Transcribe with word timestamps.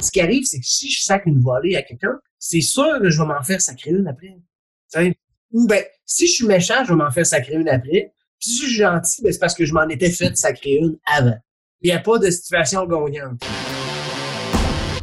Ce 0.00 0.12
qui 0.12 0.20
arrive, 0.20 0.44
c'est 0.44 0.60
que 0.60 0.66
si 0.66 0.90
je 0.90 1.02
sac 1.02 1.26
une 1.26 1.40
volée 1.40 1.76
à 1.76 1.82
quelqu'un, 1.82 2.18
c'est 2.38 2.60
sûr 2.60 3.00
que 3.00 3.10
je 3.10 3.20
vais 3.20 3.26
m'en 3.26 3.42
faire 3.42 3.60
sacrer 3.60 3.90
une 3.90 4.06
après. 4.06 4.36
Ou 5.50 5.66
ben, 5.66 5.82
si 6.04 6.26
je 6.28 6.32
suis 6.32 6.46
méchant, 6.46 6.84
je 6.84 6.90
vais 6.90 6.96
m'en 6.96 7.10
faire 7.10 7.26
sacrer 7.26 7.54
une 7.54 7.68
après. 7.68 8.12
Puis 8.38 8.50
si 8.50 8.60
je 8.60 8.66
suis 8.66 8.76
gentil, 8.76 9.22
ben, 9.22 9.32
c'est 9.32 9.38
parce 9.38 9.54
que 9.54 9.64
je 9.64 9.74
m'en 9.74 9.88
étais 9.88 10.10
fait 10.10 10.36
sacrer 10.36 10.76
une 10.76 10.98
avant. 11.06 11.38
Il 11.80 11.90
n'y 11.90 11.96
a 11.96 12.00
pas 12.00 12.18
de 12.18 12.30
situation 12.30 12.86
gagnante. 12.86 13.42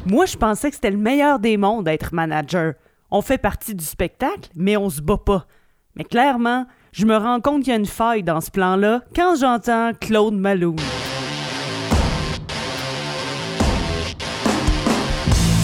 Moi, 0.05 0.25
je 0.25 0.37
pensais 0.37 0.69
que 0.69 0.75
c'était 0.75 0.91
le 0.91 0.97
meilleur 0.97 1.39
des 1.39 1.57
mondes 1.57 1.85
d'être 1.85 2.13
manager. 2.13 2.73
On 3.11 3.21
fait 3.21 3.37
partie 3.37 3.75
du 3.75 3.83
spectacle, 3.83 4.49
mais 4.55 4.77
on 4.77 4.89
se 4.89 5.01
bat 5.01 5.17
pas. 5.17 5.47
Mais 5.95 6.03
clairement, 6.03 6.67
je 6.91 7.05
me 7.05 7.17
rends 7.17 7.41
compte 7.41 7.63
qu'il 7.63 7.71
y 7.71 7.75
a 7.75 7.79
une 7.79 7.85
faille 7.85 8.23
dans 8.23 8.39
ce 8.39 8.51
plan-là 8.51 9.03
quand 9.15 9.35
j'entends 9.35 9.91
Claude 9.99 10.35
Malone. 10.35 10.77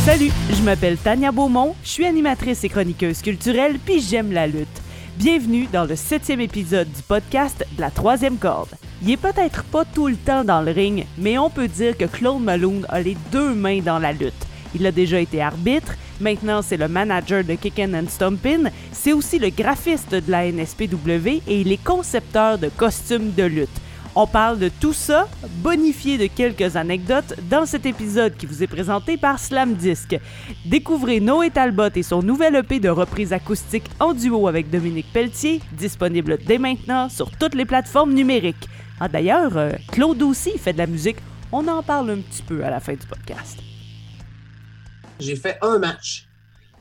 Salut, 0.03 0.31
je 0.51 0.63
m'appelle 0.63 0.97
Tania 0.97 1.31
Beaumont, 1.31 1.75
je 1.83 1.89
suis 1.89 2.07
animatrice 2.07 2.63
et 2.63 2.69
chroniqueuse 2.69 3.21
culturelle, 3.21 3.77
puis 3.77 4.01
j'aime 4.01 4.31
la 4.31 4.47
lutte. 4.47 4.81
Bienvenue 5.17 5.67
dans 5.71 5.85
le 5.85 5.95
septième 5.95 6.41
épisode 6.41 6.91
du 6.91 7.03
podcast 7.03 7.63
de 7.77 7.81
la 7.81 7.91
troisième 7.91 8.37
corde. 8.37 8.71
Il 9.03 9.11
est 9.11 9.17
peut-être 9.17 9.63
pas 9.65 9.85
tout 9.85 10.07
le 10.07 10.15
temps 10.15 10.43
dans 10.43 10.63
le 10.63 10.71
ring, 10.71 11.05
mais 11.19 11.37
on 11.37 11.51
peut 11.51 11.67
dire 11.67 11.95
que 11.95 12.05
Claude 12.05 12.41
Malone 12.41 12.83
a 12.89 12.99
les 12.99 13.15
deux 13.31 13.53
mains 13.53 13.81
dans 13.81 13.99
la 13.99 14.11
lutte. 14.11 14.33
Il 14.73 14.87
a 14.87 14.91
déjà 14.91 15.19
été 15.19 15.39
arbitre, 15.39 15.93
maintenant 16.19 16.63
c'est 16.63 16.77
le 16.77 16.87
manager 16.87 17.43
de 17.43 17.53
Kickin' 17.53 17.93
and 17.93 18.09
Stompin', 18.09 18.71
c'est 18.91 19.13
aussi 19.13 19.37
le 19.37 19.49
graphiste 19.49 20.15
de 20.15 20.31
la 20.31 20.51
NSPW 20.51 21.43
et 21.47 21.61
il 21.61 21.71
est 21.71 21.83
concepteur 21.83 22.57
de 22.57 22.69
costumes 22.69 23.33
de 23.37 23.43
lutte. 23.43 23.81
On 24.13 24.27
parle 24.27 24.59
de 24.59 24.67
tout 24.67 24.91
ça, 24.91 25.29
bonifié 25.63 26.17
de 26.17 26.27
quelques 26.27 26.75
anecdotes, 26.75 27.33
dans 27.49 27.65
cet 27.65 27.85
épisode 27.85 28.35
qui 28.35 28.45
vous 28.45 28.61
est 28.61 28.67
présenté 28.67 29.15
par 29.15 29.39
Slam 29.39 29.75
Disc. 29.75 30.19
Découvrez 30.65 31.21
Noé 31.21 31.49
Talbot 31.49 31.91
et 31.95 32.03
son 32.03 32.21
nouvel 32.21 32.55
EP 32.55 32.81
de 32.81 32.89
reprise 32.89 33.31
acoustique 33.31 33.85
en 34.01 34.13
duo 34.13 34.49
avec 34.49 34.69
Dominique 34.69 35.05
Pelletier, 35.13 35.61
disponible 35.71 36.39
dès 36.45 36.57
maintenant 36.57 37.07
sur 37.07 37.31
toutes 37.31 37.55
les 37.55 37.63
plateformes 37.63 38.13
numériques. 38.13 38.67
Ah, 38.99 39.07
D'ailleurs, 39.07 39.55
euh, 39.55 39.71
Claude 39.93 40.21
aussi 40.23 40.57
fait 40.57 40.73
de 40.73 40.79
la 40.79 40.87
musique. 40.87 41.17
On 41.53 41.65
en 41.69 41.81
parle 41.81 42.09
un 42.09 42.19
petit 42.19 42.43
peu 42.43 42.65
à 42.65 42.69
la 42.69 42.81
fin 42.81 42.93
du 42.93 43.07
podcast. 43.07 43.59
J'ai 45.21 45.37
fait 45.37 45.57
un 45.61 45.79
match 45.79 46.27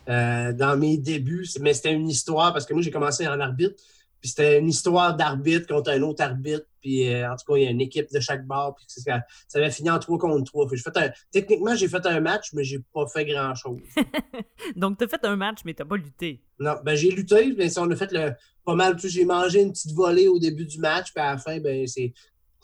euh, 0.09 0.53
dans 0.53 0.77
mes 0.77 0.99
débuts, 0.99 1.47
mais 1.61 1.75
c'était 1.75 1.93
une 1.93 2.09
histoire 2.09 2.53
parce 2.53 2.67
que 2.67 2.75
moi, 2.75 2.83
j'ai 2.83 2.91
commencé 2.91 3.29
en 3.29 3.39
arbitre. 3.39 3.77
Puis 4.21 4.31
c'était 4.31 4.59
une 4.59 4.69
histoire 4.69 5.17
d'arbitre 5.17 5.69
contre 5.69 5.93
un 5.93 6.03
autre 6.03 6.25
arbitre. 6.25 6.67
Puis 6.81 7.09
euh, 7.09 7.31
en 7.31 7.37
tout 7.37 7.53
cas, 7.53 7.59
il 7.59 7.65
y 7.65 7.67
a 7.67 7.71
une 7.71 7.81
équipe 7.81 8.11
de 8.13 8.21
chaque 8.21 8.47
bar. 8.47 8.75
Puis 8.75 8.87
ça, 8.89 9.23
avait 9.55 9.71
fini 9.71 9.91
en 9.91 9.99
3 9.99 10.19
contre 10.19 10.45
3. 10.45 10.69
fait 10.69 10.97
un, 10.97 11.11
techniquement, 11.31 11.75
j'ai 11.75 11.89
fait 11.89 12.05
un 12.07 12.21
match, 12.21 12.53
mais 12.53 12.65
j'ai 12.65 12.81
pas 12.93 13.07
fait 13.07 13.25
grand-chose. 13.25 13.81
Donc, 14.77 14.99
tu 14.99 15.05
as 15.05 15.09
fait 15.09 15.25
un 15.25 15.37
match, 15.37 15.61
mais 15.65 15.75
tu 15.75 15.85
pas 15.85 15.97
lutté. 15.97 16.43
Non, 16.59 16.77
ben 16.85 16.95
j'ai 16.95 17.11
lutté, 17.11 17.55
mais 17.57 17.79
on 17.79 17.91
a 17.91 17.97
fait 17.97 18.13
le, 18.13 18.33
pas 18.65 18.75
mal. 18.75 18.97
J'ai 18.99 19.25
mangé 19.25 19.63
une 19.63 19.73
petite 19.73 19.93
volée 19.93 20.29
au 20.29 20.39
début 20.39 20.67
du 20.67 20.79
match. 20.79 21.13
Puis 21.13 21.23
à 21.23 21.33
la 21.33 21.39
fin, 21.39 21.59
ben 21.61 21.87
c'est 21.87 22.13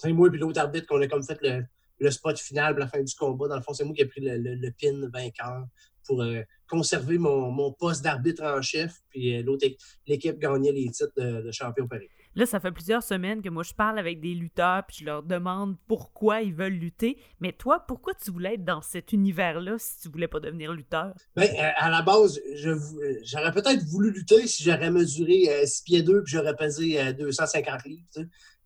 moi 0.07 0.29
et 0.33 0.37
l'autre 0.37 0.61
arbitre 0.61 0.87
qu'on 0.87 1.01
a 1.01 1.07
comme 1.07 1.23
fait 1.23 1.39
le, 1.43 1.65
le 1.99 2.11
spot 2.11 2.39
final 2.39 2.75
pour 2.75 2.81
la 2.81 2.89
fin 2.89 3.03
du 3.03 3.15
combat. 3.15 3.49
Dans 3.49 3.57
le 3.57 3.63
fond, 3.63 3.73
c'est 3.73 3.85
moi 3.85 3.95
qui 3.95 4.03
ai 4.03 4.07
pris 4.07 4.21
le, 4.21 4.37
le, 4.37 4.71
pin 4.71 5.09
vainqueur 5.13 5.67
pour 6.07 6.23
euh, 6.23 6.43
conserver 6.69 7.19
mon, 7.19 7.51
mon 7.51 7.73
poste 7.73 8.03
d'arbitre 8.03 8.43
en 8.45 8.61
chef. 8.63 8.95
Puis 9.11 9.37
euh, 9.37 9.43
l'autre, 9.43 9.67
l'équipe 10.07 10.39
gagnait 10.39 10.73
les 10.73 10.91
titres 10.91 11.13
de, 11.17 11.51
champion 11.51 11.89
Paris. 11.89 12.09
Là, 12.37 12.47
ça 12.47 12.61
fait 12.61 12.71
plusieurs 12.71 13.03
semaines 13.03 13.43
que 13.43 13.49
moi, 13.49 13.63
je 13.63 13.75
parle 13.75 13.99
avec 13.99 14.21
des 14.21 14.35
lutteurs, 14.35 14.85
puis 14.87 14.99
je 15.01 15.05
leur 15.05 15.23
demande 15.23 15.77
pourquoi 15.89 16.43
ils 16.43 16.55
veulent 16.55 16.75
lutter. 16.75 17.19
Mais 17.41 17.53
toi, 17.53 17.85
pourquoi 17.87 18.15
tu 18.15 18.31
voulais 18.31 18.55
être 18.55 18.65
dans 18.65 18.83
cet 18.83 19.13
univers-là 19.13 19.77
si 19.79 20.01
tu 20.01 20.09
voulais 20.09 20.29
pas 20.29 20.39
devenir 20.39 20.73
lutteur? 20.73 21.15
Euh, 21.39 21.45
à 21.77 21.91
la 21.91 22.03
base, 22.03 22.41
j'aurais 22.55 23.53
peut-être 23.53 23.83
voulu 23.85 24.11
lutter 24.11 24.47
si 24.47 24.63
j'aurais 24.63 24.91
mesuré 24.91 25.67
6 25.67 25.83
pieds 25.83 26.03
2 26.03 26.23
puis 26.23 26.33
j'aurais 26.33 26.55
pesé 26.55 27.13
250 27.15 27.85
livres. 27.85 28.05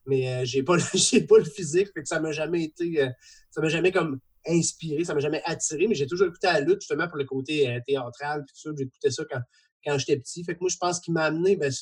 Mais 0.07 0.29
euh, 0.29 0.45
j'ai 0.45 0.63
pas, 0.63 0.77
pas 1.29 1.39
le 1.39 1.45
physique, 1.45 1.89
fait 1.95 2.03
que 2.03 2.09
ça 2.09 2.21
m'a 2.21 2.33
jamais 2.33 2.65
été. 2.65 3.09
ça 3.51 3.61
m'a 3.61 3.69
jamais 3.69 3.93
comme 3.93 4.21
inspiré, 4.47 5.05
ça 5.05 5.15
m'a 5.15 5.21
jamais 5.21 5.43
attiré, 5.45 5.87
mais 5.87 5.95
j'ai 5.95 6.07
toujours 6.07 6.29
écouté 6.29 6.47
la 6.47 6.61
lutte 6.61 6.81
justement 6.81 7.09
pour 7.09 7.19
le 7.19 7.25
côté 7.25 7.69
euh, 7.69 7.81
théâtral, 7.87 8.45
tout 8.47 8.57
ça. 8.57 8.71
J'écoutais 8.77 9.11
ça 9.11 9.25
quand, 9.31 9.41
quand 9.85 9.99
j'étais 9.99 10.17
petit. 10.17 10.45
Fait 10.45 10.55
que 10.55 10.61
moi, 10.61 10.71
je 10.71 10.77
pense 10.77 11.01
qu'il 11.01 11.15
m'a 11.15 11.25
amené, 11.25 11.57
ben, 11.57 11.71
tu 11.71 11.79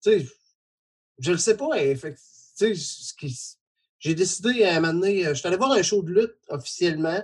sais, 0.00 0.26
je 1.18 1.32
le 1.32 1.38
sais 1.38 1.56
pas. 1.56 1.68
Sais, 2.54 2.72
j'ai 4.00 4.14
décidé 4.14 4.64
à 4.64 4.76
un 4.76 4.80
moment 4.80 4.94
donné, 4.94 5.26
euh, 5.26 5.30
je 5.30 5.40
suis 5.40 5.48
allé 5.48 5.56
voir 5.56 5.72
un 5.72 5.82
show 5.82 6.02
de 6.02 6.12
lutte 6.12 6.36
officiellement, 6.48 7.22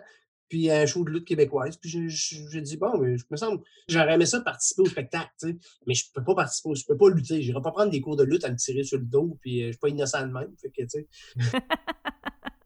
puis 0.48 0.70
un 0.70 0.86
show 0.86 1.04
de 1.04 1.10
lutte 1.10 1.24
québécoise. 1.24 1.76
Puis 1.76 1.90
j'ai 1.90 2.60
dit, 2.60 2.76
bon, 2.76 2.98
mais 2.98 3.16
je 3.16 3.24
me 3.30 3.36
semble, 3.36 3.62
j'aurais 3.88 4.14
aimé 4.14 4.26
ça 4.26 4.40
participer 4.40 4.82
au 4.82 4.86
spectacle, 4.86 5.30
mais 5.86 5.94
je 5.94 6.04
peux 6.12 6.22
pas 6.22 6.34
participer, 6.34 6.74
je 6.74 6.86
peux 6.86 6.96
pas 6.96 7.10
lutter. 7.10 7.42
Je 7.42 7.52
pas 7.52 7.72
prendre 7.72 7.90
des 7.90 8.00
cours 8.00 8.16
de 8.16 8.24
lutte 8.24 8.44
à 8.44 8.50
me 8.50 8.56
tirer 8.56 8.84
sur 8.84 8.98
le 8.98 9.04
dos, 9.04 9.38
puis 9.40 9.62
euh, 9.62 9.66
je 9.66 9.72
suis 9.72 9.78
pas 9.78 9.88
innocent 9.88 10.26
de 10.26 10.32
même. 10.32 10.52
Fait 10.60 10.70
que, 10.70 10.82
tu 10.82 10.88
sais. 10.88 11.06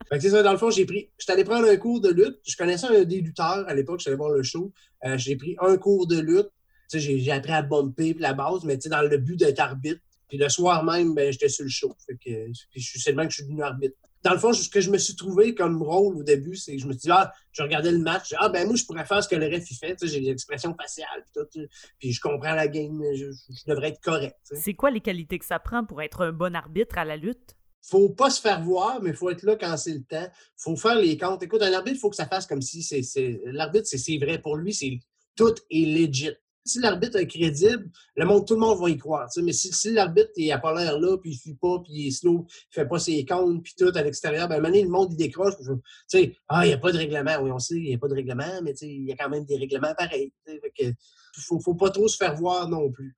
Fait 0.08 0.18
que 0.18 0.30
ça, 0.30 0.42
dans 0.42 0.52
le 0.52 0.58
fond, 0.58 0.70
j'ai 0.70 0.86
pris. 0.86 1.10
J'étais 1.18 1.32
allé 1.32 1.44
prendre 1.44 1.68
un 1.68 1.76
cours 1.76 2.00
de 2.00 2.08
lutte. 2.08 2.38
Je 2.46 2.56
connaissais 2.56 2.86
un 2.86 3.04
des 3.04 3.20
lutteurs 3.20 3.68
à 3.68 3.74
l'époque, 3.74 4.00
j'allais 4.00 4.16
voir 4.16 4.30
le 4.30 4.42
show. 4.42 4.72
Euh, 5.04 5.18
j'ai 5.18 5.36
pris 5.36 5.54
un 5.60 5.76
cours 5.76 6.06
de 6.06 6.18
lutte. 6.18 6.48
J'ai 6.90 7.30
appris 7.30 7.52
à 7.52 7.60
bumper 7.60 8.16
la 8.18 8.32
base, 8.32 8.64
mais 8.64 8.78
dans 8.78 9.02
le 9.02 9.18
but 9.18 9.36
d'être 9.36 9.60
arbitre. 9.60 10.00
Puis 10.28 10.38
le 10.38 10.48
soir 10.48 10.84
même, 10.84 11.14
ben, 11.14 11.32
j'étais 11.32 11.48
sur 11.48 11.64
le 11.64 11.70
show. 11.70 11.94
Fait 12.06 12.14
que 12.14 12.52
c'est 12.76 13.12
le 13.12 13.24
que 13.24 13.30
je 13.30 13.34
suis 13.34 13.44
devenu 13.44 13.62
arbitre. 13.62 13.96
Dans 14.22 14.32
le 14.32 14.38
fond, 14.38 14.52
ce 14.52 14.68
que 14.68 14.80
je 14.80 14.90
me 14.90 14.98
suis 14.98 15.14
trouvé 15.14 15.54
comme 15.54 15.80
rôle 15.80 16.16
au 16.16 16.22
début, 16.24 16.56
c'est 16.56 16.74
que 16.74 16.82
je 16.82 16.86
me 16.86 16.92
suis 16.92 17.02
dit, 17.02 17.10
ah, 17.10 17.32
je 17.52 17.62
regardais 17.62 17.92
le 17.92 18.00
match, 18.00 18.34
ah, 18.36 18.48
ben 18.48 18.66
moi, 18.66 18.74
je 18.74 18.84
pourrais 18.84 19.04
faire 19.04 19.22
ce 19.22 19.28
que 19.28 19.36
le 19.36 19.46
ref 19.46 19.64
fait. 19.78 19.96
J'ai 20.02 20.20
des 20.20 20.30
expressions 20.30 20.74
faciales, 20.74 21.24
puis 21.24 21.44
tout. 21.44 21.68
Puis 21.98 22.12
je 22.12 22.20
comprends 22.20 22.54
la 22.54 22.66
game, 22.66 23.00
je, 23.14 23.30
je 23.30 23.64
devrais 23.66 23.90
être 23.90 24.00
correct. 24.00 24.36
C'est 24.42 24.74
quoi 24.74 24.90
les 24.90 25.00
qualités 25.00 25.38
que 25.38 25.44
ça 25.44 25.60
prend 25.60 25.84
pour 25.84 26.02
être 26.02 26.22
un 26.22 26.32
bon 26.32 26.54
arbitre 26.56 26.98
à 26.98 27.04
la 27.04 27.16
lutte? 27.16 27.54
faut 27.88 28.10
pas 28.10 28.30
se 28.30 28.40
faire 28.40 28.60
voir, 28.62 29.00
mais 29.02 29.10
il 29.10 29.16
faut 29.16 29.30
être 29.30 29.42
là 29.42 29.56
quand 29.56 29.76
c'est 29.76 29.94
le 29.94 30.02
temps. 30.02 30.26
Il 30.26 30.62
faut 30.62 30.76
faire 30.76 30.96
les 30.96 31.16
comptes. 31.16 31.42
Écoute, 31.42 31.62
un 31.62 31.72
arbitre, 31.72 31.96
il 31.96 32.00
faut 32.00 32.10
que 32.10 32.16
ça 32.16 32.26
fasse 32.26 32.46
comme 32.46 32.62
si 32.62 32.82
c'est. 32.82 33.40
L'arbitre, 33.46 33.86
c'est 33.86 34.18
vrai 34.18 34.38
pour 34.38 34.56
lui, 34.56 34.74
c'est 34.74 34.98
tout 35.36 35.54
est 35.70 35.86
legit. 35.86 36.34
Si 36.68 36.80
l'arbitre 36.80 37.16
est 37.16 37.26
crédible, 37.26 37.90
le 38.16 38.24
monde, 38.26 38.46
tout 38.46 38.54
le 38.54 38.60
monde 38.60 38.78
va 38.78 38.90
y 38.90 38.96
croire. 38.98 39.28
Mais 39.42 39.52
si, 39.52 39.90
l'arbitre 39.90 40.30
n'a 40.36 40.58
pas 40.58 40.74
l'air 40.74 40.98
là, 40.98 41.16
puis 41.16 41.30
il 41.30 41.34
ne 41.34 41.38
suit 41.38 41.54
pas, 41.54 41.80
puis 41.82 41.92
il 41.94 42.08
est 42.08 42.10
slow, 42.10 42.46
il 42.48 42.74
fait 42.74 42.86
pas 42.86 42.98
ses 42.98 43.24
comptes, 43.24 43.62
puis 43.62 43.72
tout 43.78 43.90
à 43.94 44.02
l'extérieur, 44.02 44.48
ben, 44.48 44.56
à 44.56 44.58
un 44.58 44.62
donné, 44.62 44.82
le 44.82 44.90
monde, 44.90 45.12
il 45.12 45.16
décroche. 45.16 45.54
Tu 45.58 45.72
sais, 46.06 46.36
ah, 46.48 46.66
il 46.66 46.68
n'y 46.68 46.74
a 46.74 46.78
pas 46.78 46.92
de 46.92 46.98
règlement. 46.98 47.38
Oui, 47.40 47.50
on 47.50 47.58
sait, 47.58 47.76
il 47.76 47.88
n'y 47.88 47.94
a 47.94 47.98
pas 47.98 48.08
de 48.08 48.14
règlement, 48.14 48.60
mais 48.62 48.72
il 48.82 49.04
y 49.04 49.12
a 49.12 49.16
quand 49.16 49.30
même 49.30 49.44
des 49.44 49.56
règlements 49.56 49.94
pareils. 49.96 50.32
Il 50.46 50.60
ne 50.88 51.60
faut, 51.60 51.74
pas 51.74 51.90
trop 51.90 52.08
se 52.08 52.16
faire 52.16 52.34
voir 52.36 52.68
non 52.68 52.90
plus. 52.90 53.16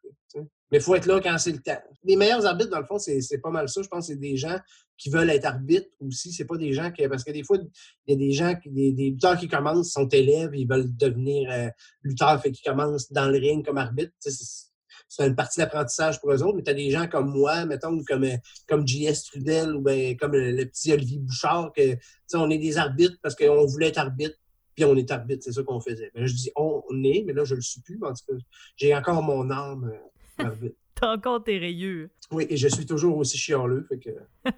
Mais 0.70 0.78
il 0.78 0.80
faut 0.82 0.94
être 0.94 1.06
là 1.06 1.20
quand 1.20 1.36
c'est 1.38 1.52
le 1.52 1.58
temps. 1.58 1.80
Les 2.04 2.16
meilleurs 2.16 2.46
arbitres, 2.46 2.70
dans 2.70 2.80
le 2.80 2.86
fond, 2.86 2.98
c'est 2.98 3.38
pas 3.38 3.50
mal 3.50 3.68
ça. 3.68 3.82
Je 3.82 3.88
pense 3.88 4.06
que 4.06 4.12
c'est 4.14 4.20
des 4.20 4.36
gens 4.36 4.58
qui 4.96 5.10
veulent 5.10 5.30
être 5.30 5.44
arbitres 5.44 5.90
aussi. 6.00 6.32
C'est 6.32 6.44
pas 6.44 6.56
des 6.56 6.72
gens 6.72 6.90
qui. 6.90 7.06
Parce 7.08 7.24
que 7.24 7.32
des 7.32 7.42
fois, 7.42 7.58
il 8.06 8.12
y 8.12 8.14
a 8.14 8.16
des 8.16 8.32
gens, 8.32 8.54
des, 8.66 8.92
des 8.92 9.10
lutteurs 9.10 9.38
qui 9.38 9.48
commencent, 9.48 9.92
sont 9.92 10.08
élèves, 10.08 10.50
ils 10.54 10.68
veulent 10.68 10.94
devenir 10.96 11.50
euh, 11.50 11.68
lutteurs, 12.02 12.40
fait 12.40 12.52
qu'ils 12.52 12.68
commencent 12.70 13.10
dans 13.10 13.28
le 13.28 13.38
ring 13.38 13.64
comme 13.64 13.78
arbitre. 13.78 14.12
C'est 14.20 15.26
une 15.26 15.34
partie 15.34 15.58
d'apprentissage 15.58 16.20
pour 16.20 16.30
eux 16.30 16.42
autres, 16.42 16.56
mais 16.56 16.62
tu 16.62 16.70
as 16.70 16.74
des 16.74 16.90
gens 16.90 17.08
comme 17.08 17.30
moi, 17.30 17.66
mettons, 17.66 18.00
comme, 18.04 18.24
euh, 18.24 18.36
comme 18.68 18.86
J.S. 18.86 19.24
Trudel 19.24 19.74
ou 19.74 19.80
ben, 19.80 20.16
comme 20.16 20.32
le, 20.32 20.64
petit 20.66 20.92
Olivier 20.92 21.18
Bouchard, 21.18 21.72
que 21.72 21.96
on 22.34 22.48
est 22.48 22.58
des 22.58 22.78
arbitres 22.78 23.16
parce 23.22 23.34
qu'on 23.34 23.66
voulait 23.66 23.88
être 23.88 23.98
arbitre 23.98 24.36
puis 24.74 24.84
on 24.84 24.96
est 24.96 25.10
arbitre, 25.10 25.42
c'est 25.44 25.52
ça 25.52 25.62
qu'on 25.62 25.80
faisait. 25.80 26.10
je 26.14 26.32
dis 26.32 26.50
on, 26.56 26.82
est, 27.04 27.24
mais 27.26 27.32
là, 27.32 27.44
je 27.44 27.54
le 27.54 27.60
suis 27.60 27.80
plus. 27.80 27.98
En 28.02 28.14
tout 28.14 28.24
cas, 28.28 28.34
j'ai 28.76 28.94
encore 28.94 29.22
mon 29.22 29.50
âme. 29.50 29.92
T'as 30.94 31.14
encore 31.14 31.42
tes 31.42 31.58
rayures. 31.58 32.08
Oui, 32.30 32.46
et 32.48 32.56
je 32.56 32.68
suis 32.68 32.86
toujours 32.86 33.16
aussi 33.16 33.38
chialeux. 33.38 33.88
Que... 33.90 34.10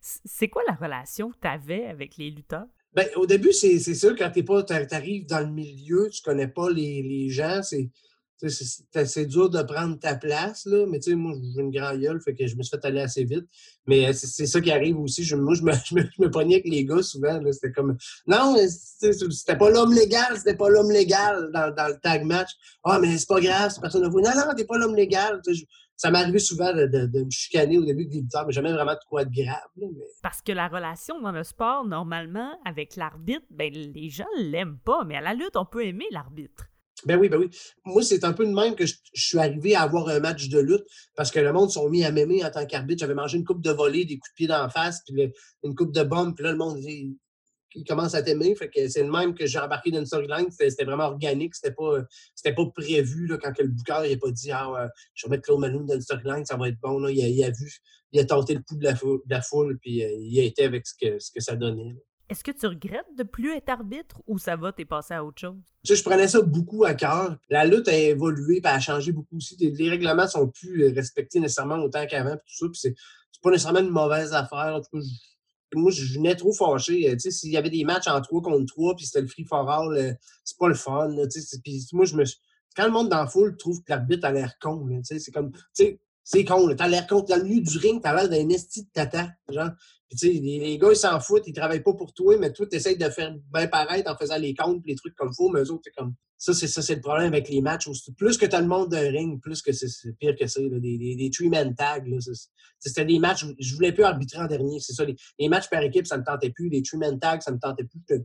c'est 0.00 0.48
quoi 0.48 0.62
la 0.66 0.74
relation 0.74 1.30
que 1.30 1.36
tu 1.40 1.48
avais 1.48 1.86
avec 1.86 2.16
les 2.16 2.30
lutteurs? 2.30 2.66
Ben, 2.94 3.06
au 3.16 3.26
début, 3.26 3.52
c'est 3.52 3.78
sûr, 3.78 4.16
quand 4.16 4.30
tu 4.30 4.44
arrives 4.94 5.26
dans 5.26 5.40
le 5.40 5.52
milieu, 5.52 6.08
tu 6.10 6.22
connais 6.22 6.48
pas 6.48 6.70
les, 6.70 7.02
les 7.02 7.28
gens, 7.28 7.62
c'est 7.62 7.90
c'est 8.46 9.26
dur 9.26 9.50
de 9.50 9.62
prendre 9.62 9.98
ta 9.98 10.14
place, 10.14 10.64
là, 10.66 10.86
mais 10.86 11.00
tu 11.00 11.10
sais, 11.10 11.16
moi, 11.16 11.34
j'ai 11.54 11.60
une 11.60 11.70
grande 11.70 12.00
gueule, 12.00 12.20
fait 12.20 12.34
que 12.34 12.46
je 12.46 12.56
me 12.56 12.62
suis 12.62 12.70
fait 12.70 12.84
aller 12.86 13.00
assez 13.00 13.24
vite. 13.24 13.46
Mais 13.86 14.06
euh, 14.06 14.12
c'est 14.12 14.46
ça 14.46 14.60
qui 14.60 14.70
arrive 14.70 14.98
aussi. 14.98 15.24
Je, 15.24 15.34
moi, 15.34 15.54
je 15.56 15.62
me, 15.62 15.72
je, 15.72 16.22
me, 16.22 16.30
pognais 16.30 16.56
avec 16.56 16.68
les 16.68 16.84
gars 16.84 17.02
souvent. 17.02 17.40
C'était 17.50 17.72
comme 17.72 17.96
Non, 18.26 18.56
c'était 18.68 19.56
pas 19.56 19.70
l'homme 19.70 19.92
légal, 19.92 20.36
c'était 20.36 20.56
pas 20.56 20.68
l'homme 20.68 20.90
légal 20.90 21.50
dans, 21.52 21.88
le 21.88 21.98
tag 22.00 22.24
match. 22.24 22.50
Ah, 22.84 22.98
mais 23.00 23.16
c'est 23.18 23.28
pas 23.28 23.40
grave, 23.40 23.72
c'est 23.74 23.80
personne 23.80 24.02
ne 24.02 24.08
voit. 24.08 24.22
Non, 24.22 24.30
non, 24.36 24.54
t'es 24.56 24.64
pas 24.64 24.78
l'homme 24.78 24.94
légal. 24.94 25.40
ça 25.96 26.10
m'est 26.12 26.18
arrivé 26.18 26.38
souvent 26.38 26.72
de, 26.72 26.86
de, 26.86 27.24
me 27.24 27.30
chicaner 27.30 27.78
au 27.78 27.84
début 27.84 28.06
des 28.06 28.20
lutteurs, 28.20 28.46
mais 28.46 28.52
jamais 28.52 28.72
vraiment 28.72 28.92
de 28.92 29.00
quoi 29.08 29.24
de 29.24 29.34
grave. 29.34 29.90
Parce 30.22 30.42
que 30.42 30.52
la 30.52 30.68
relation 30.68 31.20
dans 31.20 31.32
le 31.32 31.42
sport, 31.42 31.84
normalement, 31.84 32.52
avec 32.64 32.94
l'arbitre, 32.94 33.46
ben, 33.50 33.72
les 33.72 34.10
gens 34.10 34.26
l'aiment 34.36 34.78
pas, 34.78 35.02
mais 35.04 35.16
à 35.16 35.20
la 35.20 35.34
lutte, 35.34 35.56
on 35.56 35.64
peut 35.64 35.84
aimer 35.84 36.06
l'arbitre. 36.12 36.68
Ben 37.04 37.16
oui, 37.18 37.28
ben 37.28 37.38
oui. 37.38 37.50
Moi, 37.84 38.02
c'est 38.02 38.24
un 38.24 38.32
peu 38.32 38.44
de 38.44 38.52
même 38.52 38.74
que 38.74 38.86
je, 38.86 38.94
suis 39.14 39.38
arrivé 39.38 39.74
à 39.74 39.82
avoir 39.82 40.08
un 40.08 40.20
match 40.20 40.48
de 40.48 40.58
lutte 40.58 40.84
parce 41.14 41.30
que 41.30 41.38
le 41.38 41.52
monde 41.52 41.70
s'est 41.70 41.80
mis 41.88 42.04
à 42.04 42.10
m'aimer 42.10 42.44
en 42.44 42.50
tant 42.50 42.66
qu'arbitre. 42.66 43.00
J'avais 43.00 43.14
mangé 43.14 43.38
une 43.38 43.44
coupe 43.44 43.62
de 43.62 43.70
volée, 43.70 44.04
des 44.04 44.18
coups 44.18 44.30
de 44.30 44.34
pied 44.34 44.46
d'en 44.46 44.68
face, 44.68 45.02
puis 45.06 45.32
une 45.62 45.74
coupe 45.74 45.92
de 45.92 46.02
bombe, 46.02 46.34
puis 46.34 46.44
là, 46.44 46.52
le 46.52 46.58
monde 46.58 46.80
dit 46.80 47.16
il 47.74 47.84
commence 47.84 48.14
à 48.14 48.22
t'aimer. 48.22 48.54
Fait 48.54 48.68
que 48.68 48.88
c'est 48.88 49.02
le 49.02 49.10
même 49.10 49.34
que 49.34 49.46
j'ai 49.46 49.58
embarqué 49.58 49.90
dans 49.90 49.98
une 49.98 50.06
storyline. 50.06 50.50
C'était 50.50 50.84
vraiment 50.84 51.04
organique. 51.04 51.54
C'était 51.54 51.74
pas, 51.74 52.00
pas 52.44 52.70
prévu 52.74 53.26
là, 53.26 53.38
quand 53.38 53.52
que 53.52 53.62
le 53.62 53.68
booker 53.68 54.02
il 54.06 54.14
a 54.14 54.16
pas 54.16 54.30
dit 54.30 54.50
Ah, 54.50 54.88
je 55.14 55.26
vais 55.26 55.30
mettre 55.32 55.44
Claude 55.44 55.60
Malone 55.60 55.86
dans 55.86 55.94
une 55.94 56.00
storyline, 56.00 56.44
ça 56.44 56.56
va 56.56 56.68
être 56.68 56.80
bon. 56.80 56.98
Là. 56.98 57.10
Il, 57.10 57.44
a, 57.44 57.50
vu, 57.50 57.78
il 58.12 58.20
a 58.20 58.24
tenté 58.24 58.54
le 58.54 58.60
coup 58.60 58.76
de 58.76 58.84
la, 58.84 58.96
foule, 58.96 59.20
de 59.24 59.34
la 59.34 59.42
foule 59.42 59.78
puis 59.78 60.02
euh, 60.02 60.10
il 60.18 60.38
a 60.40 60.44
été 60.44 60.64
avec 60.64 60.86
ce 60.86 60.94
que, 61.00 61.18
ce 61.18 61.30
que 61.30 61.40
ça 61.40 61.56
donnait. 61.56 61.94
Est-ce 62.28 62.44
que 62.44 62.50
tu 62.50 62.66
regrettes 62.66 63.16
de 63.16 63.22
plus 63.22 63.52
être 63.52 63.70
arbitre 63.70 64.20
ou 64.26 64.38
ça 64.38 64.54
va, 64.54 64.70
t'es 64.70 64.84
passé 64.84 65.14
à 65.14 65.24
autre 65.24 65.40
chose? 65.40 65.56
Tu 65.82 65.88
sais, 65.88 65.96
je 65.96 66.04
prenais 66.04 66.28
ça 66.28 66.42
beaucoup 66.42 66.84
à 66.84 66.92
cœur. 66.92 67.36
La 67.48 67.64
lutte 67.64 67.88
a 67.88 67.96
évolué 67.96 68.60
et 68.62 68.66
a 68.66 68.78
changé 68.80 69.12
beaucoup 69.12 69.36
aussi. 69.36 69.56
Les 69.56 69.88
règlements 69.88 70.28
sont 70.28 70.46
plus 70.48 70.84
euh, 70.84 70.92
respectés 70.94 71.40
nécessairement 71.40 71.76
autant 71.76 72.06
qu'avant. 72.06 72.36
Tout 72.36 72.42
ça, 72.46 72.66
puis 72.66 72.78
c'est 72.80 72.94
pas 73.42 73.50
nécessairement 73.50 73.80
une 73.80 73.88
mauvaise 73.88 74.34
affaire. 74.34 74.74
En 74.74 74.80
tout 74.82 74.98
cas, 74.98 75.04
moi, 75.74 75.90
je 75.90 76.14
venais 76.14 76.34
trop 76.34 76.52
fâché. 76.52 77.08
Euh, 77.08 77.12
tu 77.14 77.20
sais, 77.20 77.30
s'il 77.30 77.50
y 77.50 77.56
avait 77.56 77.70
des 77.70 77.84
matchs 77.84 78.08
en 78.08 78.20
3 78.20 78.42
contre 78.42 78.66
3 78.66 78.96
puis 78.96 79.06
c'était 79.06 79.22
le 79.22 79.28
free 79.28 79.44
for 79.44 79.68
all, 79.70 79.96
euh, 79.96 80.12
c'est 80.44 80.58
pas 80.58 80.68
le 80.68 80.74
fun. 80.74 81.08
tu 81.32 81.40
sais, 81.40 81.58
puis 81.62 81.86
moi, 81.92 82.04
je 82.04 82.14
me 82.14 82.24
Quand 82.76 82.84
le 82.84 82.92
monde 82.92 83.08
dans 83.08 83.20
la 83.20 83.26
foule 83.26 83.56
trouve 83.56 83.78
que 83.78 83.90
l'arbitre 83.90 84.26
a 84.26 84.32
l'air 84.32 84.58
con, 84.60 84.86
tu 84.86 85.04
sais, 85.04 85.18
c'est 85.18 85.32
comme. 85.32 85.52
Tu 85.52 85.60
sais, 85.72 86.00
c'est 86.30 86.44
con, 86.44 86.68
t'as 86.76 86.88
l'air 86.88 87.06
con. 87.06 87.24
Le 87.26 87.42
milieu 87.42 87.62
du 87.62 87.78
ring, 87.78 88.02
t'as 88.02 88.14
l'air 88.14 88.28
d'un 88.28 88.50
esti 88.50 88.82
de 88.82 88.88
tata. 88.92 89.30
Genre, 89.50 89.70
les, 90.22 90.76
gars, 90.76 90.90
ils 90.90 90.96
s'en 90.96 91.18
foutent, 91.20 91.46
ils 91.46 91.54
travaillent 91.54 91.82
pas 91.82 91.94
pour 91.94 92.12
toi, 92.12 92.36
mais 92.36 92.52
toi, 92.52 92.66
tu 92.70 92.76
essaies 92.76 92.96
de 92.96 93.08
faire 93.08 93.34
bien 93.50 93.66
paraître 93.66 94.10
en 94.12 94.14
faisant 94.14 94.36
les 94.36 94.54
comptes 94.54 94.82
les 94.84 94.94
trucs 94.94 95.14
comme 95.14 95.30
il 95.32 95.34
faut, 95.34 95.48
mais 95.48 95.60
eux 95.60 95.72
autres, 95.72 95.84
c'est 95.84 95.94
comme. 95.96 96.14
Ça, 96.36 96.52
c'est 96.52 96.66
ça, 96.66 96.82
c'est 96.82 96.96
le 96.96 97.00
problème 97.00 97.32
avec 97.32 97.48
les 97.48 97.62
matchs. 97.62 97.88
Plus 98.18 98.36
que 98.36 98.44
tu 98.44 98.54
as 98.54 98.60
le 98.60 98.66
monde 98.66 98.90
d'un 98.90 99.10
ring, 99.10 99.40
plus 99.40 99.62
que 99.62 99.72
c'est 99.72 99.88
pire 100.18 100.36
que 100.38 100.46
ça. 100.46 100.60
Des, 100.60 100.98
des, 100.98 101.16
des 101.16 101.30
three-man 101.30 101.74
tags. 101.74 102.04
C'était 102.78 103.06
des 103.06 103.18
matchs, 103.18 103.46
je 103.58 103.74
voulais 103.74 103.92
plus 103.92 104.04
arbitrer 104.04 104.40
en 104.40 104.46
dernier. 104.46 104.80
C'est 104.80 104.92
ça. 104.92 105.06
Les, 105.06 105.48
matchs 105.48 105.70
par 105.70 105.82
équipe, 105.82 106.06
ça 106.06 106.18
me 106.18 106.24
tentait 106.24 106.50
plus. 106.50 106.68
Les 106.68 106.82
three-man 106.82 107.18
tags, 107.18 107.40
ça 107.40 107.52
me 107.52 107.58
tentait 107.58 107.84
plus. 107.84 108.00
Je 108.10 108.16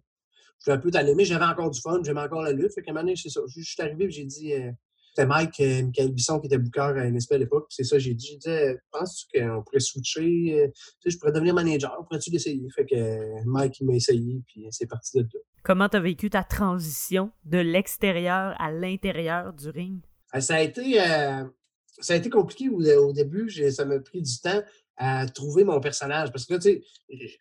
suis 0.60 0.72
un 0.72 0.78
peu 0.78 0.92
mais 1.16 1.24
j'avais 1.24 1.46
encore 1.46 1.72
du 1.72 1.80
fun, 1.80 2.02
j'aimais 2.04 2.22
encore 2.22 2.42
la 2.42 2.52
lutte. 2.52 2.74
Fait 2.74 2.82
qu'à 2.82 2.92
un 2.92 3.16
c'est 3.16 3.30
ça. 3.30 3.40
Je 3.48 3.62
suis 3.62 3.82
arrivé 3.82 4.12
j'ai 4.12 4.26
dit. 4.26 4.52
Euh, 4.52 4.72
c'était 5.16 5.28
Mike, 5.28 5.60
euh, 5.60 5.84
Michael 5.84 6.12
Bisson 6.12 6.40
qui 6.40 6.48
était 6.48 6.58
booker 6.58 6.94
à 6.98 7.06
NSP 7.06 7.34
à 7.34 7.38
l'époque. 7.38 7.68
C'est 7.70 7.84
ça, 7.84 8.00
j'ai 8.00 8.16
dit, 8.16 8.38
dit, 8.38 8.50
euh, 8.50 8.76
penses-tu 8.92 9.40
qu'on 9.40 9.62
pourrait 9.62 9.80
switcher? 9.80 10.60
Euh, 10.60 10.68
tu 10.74 10.74
sais, 11.02 11.10
je 11.12 11.20
pourrais 11.20 11.32
devenir 11.32 11.54
manager, 11.54 12.04
pourrais-tu 12.08 12.32
l'essayer? 12.32 12.68
Fait 12.76 12.86
que 12.86 13.46
Mike, 13.46 13.80
il 13.80 13.86
m'a 13.86 13.94
essayé, 13.94 14.42
puis 14.48 14.66
c'est 14.72 14.88
parti 14.88 15.18
de 15.18 15.22
là. 15.22 15.40
Comment 15.64 15.88
tu 15.88 15.98
as 15.98 16.00
vécu 16.00 16.32
ta 16.32 16.44
transition 16.44 17.32
de 17.46 17.60
l'extérieur 17.60 18.56
à 18.60 18.72
l'intérieur 18.72 19.54
du 19.54 19.70
ring? 19.70 20.02
Ça 20.40 20.56
a 20.56 20.62
été, 20.62 20.96
ça 20.96 22.14
a 22.14 22.16
été 22.16 22.30
compliqué 22.30 22.70
au, 22.70 23.14
début. 23.14 23.50
Ça 23.72 23.86
m'a 23.86 24.00
pris 24.00 24.22
du 24.22 24.40
temps 24.40 24.62
à 24.98 25.26
trouver 25.28 25.64
mon 25.64 25.80
personnage. 25.80 26.32
Parce 26.32 26.46
que, 26.46 26.56
tu 26.56 26.62
sais, 26.62 26.84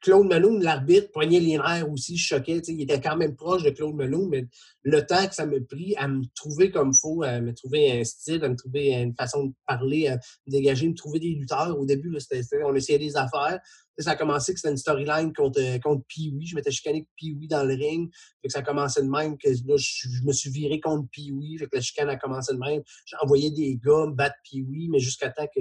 Claude 0.01 0.27
Malone, 0.27 0.63
l'arbitre, 0.63 1.11
poignait 1.13 1.41
les 1.41 1.59
nerfs 1.59 1.91
aussi, 1.91 2.17
je 2.17 2.27
choquais. 2.27 2.61
Tu 2.61 2.67
sais, 2.67 2.73
il 2.73 2.83
était 2.83 3.01
quand 3.01 3.17
même 3.17 3.37
proche 3.37 3.63
de 3.63 3.71
Claude 3.71 3.95
Malone, 3.95 4.29
mais 4.31 4.47
le 4.83 5.05
temps 5.05 5.27
que 5.27 5.35
ça 5.35 5.47
m'a 5.47 5.57
pris 5.69 5.95
à 5.97 6.09
me 6.09 6.25
trouver 6.35 6.71
comme 6.71 6.95
faut, 6.95 7.23
à 7.23 7.41
me 7.41 7.53
trouver 7.53 8.01
un 8.01 8.05
style, 8.05 8.43
à 8.45 8.49
me 8.49 8.57
trouver 8.57 8.95
une 8.95 9.15
façon 9.15 9.47
de 9.47 9.53
parler, 9.67 10.09
à 10.09 10.17
me 10.47 10.51
dégager, 10.51 10.89
me 10.89 10.95
trouver 10.95 11.21
des 11.21 11.35
lutteurs. 11.35 11.79
Au 11.79 11.85
début, 11.85 12.11
là, 12.11 12.19
on 12.65 12.75
essayait 12.75 12.99
des 12.99 13.17
affaires. 13.17 13.61
Ça 13.99 14.13
a 14.13 14.17
commencé 14.17 14.55
que 14.55 14.59
c'était 14.59 14.71
une 14.71 14.79
storyline 14.79 15.33
contre, 15.35 15.61
contre 15.81 16.03
Pee-Wee. 16.09 16.47
Je 16.47 16.57
m'étais 16.57 16.71
chicané 16.71 16.99
avec 16.99 17.09
Pee-Wee 17.17 17.47
dans 17.47 17.63
le 17.63 17.75
ring. 17.75 18.11
Fait 18.41 18.49
que 18.49 18.53
ça 18.53 18.61
a 18.61 18.63
commencé 18.63 19.03
de 19.03 19.09
même 19.09 19.37
que 19.37 19.49
là, 19.49 19.77
je, 19.77 20.09
me 20.25 20.33
suis 20.33 20.51
viré 20.51 20.81
contre 20.81 21.07
Pee-Wee. 21.11 21.59
Fait 21.59 21.67
que 21.67 21.77
la 21.77 21.83
chicane 21.83 22.09
a 22.09 22.17
commencé 22.17 22.55
de 22.55 22.59
même. 22.59 22.83
J'ai 23.05 23.17
envoyé 23.23 23.51
des 23.51 23.77
gars 23.77 24.07
me 24.07 24.15
battre 24.15 24.37
Pee-Wee, 24.51 24.89
mais 24.89 24.99
jusqu'à 24.99 25.29
temps 25.29 25.47
que 25.55 25.61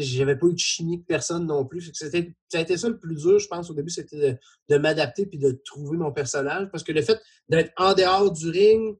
j'avais 0.00 0.36
pas 0.36 0.46
eu 0.46 0.54
de 0.54 0.58
chimie 0.58 0.98
de 0.98 1.04
personne 1.04 1.46
non 1.46 1.64
plus. 1.64 1.90
Ça 1.92 2.06
a 2.06 2.60
été 2.60 2.76
ça 2.76 2.88
le 2.88 2.98
plus 2.98 3.16
dur, 3.16 3.38
je 3.38 3.46
pense, 3.46 3.70
au 3.70 3.74
début, 3.74 3.90
c'était 3.90 4.38
de, 4.68 4.76
m'adapter 4.78 5.26
puis 5.26 5.38
de 5.38 5.52
trouver 5.64 5.96
mon 5.96 6.12
personnage. 6.12 6.68
Parce 6.70 6.82
que 6.82 6.92
le 6.92 7.02
fait 7.02 7.20
d'être 7.48 7.72
en 7.76 7.94
dehors 7.94 8.30
du 8.32 8.48
ring, 8.48 8.96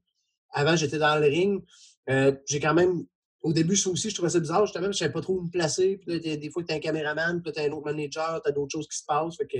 avant 0.51 0.75
j'étais 0.75 0.97
dans 0.97 1.17
le 1.19 1.27
ring, 1.27 1.63
euh, 2.09 2.33
j'ai 2.47 2.59
quand 2.59 2.73
même. 2.73 3.05
Au 3.41 3.51
début, 3.51 3.75
ça 3.75 3.89
aussi, 3.89 4.09
je 4.09 4.15
trouvais 4.15 4.29
ça 4.29 4.39
bizarre. 4.39 4.65
Justement, 4.65 4.89
je 4.89 4.97
savais 4.97 5.11
pas 5.11 5.19
trop 5.19 5.37
où 5.37 5.41
me 5.41 5.49
placer. 5.49 5.97
Puis 5.97 6.21
des, 6.21 6.49
fois, 6.49 6.63
tu 6.63 6.71
es 6.71 6.77
un 6.77 6.79
caméraman, 6.79 7.41
puis 7.41 7.51
tu 7.51 7.59
as 7.59 7.63
un 7.63 7.71
autre 7.71 7.83
manager, 7.83 8.41
tu 8.41 8.49
as 8.49 8.53
d'autres 8.53 8.71
choses 8.71 8.87
qui 8.87 8.97
se 8.97 9.03
passent. 9.05 9.35
Fait 9.35 9.45
que, 9.45 9.57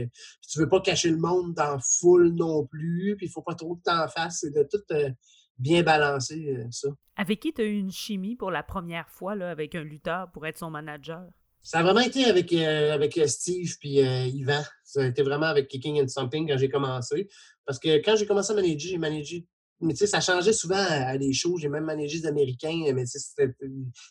tu 0.49 0.59
veux 0.59 0.69
pas 0.69 0.79
cacher 0.79 1.09
le 1.09 1.17
monde 1.17 1.53
dans 1.53 1.77
foule 1.99 2.29
non 2.29 2.65
plus. 2.65 3.15
Puis 3.17 3.25
il 3.25 3.29
faut 3.29 3.41
pas 3.41 3.55
trop 3.55 3.75
que 3.75 3.81
tu 3.85 3.91
en 3.91 4.07
fasses. 4.07 4.39
C'est 4.39 4.51
de 4.51 4.63
tout. 4.63 4.81
Euh, 4.91 5.09
bien 5.57 5.83
balancé, 5.83 6.55
euh, 6.57 6.65
ça. 6.71 6.89
Avec 7.15 7.39
qui 7.39 7.53
tu 7.53 7.61
as 7.61 7.65
eu 7.65 7.77
une 7.77 7.91
chimie 7.91 8.35
pour 8.35 8.51
la 8.51 8.63
première 8.63 9.09
fois 9.09 9.35
là, 9.35 9.51
avec 9.51 9.75
un 9.75 9.83
lutteur 9.83 10.31
pour 10.31 10.45
être 10.45 10.57
son 10.57 10.69
manager? 10.69 11.23
Ça 11.61 11.79
a 11.79 11.83
vraiment 11.83 12.01
été 12.01 12.25
avec, 12.25 12.51
euh, 12.51 12.93
avec 12.93 13.17
euh, 13.17 13.27
Steve 13.27 13.77
puis 13.79 13.99
Yvan. 13.99 14.61
Ça 14.83 15.01
a 15.01 15.05
été 15.05 15.21
vraiment 15.21 15.45
avec 15.45 15.67
Kicking 15.67 16.01
and 16.01 16.07
Something 16.07 16.47
quand 16.47 16.57
j'ai 16.57 16.69
commencé. 16.69 17.29
Parce 17.65 17.79
que 17.79 17.97
quand 18.03 18.15
j'ai 18.15 18.25
commencé 18.25 18.51
à 18.51 18.55
manager, 18.55 18.91
j'ai 18.91 18.97
managé. 18.97 19.47
Mais 19.79 19.93
tu 19.93 19.99
sais, 19.99 20.07
ça 20.07 20.21
changeait 20.21 20.53
souvent 20.53 20.75
à, 20.77 21.17
des 21.17 21.33
shows. 21.33 21.57
J'ai 21.57 21.69
même 21.69 21.85
managé 21.85 22.19
des 22.19 22.27
Américains, 22.27 22.91
mais 22.93 23.05
c'était 23.05 23.53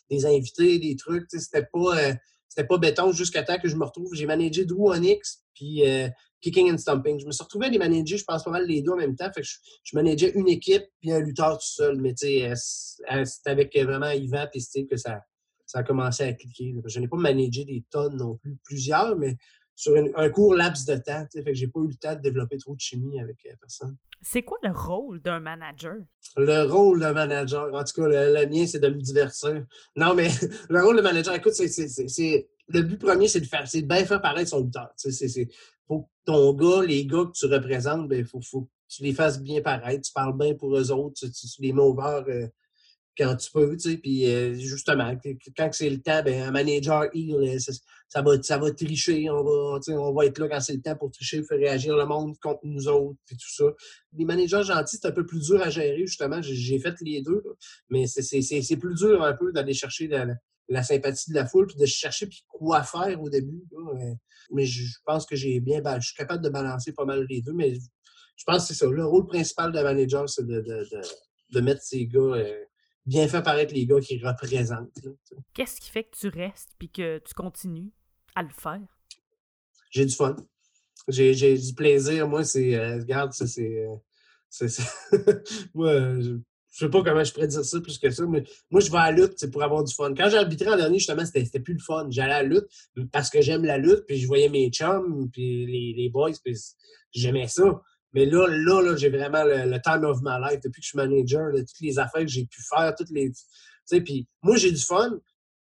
des 0.09 0.25
invités, 0.25 0.79
des 0.79 0.95
trucs. 0.95 1.25
C'était 1.29 1.65
pas, 1.71 1.95
c'était 2.47 2.67
pas 2.67 2.77
béton 2.77 3.11
jusqu'à 3.11 3.43
temps 3.43 3.57
que 3.59 3.67
je 3.67 3.75
me 3.75 3.85
retrouve. 3.85 4.13
J'ai 4.13 4.25
managé 4.25 4.65
Drew 4.65 4.91
Onyx, 4.91 5.42
puis 5.53 5.83
kicking 6.41 6.71
and 6.71 6.77
stomping. 6.77 7.19
Je 7.19 7.25
me 7.25 7.31
suis 7.31 7.43
retrouvé 7.43 7.67
à 7.67 7.69
les 7.69 7.77
manager, 7.77 8.17
je 8.17 8.23
pense 8.23 8.43
pas 8.43 8.51
mal 8.51 8.65
les 8.65 8.81
deux 8.81 8.91
en 8.91 8.97
même 8.97 9.15
temps. 9.15 9.31
Fait 9.33 9.41
que 9.41 9.47
je, 9.47 9.57
je 9.83 9.95
manageais 9.95 10.31
une 10.35 10.49
équipe 10.49 10.83
puis 10.99 11.11
un 11.11 11.19
lutteur 11.19 11.57
tout 11.57 11.65
seul. 11.65 11.99
Mais 12.01 12.13
tu 12.13 12.27
sais, 12.27 12.53
c'est 12.55 13.47
avec 13.47 13.75
vraiment 13.77 14.11
Yvan 14.11 14.47
et 14.53 14.59
Steve 14.59 14.87
que 14.87 14.97
ça, 14.97 15.21
ça 15.65 15.79
a 15.79 15.83
commencé 15.83 16.23
à 16.23 16.33
cliquer. 16.33 16.75
Je 16.85 16.99
n'ai 16.99 17.07
pas 17.07 17.17
managé 17.17 17.65
des 17.65 17.83
tonnes 17.89 18.17
non 18.17 18.37
plus, 18.37 18.57
plusieurs, 18.63 19.17
mais 19.17 19.37
sur 19.75 19.95
un 20.15 20.29
court 20.29 20.53
laps 20.55 20.85
de 20.85 20.95
temps. 20.95 21.25
Fait 21.33 21.43
que 21.43 21.53
j'ai 21.53 21.67
pas 21.67 21.79
eu 21.79 21.87
le 21.87 21.95
temps 21.95 22.15
de 22.15 22.21
développer 22.21 22.57
trop 22.57 22.75
de 22.75 22.79
chimie 22.79 23.19
avec 23.19 23.37
euh, 23.45 23.55
personne. 23.59 23.97
C'est 24.21 24.43
quoi 24.43 24.57
le 24.63 24.71
rôle 24.71 25.21
d'un 25.21 25.39
manager? 25.39 25.95
Le 26.37 26.63
rôle 26.63 27.01
d'un 27.01 27.13
manager, 27.13 27.73
en 27.73 27.83
tout 27.83 28.01
cas, 28.01 28.07
le, 28.07 28.45
mien, 28.47 28.65
c'est 28.65 28.79
de 28.79 28.87
me 28.87 29.01
divertir. 29.01 29.65
Non, 29.95 30.13
mais 30.13 30.29
le 30.69 30.83
rôle 30.83 30.97
de 30.97 31.01
manager, 31.01 31.33
écoute, 31.35 31.53
c'est 31.53 32.47
le 32.67 32.81
but 32.81 32.97
premier, 32.97 33.27
c'est 33.27 33.41
de 33.41 33.45
faire, 33.45 33.67
c'est 33.67 33.81
bien 33.81 34.05
faire 34.05 34.21
paraître 34.21 34.49
son 34.49 34.63
lutteur. 34.63 34.89
C'est 34.95 35.49
faut 35.87 36.01
que 36.01 36.07
ton 36.25 36.53
gars, 36.53 36.85
les 36.85 37.05
gars 37.05 37.25
que 37.25 37.37
tu 37.37 37.45
représentes, 37.45 38.03
il 38.05 38.07
ben, 38.07 38.25
faut, 38.25 38.41
faut, 38.41 38.61
que 38.61 38.69
tu 38.89 39.03
les 39.03 39.13
fasses 39.13 39.41
bien 39.41 39.61
paraître, 39.61 40.01
tu 40.01 40.13
parles 40.13 40.37
bien 40.37 40.53
pour 40.55 40.75
eux 40.77 40.91
autres, 40.91 41.27
tu, 41.27 41.47
les 41.59 41.73
mets 41.73 41.81
au 41.81 41.99
euh, 41.99 42.47
quand 43.17 43.35
tu 43.35 43.51
peux, 43.51 43.75
tu 43.75 43.91
sais, 43.91 43.97
puis 43.97 44.25
euh, 44.25 44.55
justement, 44.55 45.15
quand 45.55 45.69
c'est 45.71 45.89
le 45.89 46.01
temps, 46.01 46.23
ben, 46.23 46.43
un 46.43 46.51
manager 46.51 47.05
heel, 47.13 47.35
euh, 47.35 47.59
ça, 48.07 48.21
va, 48.21 48.41
ça 48.41 48.57
va 48.57 48.71
tricher, 48.71 49.29
on 49.29 49.43
va, 49.43 49.79
on 49.89 50.13
va 50.13 50.25
être 50.25 50.39
là 50.39 50.47
quand 50.47 50.59
c'est 50.61 50.73
le 50.73 50.81
temps 50.81 50.95
pour 50.95 51.11
tricher, 51.11 51.43
faire 51.43 51.59
réagir 51.59 51.95
le 51.95 52.05
monde 52.05 52.39
contre 52.39 52.61
nous 52.63 52.87
autres, 52.87 53.19
puis 53.25 53.35
tout 53.35 53.53
ça. 53.53 53.65
Les 54.17 54.25
managers 54.25 54.63
gentils, 54.63 54.97
c'est 54.99 55.07
un 55.07 55.11
peu 55.11 55.25
plus 55.25 55.45
dur 55.47 55.61
à 55.61 55.69
gérer, 55.69 56.07
justement, 56.07 56.41
j'ai 56.41 56.79
fait 56.79 56.95
les 57.01 57.21
deux, 57.21 57.43
mais 57.89 58.07
c'est 58.07 58.77
plus 58.77 58.95
dur 58.95 59.21
un 59.21 59.33
peu 59.33 59.51
d'aller 59.51 59.73
chercher 59.73 60.07
la, 60.07 60.27
la 60.69 60.83
sympathie 60.83 61.31
de 61.31 61.35
la 61.35 61.45
foule, 61.45 61.67
puis 61.67 61.77
de 61.77 61.85
chercher 61.85 62.27
puis 62.27 62.43
quoi 62.47 62.83
faire 62.83 63.21
au 63.21 63.29
début. 63.29 63.63
Euh, 63.73 64.13
mais 64.51 64.65
je 64.65 64.97
pense 65.05 65.25
que 65.25 65.35
j'ai 65.35 65.59
bien, 65.59 65.81
je 65.99 66.07
suis 66.07 66.15
capable 66.15 66.43
de 66.43 66.49
balancer 66.49 66.93
pas 66.93 67.05
mal 67.05 67.25
les 67.29 67.41
deux, 67.41 67.53
mais 67.53 67.73
je 67.73 68.43
pense 68.45 68.63
que 68.63 68.73
c'est 68.73 68.85
ça. 68.85 68.87
Le 68.87 69.05
rôle 69.05 69.25
principal 69.25 69.71
de 69.71 69.81
manager, 69.81 70.27
c'est 70.29 70.45
de, 70.45 70.61
de, 70.61 71.01
de, 71.51 71.61
mettre 71.61 71.81
ces 71.81 72.07
gars, 72.07 72.19
euh, 72.19 72.65
bien 73.05 73.27
faire 73.27 73.43
paraître 73.43 73.73
les 73.73 73.85
gars 73.85 73.99
qui 73.99 74.19
représentent. 74.19 74.89
Qu'est-ce 75.53 75.79
qui 75.79 75.89
fait 75.89 76.05
que 76.05 76.17
tu 76.17 76.27
restes 76.29 76.71
puis 76.77 76.89
que 76.89 77.19
tu 77.19 77.33
continues 77.33 77.91
à 78.35 78.43
le 78.43 78.49
faire? 78.49 78.81
J'ai 79.91 80.05
du 80.05 80.15
fun. 80.15 80.35
J'ai 81.07 81.57
du 81.57 81.73
plaisir. 81.75 82.27
Moi, 82.27 82.43
c'est. 82.43 82.75
Euh, 82.75 82.99
regarde, 82.99 83.33
c'est. 83.33 83.87
moi, 85.73 86.19
je, 86.19 86.37
je 86.73 86.85
sais 86.85 86.89
pas 86.89 87.03
comment 87.03 87.23
je 87.23 87.31
pourrais 87.31 87.47
dire 87.47 87.63
ça 87.63 87.81
plus 87.81 87.99
que 87.99 88.09
ça, 88.09 88.25
mais 88.25 88.43
moi, 88.71 88.81
je 88.81 88.89
vais 88.89 88.97
à 88.97 89.11
la 89.11 89.17
lutte 89.17 89.51
pour 89.51 89.61
avoir 89.61 89.83
du 89.83 89.93
fun. 89.93 90.11
Quand 90.15 90.27
j'ai 90.29 90.37
arbitré 90.37 90.69
en 90.69 90.75
dernier, 90.75 90.97
justement, 90.97 91.23
c'était 91.23 91.59
plus 91.59 91.75
le 91.75 91.79
fun. 91.79 92.07
J'allais 92.09 92.33
à 92.33 92.41
la 92.41 92.49
lutte 92.49 92.67
parce 93.11 93.29
que 93.29 93.41
j'aime 93.41 93.63
la 93.63 93.77
lutte, 93.77 94.05
puis 94.07 94.17
je 94.17 94.25
voyais 94.25 94.49
mes 94.49 94.71
chums, 94.71 95.29
puis 95.31 95.67
les, 95.67 95.93
les 95.95 96.09
boys, 96.09 96.31
puis 96.43 96.57
j'aimais 97.11 97.47
ça. 97.47 97.79
Mais 98.13 98.25
là, 98.25 98.47
là, 98.47 98.81
là 98.81 98.95
j'ai 98.95 99.09
vraiment 99.09 99.43
le, 99.43 99.79
time 99.81 100.03
of 100.03 100.19
my 100.23 100.39
life. 100.41 100.61
Depuis 100.63 100.81
que 100.81 100.85
je 100.85 100.89
suis 100.89 100.97
manager, 100.97 101.51
toutes 101.53 101.79
les 101.81 101.99
affaires 101.99 102.21
que 102.21 102.27
j'ai 102.27 102.45
pu 102.45 102.61
faire, 102.63 102.95
toutes 102.95 103.11
les. 103.11 103.29
Tu 103.31 103.37
sais, 103.85 104.01
puis 104.01 104.27
moi, 104.41 104.57
j'ai 104.57 104.71
du 104.71 104.81
fun, 104.81 105.19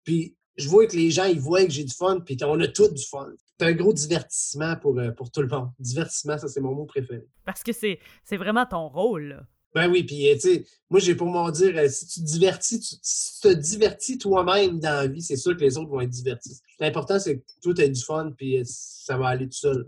puis 0.05 0.37
je 0.55 0.69
vois 0.69 0.87
que 0.87 0.95
les 0.95 1.11
gens, 1.11 1.25
ils 1.25 1.39
voient 1.39 1.65
que 1.65 1.71
j'ai 1.71 1.83
du 1.83 1.93
fun, 1.93 2.21
puis 2.21 2.37
on 2.43 2.59
a 2.61 2.67
tous 2.67 2.93
du 2.93 3.03
fun. 3.03 3.27
C'est 3.59 3.65
un 3.65 3.73
gros 3.73 3.91
divertissement 3.91 4.77
pour, 4.77 4.97
euh, 4.99 5.11
pour 5.11 5.31
tout 5.31 5.41
le 5.41 5.47
monde. 5.47 5.69
Divertissement, 5.79 6.37
ça, 6.37 6.47
c'est 6.47 6.61
mon 6.61 6.73
mot 6.73 6.85
préféré. 6.85 7.27
Parce 7.43 7.61
que 7.61 7.73
c'est 7.73 7.99
vraiment 8.31 8.65
ton 8.65 8.87
rôle, 8.87 9.23
là. 9.23 9.43
Ben 9.73 9.89
oui, 9.89 10.03
puis 10.03 10.29
tu 10.33 10.39
sais, 10.39 10.65
moi 10.89 10.99
j'ai 10.99 11.15
pour 11.15 11.27
m'en 11.27 11.49
dire, 11.49 11.75
euh, 11.77 11.87
si 11.89 12.07
tu 12.07 12.19
te 12.19 12.25
divertis, 12.25 12.79
tu, 12.79 12.95
si 13.01 13.41
tu 13.41 13.47
te 13.47 13.53
divertis 13.53 14.17
toi-même 14.17 14.79
dans 14.79 15.01
la 15.01 15.07
vie, 15.07 15.21
c'est 15.21 15.35
sûr 15.35 15.55
que 15.55 15.61
les 15.61 15.77
autres 15.77 15.89
vont 15.89 16.01
être 16.01 16.09
divertis. 16.09 16.59
L'important, 16.79 17.19
c'est 17.19 17.39
que 17.39 17.43
toi, 17.61 17.73
as 17.77 17.87
du 17.87 18.01
fun, 18.01 18.31
puis 18.37 18.59
euh, 18.59 18.63
ça 18.65 19.17
va 19.17 19.29
aller 19.29 19.47
tout 19.47 19.57
seul. 19.57 19.87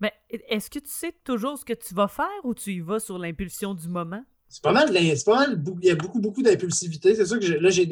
Mais 0.00 0.12
est-ce 0.28 0.68
que 0.68 0.80
tu 0.80 0.90
sais 0.90 1.14
toujours 1.24 1.58
ce 1.58 1.64
que 1.64 1.72
tu 1.72 1.94
vas 1.94 2.08
faire 2.08 2.26
ou 2.44 2.54
tu 2.54 2.72
y 2.72 2.80
vas 2.80 3.00
sur 3.00 3.18
l'impulsion 3.18 3.74
du 3.74 3.88
moment? 3.88 4.24
C'est 4.52 4.62
pas 4.62 4.72
mal, 4.72 4.88
c'est 4.92 5.24
pas 5.24 5.48
mal, 5.48 5.64
il 5.80 5.88
y 5.88 5.90
a 5.90 5.94
beaucoup, 5.94 6.20
beaucoup 6.20 6.42
d'impulsivité. 6.42 7.14
C'est 7.14 7.24
sûr 7.24 7.40
que 7.40 7.46
là, 7.46 7.70
j'ai 7.70 7.86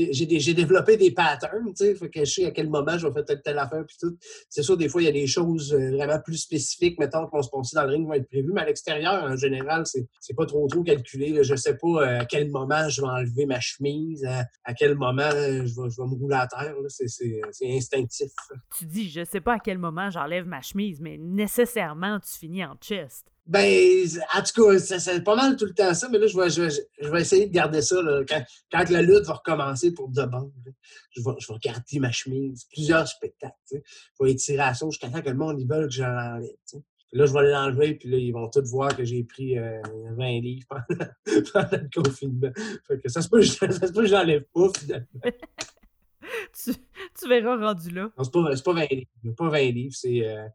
développé 0.55 0.99
des 0.99 1.11
patterns, 1.11 1.69
tu 1.69 1.87
sais, 1.87 1.95
fait 1.95 2.11
que 2.11 2.23
je 2.23 2.31
sais 2.31 2.45
à 2.45 2.51
quel 2.51 2.69
moment 2.69 2.99
je 2.99 3.07
vais 3.07 3.15
faire 3.15 3.25
telle, 3.25 3.41
telle 3.41 3.59
affaire, 3.59 3.83
puis 3.87 3.97
tout. 3.99 4.15
C'est 4.51 4.63
sûr, 4.63 4.77
des 4.77 4.91
fois, 4.91 5.01
il 5.01 5.07
y 5.07 5.09
a 5.09 5.13
des 5.13 5.27
choses 5.27 5.73
euh, 5.73 5.91
vraiment 5.93 6.21
plus 6.21 6.37
spécifiques, 6.37 6.99
mettons, 6.99 7.25
qui 7.25 7.31
vont 7.33 7.43
se 7.43 7.49
passer 7.49 7.77
dans 7.77 7.85
le 7.85 7.93
ring, 7.93 8.07
vont 8.07 8.13
être 8.13 8.29
prévues, 8.29 8.53
mais 8.53 8.61
à 8.61 8.67
l'extérieur, 8.67 9.25
en 9.25 9.37
général, 9.37 9.85
c'est 9.87 10.35
pas 10.37 10.45
trop, 10.45 10.69
trop 10.69 10.83
calculé. 10.83 11.43
Je 11.43 11.55
sais 11.55 11.79
pas 11.79 11.89
euh, 11.89 12.21
à 12.21 12.27
quel 12.27 12.51
moment 12.51 12.91
je 12.91 13.01
vais 13.01 13.09
enlever 13.09 13.47
ma 13.47 13.61
chemise, 13.61 14.23
à, 14.27 14.75
quel 14.75 14.97
moment 14.97 15.23
euh, 15.23 15.65
je 15.65 15.81
vais, 15.81 15.89
je 15.89 15.97
vais 15.97 16.09
me 16.09 16.15
rouler 16.15 16.37
à 16.37 16.47
terre. 16.47 16.75
C'est 16.89 17.41
instinctif. 17.75 18.33
Tu 18.77 18.85
dis, 18.85 19.09
je 19.09 19.25
sais 19.25 19.41
pas 19.41 19.55
à 19.55 19.59
quel 19.61 19.79
moment 19.79 20.11
j'enlève 20.11 20.45
ma 20.45 20.61
chemise, 20.61 21.01
mais 21.01 21.17
nécessairement, 21.17 22.21
tu 22.21 22.39
finis 22.39 22.67
en 22.67 22.75
chest. 22.83 23.33
Ben, 23.51 24.07
en 24.33 24.43
tout 24.43 24.63
cas, 24.63 24.79
c'est 24.79 25.25
pas 25.25 25.35
mal 25.35 25.57
tout 25.57 25.65
le 25.65 25.75
temps 25.75 25.93
ça, 25.93 26.09
mais 26.09 26.19
là, 26.19 26.29
je 26.29 26.39
vais, 26.39 26.51
je 26.51 27.11
vais, 27.11 27.21
essayer 27.21 27.49
de 27.49 27.53
garder 27.53 27.83
ça. 27.83 28.01
Là, 28.01 28.23
quand, 28.25 28.41
quand, 28.71 28.89
la 28.91 29.03
lutte 29.03 29.27
va 29.27 29.35
recommencer 29.35 29.93
pour 29.93 30.09
de 30.09 30.23
bon, 30.23 30.53
je, 31.11 31.21
vais, 31.21 31.35
je 31.41 31.53
vais 31.53 31.59
garder 31.59 31.99
ma 31.99 32.13
chemise, 32.13 32.65
plusieurs 32.73 33.09
spectacles. 33.09 33.57
Je 33.73 33.79
vais 34.21 34.31
étirer 34.31 34.61
à 34.61 34.73
ça 34.75 34.87
jusqu'à 34.87 35.09
temps 35.09 35.21
que 35.21 35.31
le 35.31 35.35
monde 35.35 35.61
ils 35.61 35.67
veulent 35.67 35.89
que 35.89 35.95
je 35.95 36.03
l'enlève. 36.05 36.55
Là, 37.13 37.27
je 37.27 37.33
vais 37.33 37.51
l'enlever, 37.51 37.95
puis 37.97 38.09
là, 38.09 38.19
ils 38.19 38.31
vont 38.31 38.49
tous 38.49 38.71
voir 38.71 38.97
que 38.97 39.05
j'ai 39.05 39.25
pris 39.25 39.57
20 39.57 39.63
euh, 39.65 40.41
livres 40.41 40.69
pendant, 41.53 41.69
le 41.73 42.03
confinement. 42.03 42.53
Fait 42.87 43.01
que 43.01 43.09
ça 43.09 43.21
se 43.21 43.29
peut, 43.29 43.43
ça 43.43 43.69
se 43.69 43.93
peut 43.93 44.03
que 44.03 44.07
je 44.07 44.15
l'enlève 44.15 44.45
pas, 44.55 44.69
finalement. 44.79 45.21
tu, 46.63 46.73
tu, 47.19 47.29
verras 47.29 47.57
rendu 47.57 47.91
là. 47.91 48.13
Non, 48.17 48.23
c'est 48.23 48.33
pas, 48.33 48.73
pas 48.73 48.81
20 48.81 48.87
livres. 48.93 49.37
Pas 49.37 49.49
20 49.49 49.59
livres, 49.73 49.97
c'est. 49.97 50.25
Euh, 50.25 50.47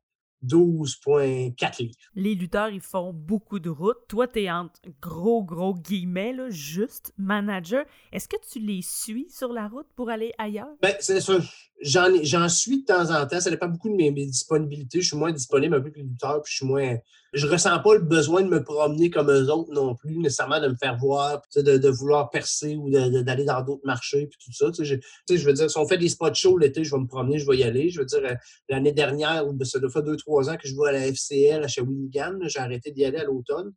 12,4 0.44 1.82
livres. 1.82 1.96
Les 2.16 2.36
lutteurs, 2.36 2.70
ils 2.70 2.82
font 2.82 3.14
beaucoup 3.14 3.60
de 3.60 3.70
routes. 3.70 4.08
Toi, 4.08 4.28
tu 4.28 4.44
es 4.44 4.52
entre 4.52 4.80
gros, 5.02 5.44
gros 5.44 5.74
guillemets, 5.76 6.34
là, 6.34 6.50
juste 6.50 7.14
manager. 7.18 7.86
Est-ce 8.12 8.28
que 8.28 8.38
tu 8.52 8.60
les 8.60 8.82
suis 8.82 9.28
sur 9.30 9.54
la 9.54 9.68
route 9.68 9.88
pour 9.96 10.10
aller 10.10 10.34
ailleurs? 10.38 10.76
Ben, 10.82 10.96
c'est 11.00 11.22
ça. 11.22 11.38
J'en 11.82 12.50
suis 12.50 12.82
de 12.82 12.86
temps 12.86 13.12
en 13.12 13.26
temps. 13.28 13.40
Ça 13.40 13.50
dépend 13.50 13.68
beaucoup 13.68 13.90
de 13.90 13.96
mes, 13.96 14.12
disponibilités. 14.12 15.02
Je 15.02 15.08
suis 15.08 15.18
moins 15.18 15.32
disponible 15.32 15.76
un 15.76 15.82
peu 15.82 15.92
les 15.96 16.04
lutteurs, 16.04 16.42
puis 16.42 16.52
je 16.52 16.58
suis 16.58 16.66
moins 16.66 16.98
je 17.36 17.48
ressens 17.48 17.80
pas 17.80 17.96
le 17.96 18.02
besoin 18.02 18.44
de 18.44 18.48
me 18.48 18.64
promener 18.64 19.10
comme 19.10 19.30
eux 19.30 19.52
autres 19.52 19.72
non 19.74 19.94
plus, 19.94 20.18
nécessairement 20.18 20.62
de 20.62 20.70
me 20.70 20.76
faire 20.76 20.98
voir, 20.98 21.42
de, 21.56 21.90
vouloir 21.90 22.30
percer 22.30 22.76
ou 22.76 22.90
d'aller 22.90 23.44
dans 23.44 23.62
d'autres 23.62 23.86
marchés, 23.86 24.28
puis 24.28 24.40
tout 24.44 24.54
ça. 24.54 24.68
Je 24.78 25.46
veux 25.46 25.54
dire, 25.54 25.70
si 25.70 25.78
on 25.78 25.86
fait 25.86 25.98
des 25.98 26.10
spots 26.10 26.34
shows 26.34 26.58
l'été, 26.58 26.84
je 26.84 26.92
vais 26.96 27.02
me 27.02 27.08
promener, 27.08 27.38
je 27.38 27.46
vais 27.46 27.58
y 27.58 27.64
aller. 27.64 27.90
Je 27.90 28.00
veux 28.00 28.06
dire, 28.06 28.22
euh, 28.24 28.36
l'année 28.70 28.94
dernière, 28.94 29.46
ben, 29.46 29.66
ça 29.66 29.80
doit 29.80 29.90
faire 29.90 30.04
deux, 30.04 30.16
trois 30.16 30.50
ans 30.50 30.56
que 30.56 30.68
je 30.68 30.76
vais 30.76 30.90
à 30.90 30.92
la 30.94 31.08
FCL 31.08 31.64
à 31.64 31.68
Shawinigan. 31.68 32.40
J'ai 32.44 32.60
arrêté 32.60 32.92
d'y 32.92 33.04
aller 33.04 33.18
à 33.18 33.26
l'automne. 33.26 33.74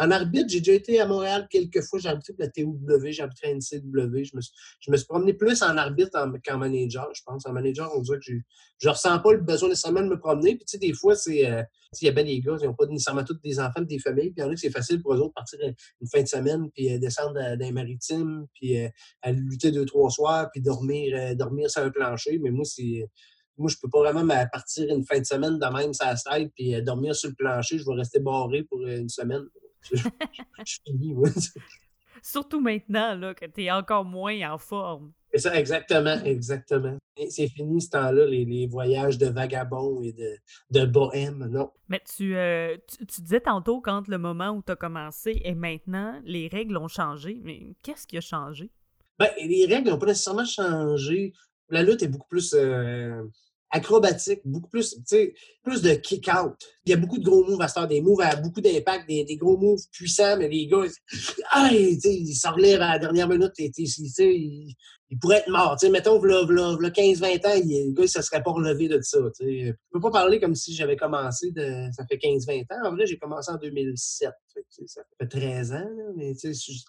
En 0.00 0.10
arbitre, 0.10 0.48
j'ai 0.48 0.60
déjà 0.60 0.72
été 0.72 1.00
à 1.00 1.06
Montréal 1.06 1.46
quelques 1.50 1.82
fois. 1.82 1.98
J'ai 1.98 2.08
arbitré 2.08 2.34
la 2.38 2.48
TOW, 2.48 2.78
j'ai 3.04 3.22
à 3.22 3.26
NCW. 3.26 4.24
Je 4.24 4.36
me, 4.36 4.40
suis, 4.40 4.52
je 4.80 4.90
me 4.90 4.96
suis 4.96 5.06
promené 5.06 5.34
plus 5.34 5.62
en 5.62 5.76
arbitre 5.76 6.18
qu'en 6.46 6.58
manager, 6.58 7.08
je 7.14 7.22
pense. 7.26 7.44
En 7.46 7.52
manager, 7.52 7.90
on 7.94 8.00
dirait 8.00 8.18
que 8.18 8.32
je 8.78 8.88
ne 8.88 8.90
ressens 8.90 9.18
pas 9.18 9.32
le 9.32 9.40
besoin 9.40 9.68
nécessairement 9.68 10.00
de 10.00 10.08
me 10.08 10.18
promener. 10.18 10.56
Puis, 10.56 10.64
tu 10.64 10.72
sais, 10.72 10.78
des 10.78 10.94
fois, 10.94 11.14
c'est. 11.14 11.50
Euh, 11.50 11.62
il 12.00 12.06
y 12.06 12.08
a 12.08 12.12
bien 12.12 12.24
des 12.24 12.40
gars, 12.40 12.56
ils 12.58 12.66
n'ont 12.66 12.74
pas 12.74 12.86
nécessairement 12.86 13.22
tous 13.22 13.38
des 13.44 13.60
enfants, 13.60 13.82
des 13.82 13.98
familles. 13.98 14.30
Puis, 14.30 14.42
en 14.42 14.50
a 14.50 14.56
c'est 14.56 14.70
facile 14.70 15.02
pour 15.02 15.12
eux 15.12 15.18
autres 15.18 15.28
de 15.28 15.34
partir 15.34 15.58
une 15.60 16.08
fin 16.08 16.22
de 16.22 16.28
semaine, 16.28 16.70
puis 16.74 16.90
euh, 16.90 16.98
descendre 16.98 17.34
dans 17.34 17.58
les 17.58 17.72
maritimes, 17.72 18.46
puis 18.54 18.82
euh, 18.82 18.88
aller 19.20 19.38
lutter 19.38 19.72
deux, 19.72 19.84
trois 19.84 20.08
soirs, 20.08 20.50
puis 20.50 20.62
dormir, 20.62 21.36
dormir 21.36 21.70
sur 21.70 21.82
un 21.82 21.90
plancher. 21.90 22.38
Mais 22.38 22.50
moi, 22.50 22.64
c'est 22.64 23.06
moi, 23.58 23.68
je 23.68 23.76
peux 23.80 23.90
pas 23.90 24.00
vraiment 24.10 24.26
partir 24.50 24.88
une 24.88 25.04
fin 25.04 25.20
de 25.20 25.26
semaine 25.26 25.58
de 25.58 25.78
même 25.78 25.92
ça 25.92 26.16
se 26.16 26.46
puis 26.56 26.82
dormir 26.82 27.14
sur 27.14 27.28
le 27.28 27.34
plancher. 27.34 27.76
Je 27.76 27.84
vais 27.84 27.94
rester 27.94 28.18
barré 28.18 28.62
pour 28.64 28.80
une 28.86 29.10
semaine 29.10 29.42
je, 29.92 30.76
finis, 30.84 31.14
Surtout 32.22 32.60
maintenant, 32.60 33.14
là, 33.16 33.34
que 33.34 33.46
tu 33.46 33.64
es 33.64 33.70
encore 33.70 34.04
moins 34.04 34.52
en 34.52 34.58
forme. 34.58 35.12
C'est 35.32 35.40
ça, 35.40 35.58
exactement, 35.58 36.22
exactement. 36.24 36.98
C'est 37.30 37.48
fini 37.48 37.80
ce 37.80 37.90
temps-là, 37.90 38.26
les, 38.26 38.66
voyages 38.66 39.18
de 39.18 39.26
vagabonds 39.26 40.02
et 40.02 40.12
de, 40.12 40.36
de 40.70 40.84
bohème, 40.84 41.48
non. 41.50 41.70
Mais 41.88 42.02
tu, 42.16 42.36
euh, 42.36 42.76
tu, 42.86 43.22
disais 43.22 43.40
tantôt, 43.40 43.80
quand 43.80 44.08
le 44.08 44.18
moment 44.18 44.50
où 44.50 44.62
tu 44.62 44.72
as 44.72 44.76
commencé 44.76 45.40
et 45.44 45.54
maintenant, 45.54 46.20
les 46.24 46.48
règles 46.48 46.76
ont 46.76 46.88
changé. 46.88 47.40
Mais 47.42 47.74
qu'est-ce 47.82 48.06
qui 48.06 48.18
a 48.18 48.20
changé? 48.20 48.70
Ben, 49.18 49.30
les 49.38 49.66
règles 49.66 49.90
n'ont 49.90 49.98
pas 49.98 50.06
nécessairement 50.06 50.44
changé. 50.44 51.32
La 51.70 51.82
lutte 51.82 52.02
est 52.02 52.08
beaucoup 52.08 52.28
plus 52.28 52.54
euh, 52.54 53.22
acrobatique, 53.70 54.40
beaucoup 54.44 54.68
plus, 54.68 55.02
tu 55.08 55.34
plus 55.62 55.82
de 55.82 55.94
kick-out. 55.94 56.54
Il 56.84 56.90
y 56.90 56.92
a 56.94 56.96
beaucoup 56.96 57.18
de 57.18 57.24
gros 57.24 57.44
moves 57.44 57.60
à 57.60 57.68
ce 57.68 57.86
des 57.86 58.00
moves 58.00 58.20
à 58.20 58.36
beaucoup 58.36 58.60
d'impact, 58.60 59.08
des, 59.08 59.24
des, 59.24 59.36
gros 59.36 59.56
moves 59.56 59.80
puissants, 59.92 60.36
mais 60.36 60.48
les 60.48 60.66
gars, 60.66 60.84
ah, 61.50 61.70
ils 61.72 62.34
s'en 62.34 62.52
relèvent 62.52 62.82
à 62.82 62.92
la 62.92 62.98
dernière 62.98 63.28
minute, 63.28 63.52
ils, 63.58 64.74
il 65.12 65.18
pourrait 65.18 65.40
être 65.40 65.50
mort. 65.50 65.78
sais, 65.78 65.90
mettons, 65.90 66.18
v'là, 66.18 66.42
15-20 66.42 67.46
ans, 67.46 67.62
il, 67.62 67.88
le 67.88 67.92
gars, 67.92 68.06
ça 68.06 68.22
serait 68.22 68.42
pas 68.42 68.50
relevé 68.50 68.88
de 68.88 68.98
ça. 69.02 69.18
sais. 69.34 69.66
Je 69.66 69.72
peux 69.92 70.00
pas 70.00 70.10
parler 70.10 70.40
comme 70.40 70.54
si 70.54 70.74
j'avais 70.74 70.96
commencé, 70.96 71.50
de, 71.50 71.90
ça 71.92 72.06
fait 72.06 72.16
15-20 72.16 72.62
ans. 72.62 72.88
En 72.88 72.92
vrai, 72.92 73.04
j'ai 73.04 73.18
commencé 73.18 73.52
en 73.52 73.58
2007. 73.58 74.30
Fait, 74.54 74.86
ça 74.86 75.02
fait 75.20 75.26
13 75.26 75.72
ans. 75.72 75.90
Mais 76.16 76.32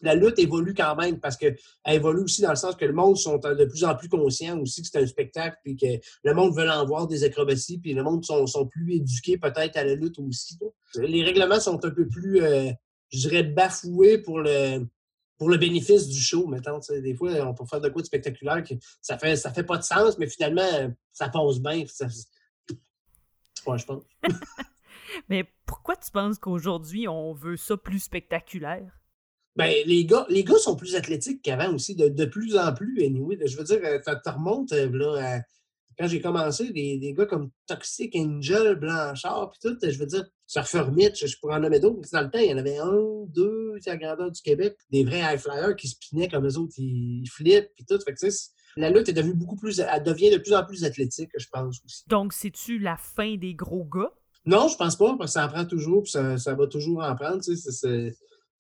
la 0.02 0.16
lutte 0.16 0.40
évolue 0.40 0.74
quand 0.74 0.96
même 0.96 1.20
parce 1.20 1.36
qu'elle 1.36 1.58
évolue 1.86 2.24
aussi 2.24 2.42
dans 2.42 2.52
le 2.52 2.56
sens 2.56 2.76
que 2.76 2.86
le 2.86 2.94
monde 2.94 3.18
sont 3.18 3.38
de 3.38 3.66
plus 3.66 3.84
en 3.84 3.96
plus 3.96 4.08
conscients 4.08 4.58
aussi 4.60 4.82
que 4.82 4.88
c'est 4.90 5.02
un 5.02 5.08
spectacle 5.08 5.58
puis 5.64 5.76
que 5.76 5.86
le 6.24 6.34
monde 6.34 6.56
veut 6.56 6.70
en 6.70 6.86
voir 6.86 7.08
des 7.08 7.24
acrobaties 7.24 7.78
puis 7.78 7.94
le 7.94 8.04
monde 8.04 8.24
sont, 8.24 8.46
sont 8.48 8.68
plus 8.68 8.96
éduqués 8.96 9.38
peut-être 9.38 9.78
à 9.78 9.83
la 9.84 9.96
lutte 9.96 10.20
aussi. 10.20 10.58
Les 10.96 11.24
règlements 11.24 11.60
sont 11.60 11.84
un 11.86 11.90
peu 11.92 12.08
plus, 12.08 12.42
euh, 12.42 12.72
je 13.12 13.20
dirais, 13.20 13.44
bafoués 13.44 14.18
pour 14.20 14.40
le 14.40 14.86
pour 15.38 15.50
le 15.50 15.58
bénéfice 15.58 16.08
du 16.08 16.20
show, 16.20 16.48
mettons. 16.48 16.80
Des 16.90 17.16
fois, 17.16 17.32
on 17.46 17.54
peut 17.54 17.66
faire 17.66 17.82
de 17.82 17.90
quoi 17.90 18.02
de 18.02 18.08
spectaculaire 18.08 18.64
que 18.64 18.76
ça 19.02 19.18
fait, 19.18 19.36
ça 19.36 19.52
fait 19.52 19.64
pas 19.64 19.78
de 19.78 19.84
sens, 19.84 20.18
mais 20.18 20.28
finalement, 20.28 20.94
ça 21.12 21.28
passe 21.28 21.60
bien. 21.60 21.84
Ça, 21.88 22.08
je 22.08 23.86
pense. 23.86 24.04
mais 25.30 25.46
pourquoi 25.66 25.96
tu 25.98 26.12
penses 26.12 26.38
qu'aujourd'hui, 26.38 27.08
on 27.08 27.34
veut 27.34 27.58
ça 27.58 27.76
plus 27.78 28.00
spectaculaire? 28.00 29.00
Ben, 29.56 29.74
les 29.86 30.06
gars, 30.06 30.26
les 30.30 30.44
gars 30.44 30.58
sont 30.58 30.76
plus 30.76 30.96
athlétiques 30.96 31.42
qu'avant 31.42 31.74
aussi, 31.74 31.96
de, 31.96 32.26
plus 32.26 32.58
en 32.58 32.74
plus, 32.74 33.04
anyway. 33.04 33.38
Je 33.46 33.58
veux 33.58 33.64
dire, 33.64 33.80
ça 34.04 34.16
te 34.16 34.30
remonte 34.30 34.72
là, 34.72 35.42
quand 35.98 36.08
j'ai 36.08 36.22
commencé, 36.22 36.72
des, 36.72 36.98
des, 36.98 37.14
gars 37.14 37.26
comme 37.26 37.50
Toxic 37.68 38.16
Angel, 38.16 38.76
Blanchard, 38.76 39.52
puis 39.52 39.70
tout, 39.70 39.78
je 39.82 39.98
veux 39.98 40.06
dire, 40.06 40.26
Surfer 40.48 40.86
Mitch, 40.92 41.26
je 41.26 41.38
pourrais 41.40 41.56
en 41.56 41.60
nommer 41.60 41.80
d'autres. 41.80 42.08
Dans 42.12 42.22
le 42.22 42.30
temps, 42.30 42.40
il 42.40 42.50
y 42.50 42.54
en 42.54 42.58
avait 42.58 42.78
un, 42.78 43.26
deux, 43.28 43.76
à 43.86 43.90
la 43.90 43.98
grandeur 43.98 44.32
du 44.32 44.42
Québec, 44.42 44.78
des 44.92 45.04
vrais 45.04 45.22
high 45.22 45.40
flyers 45.40 45.76
qui 45.76 45.88
spinaient 45.88 46.28
comme 46.28 46.48
eux 46.48 46.58
autres, 46.58 46.74
ils 46.78 47.28
flippent, 47.30 47.72
puis 47.76 47.86
tout. 47.86 48.00
Fait 48.04 48.14
que, 48.14 48.28
la 48.76 48.90
lutte 48.90 49.10
est 49.10 49.14
devenue 49.14 49.36
beaucoup 49.36 49.56
plus, 49.56 49.80
elle 49.80 50.04
devient 50.04 50.32
de 50.32 50.38
plus 50.38 50.54
en 50.54 50.64
plus 50.64 50.84
athlétique, 50.84 51.30
je 51.38 51.48
pense 51.52 51.82
aussi. 51.86 52.04
Donc, 52.08 52.34
c'est-tu 52.34 52.80
la 52.80 52.98
fin 52.98 53.36
des 53.36 53.54
gros 53.54 53.86
gars? 53.86 54.12
Non, 54.46 54.68
je 54.68 54.76
pense 54.76 54.98
pas, 54.98 55.16
parce 55.18 55.32
que 55.32 55.40
ça 55.40 55.46
en 55.46 55.50
prend 55.50 55.66
toujours, 55.66 56.04
puis 56.04 56.12
ça, 56.12 56.38
ça 56.38 56.54
va 56.54 56.68
toujours 56.68 57.02
en 57.02 57.16
prendre. 57.16 57.42
Tu 57.42 57.56
sais, 57.56 58.12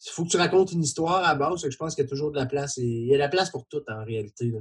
il 0.05 0.12
faut 0.12 0.24
que 0.25 0.29
tu 0.29 0.38
racontes 0.38 0.72
une 0.74 0.83
histoire 0.83 1.24
à 1.24 1.36
base. 1.36 1.62
Que 1.62 1.72
je 1.72 1.77
pense 1.77 1.95
qu'il 1.95 2.03
y 2.03 2.07
a 2.07 2.10
toujours 2.10 2.31
de 2.31 2.38
la 2.38 2.45
place. 2.45 2.77
Et 2.77 2.83
il 2.83 3.07
y 3.07 3.13
a 3.13 3.17
de 3.17 3.19
la 3.19 3.29
place 3.29 3.50
pour 3.50 3.65
tout, 3.67 3.81
en 3.88 4.03
réalité. 4.03 4.45
Là. 4.45 4.60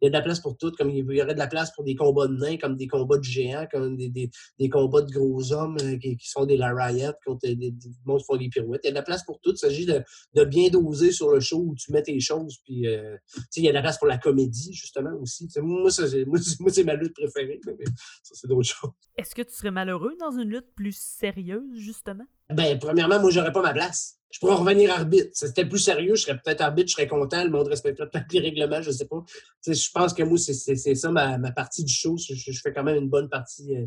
Il 0.00 0.06
y 0.06 0.06
a 0.06 0.10
de 0.10 0.14
la 0.14 0.22
place 0.22 0.40
pour 0.40 0.56
tout. 0.56 0.72
Comme 0.72 0.90
il 0.90 1.04
y 1.04 1.22
aurait 1.22 1.34
de 1.34 1.38
la 1.38 1.46
place 1.46 1.72
pour 1.74 1.84
des 1.84 1.94
combats 1.94 2.26
de 2.26 2.36
nains, 2.36 2.56
comme 2.56 2.76
des 2.76 2.86
combats 2.86 3.18
de 3.18 3.24
géants, 3.24 3.66
comme 3.70 3.96
des, 3.96 4.08
des, 4.08 4.30
des 4.58 4.68
combats 4.70 5.02
de 5.02 5.10
gros 5.10 5.52
hommes 5.52 5.76
euh, 5.82 5.98
qui, 5.98 6.16
qui, 6.16 6.28
sont 6.28 6.46
des 6.46 6.56
La 6.56 6.72
Riot, 6.72 7.12
contre 7.24 7.40
des, 7.42 7.54
des, 7.54 7.74
monde 8.06 8.20
qui 8.20 8.24
font 8.24 8.36
des 8.36 8.48
pirouettes. 8.48 8.80
Il 8.84 8.86
y 8.86 8.88
a 8.88 8.92
de 8.92 8.96
la 8.96 9.02
place 9.02 9.24
pour 9.24 9.40
tout. 9.40 9.52
Il 9.52 9.58
s'agit 9.58 9.84
de, 9.84 10.02
de, 10.34 10.44
bien 10.44 10.70
doser 10.70 11.12
sur 11.12 11.30
le 11.30 11.40
show 11.40 11.58
où 11.58 11.74
tu 11.74 11.92
mets 11.92 12.02
tes 12.02 12.18
choses. 12.20 12.58
Puis, 12.64 12.86
euh, 12.86 13.16
il 13.56 13.64
y 13.64 13.68
a 13.68 13.72
de 13.72 13.74
la 13.74 13.82
place 13.82 13.98
pour 13.98 14.08
la 14.08 14.18
comédie, 14.18 14.72
justement, 14.72 15.12
aussi. 15.20 15.48
moi, 15.58 15.90
c'est, 15.90 16.24
moi, 16.24 16.38
c'est 16.70 16.84
ma 16.84 16.94
lutte 16.94 17.14
préférée. 17.14 17.60
Mais 17.66 17.84
ça, 18.22 18.34
c'est 18.34 18.48
d'autres 18.48 18.68
choses. 18.68 18.90
Est-ce 19.18 19.34
que 19.34 19.42
tu 19.42 19.54
serais 19.54 19.70
malheureux 19.70 20.16
dans 20.18 20.30
une 20.30 20.48
lutte 20.48 20.72
plus 20.74 20.96
sérieuse, 20.96 21.78
justement? 21.78 22.24
Ben, 22.48 22.78
premièrement, 22.78 23.20
moi, 23.20 23.30
j'aurais 23.30 23.52
pas 23.52 23.62
ma 23.62 23.74
place 23.74 24.21
je 24.32 24.38
pourrais 24.40 24.54
revenir 24.54 24.90
arbitre. 24.90 25.28
Si 25.34 25.46
c'était 25.46 25.66
plus 25.66 25.78
sérieux, 25.78 26.14
je 26.14 26.22
serais 26.22 26.38
peut-être 26.42 26.62
arbitre, 26.62 26.88
je 26.88 26.94
serais 26.94 27.06
content, 27.06 27.44
le 27.44 27.50
monde 27.50 27.68
respecterait 27.68 28.08
peut-être 28.08 28.32
les 28.32 28.40
règlements, 28.40 28.80
je 28.80 28.90
sais 28.90 29.04
pas. 29.04 29.22
je 29.66 29.90
pense 29.92 30.14
que 30.14 30.22
moi, 30.22 30.38
c'est 30.38 30.94
ça 30.94 31.10
ma, 31.10 31.52
partie 31.52 31.84
du 31.84 31.92
show. 31.92 32.16
Je, 32.16 32.60
fais 32.62 32.72
quand 32.72 32.82
même 32.82 32.96
une 32.96 33.10
bonne 33.10 33.28
partie 33.28 33.76
euh, 33.76 33.84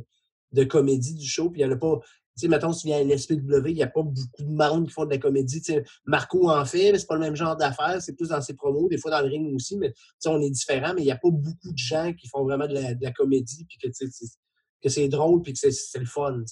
de 0.51 0.63
comédie 0.63 1.15
du 1.15 1.27
show. 1.27 1.49
Puis 1.49 1.61
il 1.61 1.65
n'y 1.65 1.73
en 1.73 1.75
a 1.75 1.79
pas. 1.79 1.99
Tu 2.37 2.41
sais, 2.41 2.47
mettons, 2.47 2.73
si 2.73 2.81
tu 2.81 2.87
viens 2.87 2.99
à 2.99 3.03
l'SPW, 3.03 3.69
il 3.69 3.75
n'y 3.75 3.81
a 3.81 3.87
pas 3.87 4.03
beaucoup 4.03 4.43
de 4.43 4.51
monde 4.51 4.85
qui 4.85 4.91
font 4.91 5.05
de 5.05 5.09
la 5.09 5.17
comédie. 5.17 5.61
Tu 5.61 5.73
Marco 6.05 6.51
en 6.51 6.65
fait, 6.65 6.91
mais 6.91 6.99
c'est 6.99 7.07
pas 7.07 7.15
le 7.15 7.21
même 7.21 7.35
genre 7.35 7.57
d'affaires. 7.57 7.99
C'est 8.01 8.13
plus 8.13 8.29
dans 8.29 8.41
ses 8.41 8.53
promos, 8.53 8.87
des 8.87 8.99
fois 8.99 9.09
dans 9.09 9.21
le 9.21 9.27
ring 9.27 9.51
aussi, 9.55 9.77
mais 9.77 9.93
on 10.27 10.39
est 10.41 10.51
différent, 10.51 10.93
mais 10.93 11.01
il 11.01 11.05
n'y 11.05 11.11
a 11.11 11.17
pas 11.17 11.31
beaucoup 11.31 11.71
de 11.71 11.77
gens 11.77 12.13
qui 12.13 12.27
font 12.27 12.43
vraiment 12.43 12.67
de 12.67 12.73
la, 12.73 13.11
comédie, 13.13 13.65
puis 13.65 13.77
que, 13.79 13.87
que 13.87 14.89
c'est 14.89 15.07
drôle, 15.07 15.41
puis 15.41 15.53
que 15.53 15.71
c'est 15.71 15.99
le 15.99 16.05
fun. 16.05 16.43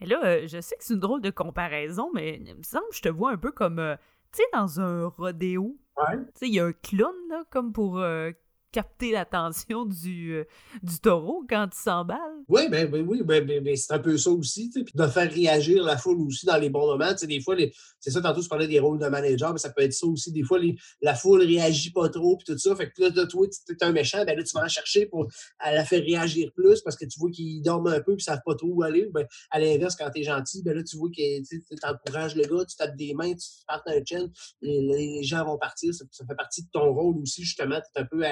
Et 0.00 0.06
là, 0.06 0.24
euh, 0.24 0.46
je 0.46 0.60
sais 0.60 0.76
que 0.76 0.84
c'est 0.84 0.94
une 0.94 1.00
drôle 1.00 1.22
de 1.22 1.30
comparaison, 1.30 2.10
mais 2.14 2.40
il 2.44 2.54
me 2.54 2.62
semble 2.62 2.86
que 2.90 2.96
je 2.96 3.02
te 3.02 3.08
vois 3.08 3.32
un 3.32 3.36
peu 3.36 3.50
comme, 3.50 3.78
euh, 3.78 3.96
tu 4.32 4.38
sais, 4.38 4.44
dans 4.52 4.80
un 4.80 5.06
rodéo. 5.06 5.76
Ouais. 5.96 6.16
Tu 6.18 6.24
sais, 6.34 6.48
il 6.48 6.54
y 6.54 6.60
a 6.60 6.66
un 6.66 6.72
clown, 6.72 7.14
là, 7.28 7.44
comme 7.50 7.72
pour 7.72 7.98
euh, 7.98 8.30
capter 8.72 9.12
l'attention 9.12 9.84
du, 9.84 10.34
euh, 10.34 10.44
du 10.82 10.98
taureau 10.98 11.44
quand 11.48 11.68
il 11.72 11.76
s'emballe. 11.76 12.18
Oui, 12.48 12.68
ben, 12.68 12.90
ben 12.90 13.06
oui, 13.06 13.22
ben, 13.22 13.44
ben, 13.44 13.62
ben, 13.62 13.76
c'est 13.76 13.92
un 13.92 13.98
peu 13.98 14.16
ça 14.18 14.30
aussi. 14.30 14.70
De 14.94 15.06
faire 15.06 15.32
réagir 15.32 15.82
la 15.82 15.96
foule 15.96 16.20
aussi 16.20 16.46
dans 16.46 16.58
les 16.58 16.70
bons 16.70 16.86
moments. 16.86 17.12
des 17.22 17.40
fois, 17.40 17.56
c'est 18.00 18.10
ça, 18.10 18.20
tantôt, 18.20 18.42
tu 18.42 18.48
parlais 18.48 18.68
des 18.68 18.78
rôles 18.78 18.98
de 18.98 19.06
manager, 19.06 19.52
mais 19.52 19.58
ça 19.58 19.70
peut 19.70 19.82
être 19.82 19.92
ça 19.92 20.06
aussi. 20.06 20.32
Des 20.32 20.42
fois, 20.42 20.58
la 21.00 21.14
foule 21.14 21.42
réagit 21.42 21.90
pas 21.90 22.08
trop, 22.08 22.36
puis 22.36 22.52
tout 22.52 22.58
ça. 22.58 22.76
Fait 22.76 22.90
que 22.90 23.02
là, 23.02 23.26
toi, 23.26 23.46
tu 23.48 23.72
es 23.72 23.84
un 23.84 23.92
méchant, 23.92 24.24
ben 24.24 24.36
là, 24.36 24.42
tu 24.42 24.52
vas 24.54 24.64
en 24.64 24.68
chercher 24.68 25.06
pour 25.06 25.28
la 25.64 25.84
faire 25.84 26.02
réagir 26.02 26.52
plus 26.54 26.82
parce 26.82 26.96
que 26.96 27.06
tu 27.06 27.18
vois 27.18 27.30
qu'ils 27.30 27.62
dorment 27.62 27.88
un 27.88 28.00
peu, 28.00 28.14
puis 28.14 28.22
ils 28.22 28.24
savent 28.24 28.42
pas 28.44 28.54
trop 28.54 28.68
où 28.68 28.82
aller. 28.82 29.08
Ben, 29.12 29.26
à 29.50 29.58
l'inverse, 29.58 29.96
quand 29.96 30.10
tu 30.10 30.20
es 30.20 30.24
gentil, 30.24 30.62
ben 30.62 30.76
là, 30.76 30.82
tu 30.82 30.96
vois 30.96 31.08
que 31.08 31.40
tu 31.42 31.62
encourages 31.82 32.36
le 32.36 32.42
gars, 32.42 32.64
tu 32.64 32.76
tapes 32.76 32.96
des 32.96 33.14
mains, 33.14 33.34
tu 33.34 33.48
partes 33.66 33.88
un 33.88 34.00
chaîne, 34.04 34.30
les, 34.62 35.22
gens 35.22 35.44
vont 35.44 35.58
partir. 35.58 35.92
Ça, 35.94 36.04
fait 36.26 36.34
partie 36.34 36.62
de 36.62 36.68
ton 36.72 36.92
rôle 36.92 37.18
aussi, 37.18 37.42
justement. 37.42 37.80
Tu 37.80 38.00
es 38.00 38.02
un 38.02 38.04
peu 38.04 38.24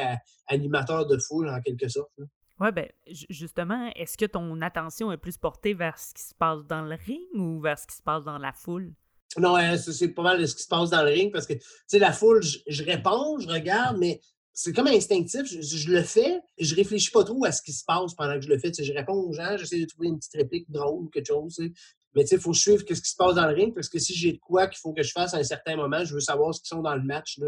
animateur 0.46 1.06
de 1.06 1.18
foule, 1.18 1.48
en 1.48 1.60
quelque 1.60 1.88
sorte. 1.88 2.10
Oui, 2.58 2.68
ben 2.72 2.88
justement, 3.28 3.90
est-ce 3.96 4.16
que 4.16 4.24
ton 4.24 4.60
attention 4.62 5.12
est 5.12 5.18
plus 5.18 5.36
portée 5.36 5.74
vers 5.74 5.98
ce 5.98 6.14
qui 6.14 6.22
se 6.22 6.34
passe 6.34 6.64
dans 6.66 6.82
le 6.82 6.96
ring 6.96 7.20
ou 7.34 7.60
vers 7.60 7.78
ce 7.78 7.86
qui 7.86 7.96
se 7.96 8.02
passe 8.02 8.24
dans 8.24 8.38
la 8.38 8.52
foule? 8.52 8.92
Non, 9.38 9.56
c'est 9.76 10.08
pas 10.08 10.22
mal 10.22 10.40
de 10.40 10.46
ce 10.46 10.54
qui 10.54 10.62
se 10.62 10.68
passe 10.68 10.90
dans 10.90 11.02
le 11.02 11.10
ring 11.10 11.30
parce 11.30 11.46
que, 11.46 11.52
tu 11.52 11.60
sais, 11.86 11.98
la 11.98 12.12
foule, 12.12 12.42
je, 12.42 12.82
réponds, 12.82 13.38
je 13.38 13.48
regarde, 13.48 13.98
mais 13.98 14.20
c'est 14.54 14.72
comme 14.72 14.86
instinctif. 14.86 15.42
Je, 15.44 15.90
le 15.90 16.02
fais, 16.02 16.40
je 16.58 16.74
réfléchis 16.74 17.10
pas 17.10 17.24
trop 17.24 17.44
à 17.44 17.52
ce 17.52 17.60
qui 17.60 17.72
se 17.72 17.84
passe 17.84 18.14
pendant 18.14 18.34
que 18.36 18.40
je 18.40 18.48
le 18.48 18.58
fais. 18.58 18.72
je 18.72 18.92
réponds 18.94 19.12
aux 19.12 19.32
gens, 19.32 19.58
j'essaie 19.58 19.80
de 19.80 19.84
trouver 19.84 20.08
une 20.08 20.16
petite 20.18 20.36
réplique 20.36 20.70
drôle 20.70 21.04
ou 21.04 21.08
quelque 21.10 21.26
chose. 21.26 21.54
Tu 21.54 21.66
sais, 21.66 21.72
il 22.16 22.40
faut 22.40 22.54
suivre 22.54 22.80
ce 22.80 22.84
qui 22.84 22.94
se 22.94 23.16
passe 23.16 23.34
dans 23.34 23.46
le 23.46 23.54
ring 23.54 23.74
parce 23.74 23.88
que 23.88 23.98
si 23.98 24.14
j'ai 24.14 24.32
de 24.32 24.38
quoi 24.38 24.66
qu'il 24.66 24.78
faut 24.78 24.92
que 24.92 25.02
je 25.02 25.12
fasse 25.12 25.34
à 25.34 25.38
un 25.38 25.44
certain 25.44 25.76
moment, 25.76 26.04
je 26.04 26.14
veux 26.14 26.20
savoir 26.20 26.54
ce 26.54 26.60
qui 26.60 26.68
sont 26.68 26.82
dans 26.82 26.94
le 26.94 27.02
match. 27.02 27.38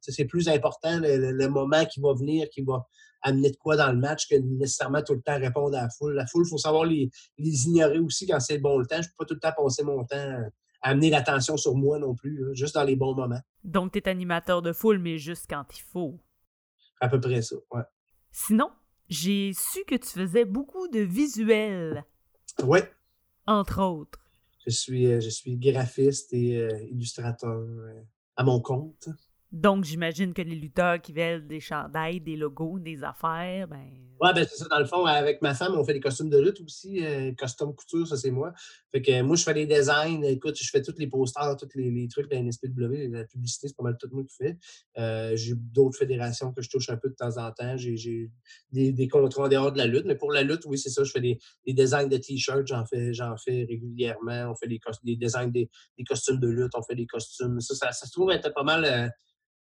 C'est 0.00 0.24
plus 0.24 0.48
important 0.48 0.98
le, 1.00 1.48
moment 1.48 1.84
qui 1.84 2.00
va 2.00 2.14
venir, 2.14 2.48
qui 2.50 2.62
va 2.62 2.86
amener 3.22 3.50
de 3.50 3.56
quoi 3.56 3.76
dans 3.76 3.92
le 3.92 3.98
match 3.98 4.28
que 4.28 4.36
nécessairement 4.36 5.02
tout 5.02 5.14
le 5.14 5.22
temps 5.22 5.38
répondre 5.38 5.76
à 5.76 5.82
la 5.82 5.88
foule. 5.90 6.14
La 6.14 6.26
foule, 6.26 6.44
il 6.46 6.50
faut 6.50 6.58
savoir 6.58 6.84
les, 6.84 7.10
ignorer 7.38 7.98
aussi 7.98 8.26
quand 8.26 8.40
c'est 8.40 8.56
le 8.56 8.60
bon 8.60 8.82
temps. 8.84 8.96
Je 8.96 8.98
ne 8.98 9.02
peux 9.04 9.14
pas 9.18 9.24
tout 9.24 9.34
le 9.34 9.40
temps 9.40 9.52
passer 9.56 9.84
mon 9.84 10.04
temps 10.04 10.16
à 10.82 10.90
amener 10.90 11.10
l'attention 11.10 11.56
sur 11.56 11.74
moi 11.74 11.98
non 11.98 12.14
plus, 12.14 12.54
juste 12.54 12.74
dans 12.74 12.84
les 12.84 12.96
bons 12.96 13.14
moments. 13.14 13.40
Donc, 13.64 13.92
tu 13.92 13.98
es 13.98 14.08
animateur 14.08 14.62
de 14.62 14.72
foule, 14.72 14.98
mais 14.98 15.18
juste 15.18 15.46
quand 15.48 15.64
il 15.76 15.82
faut. 15.82 16.20
À 17.00 17.08
peu 17.08 17.20
près 17.20 17.42
ça, 17.42 17.56
ouais. 17.72 17.82
Sinon, 18.30 18.70
j'ai 19.08 19.52
su 19.52 19.84
que 19.86 19.94
tu 19.96 20.08
faisais 20.08 20.44
beaucoup 20.44 20.88
de 20.88 21.00
visuels. 21.00 22.04
Oui. 22.62 22.80
Entre 23.48 23.82
autres. 23.82 24.18
Je 24.66 24.70
suis, 24.70 25.06
euh, 25.06 25.20
je 25.20 25.30
suis 25.30 25.56
graphiste 25.56 26.34
et 26.34 26.58
euh, 26.58 26.82
illustrateur 26.90 27.48
euh, 27.48 28.02
à 28.36 28.44
mon 28.44 28.60
compte. 28.60 29.08
Donc, 29.50 29.84
j'imagine 29.84 30.34
que 30.34 30.42
les 30.42 30.56
lutteurs 30.56 31.00
qui 31.00 31.12
veulent 31.12 31.46
des 31.46 31.60
chandails, 31.60 32.20
des 32.20 32.36
logos, 32.36 32.78
des 32.78 33.02
affaires, 33.02 33.66
ben. 33.66 33.88
Ouais, 34.20 34.34
ben, 34.34 34.46
c'est 34.46 34.56
ça. 34.56 34.66
Dans 34.68 34.78
le 34.78 34.84
fond, 34.84 35.06
avec 35.06 35.40
ma 35.40 35.54
femme, 35.54 35.74
on 35.74 35.84
fait 35.84 35.94
des 35.94 36.00
costumes 36.00 36.28
de 36.28 36.38
lutte 36.38 36.60
aussi. 36.60 37.02
Euh, 37.02 37.32
costume 37.32 37.74
couture, 37.74 38.06
ça, 38.06 38.16
c'est 38.18 38.30
moi. 38.30 38.52
Fait 38.92 39.00
que 39.00 39.22
moi, 39.22 39.36
je 39.36 39.44
fais 39.44 39.54
les 39.54 39.64
designs. 39.64 40.22
Écoute, 40.24 40.58
je 40.60 40.68
fais 40.68 40.82
tous 40.82 40.98
les 40.98 41.06
posters, 41.06 41.56
tous 41.56 41.68
les, 41.76 42.08
trucs 42.08 42.28
de 42.28 42.34
la 42.34 42.42
NSPW. 42.42 43.10
La 43.10 43.24
publicité, 43.24 43.68
c'est 43.68 43.76
pas 43.76 43.84
mal 43.84 43.96
tout 43.98 44.08
moi 44.12 44.22
qui 44.24 44.34
fais. 44.34 44.58
Euh, 44.98 45.34
j'ai 45.34 45.54
d'autres 45.54 45.96
fédérations 45.96 46.52
que 46.52 46.60
je 46.60 46.68
touche 46.68 46.90
un 46.90 46.98
peu 46.98 47.08
de 47.08 47.14
temps 47.14 47.38
en 47.38 47.50
temps. 47.52 47.76
J'ai 47.76 48.30
des, 48.70 48.92
des 48.92 49.08
contrats 49.08 49.44
en 49.44 49.48
dehors 49.48 49.72
de 49.72 49.78
la 49.78 49.86
lutte. 49.86 50.04
Mais 50.04 50.16
pour 50.16 50.30
la 50.30 50.42
lutte, 50.42 50.66
oui, 50.66 50.76
c'est 50.76 50.90
ça. 50.90 51.04
Je 51.04 51.10
fais 51.12 51.20
des, 51.20 51.38
designs 51.68 52.08
de 52.08 52.18
t-shirts. 52.18 52.66
J'en 52.66 52.84
fais, 52.84 53.12
fais 53.14 53.64
régulièrement. 53.64 54.50
On 54.50 54.54
fait 54.56 54.68
des, 54.68 54.80
des 55.04 55.16
designs 55.16 55.50
des, 55.50 55.70
costumes 56.06 56.40
de 56.40 56.48
lutte. 56.48 56.72
On 56.74 56.82
fait 56.82 56.96
des 56.96 57.06
costumes. 57.06 57.60
Ça, 57.60 57.92
ça, 57.92 58.06
se 58.06 58.10
trouve 58.12 58.30
être 58.30 58.52
pas 58.52 58.64
mal. 58.64 59.10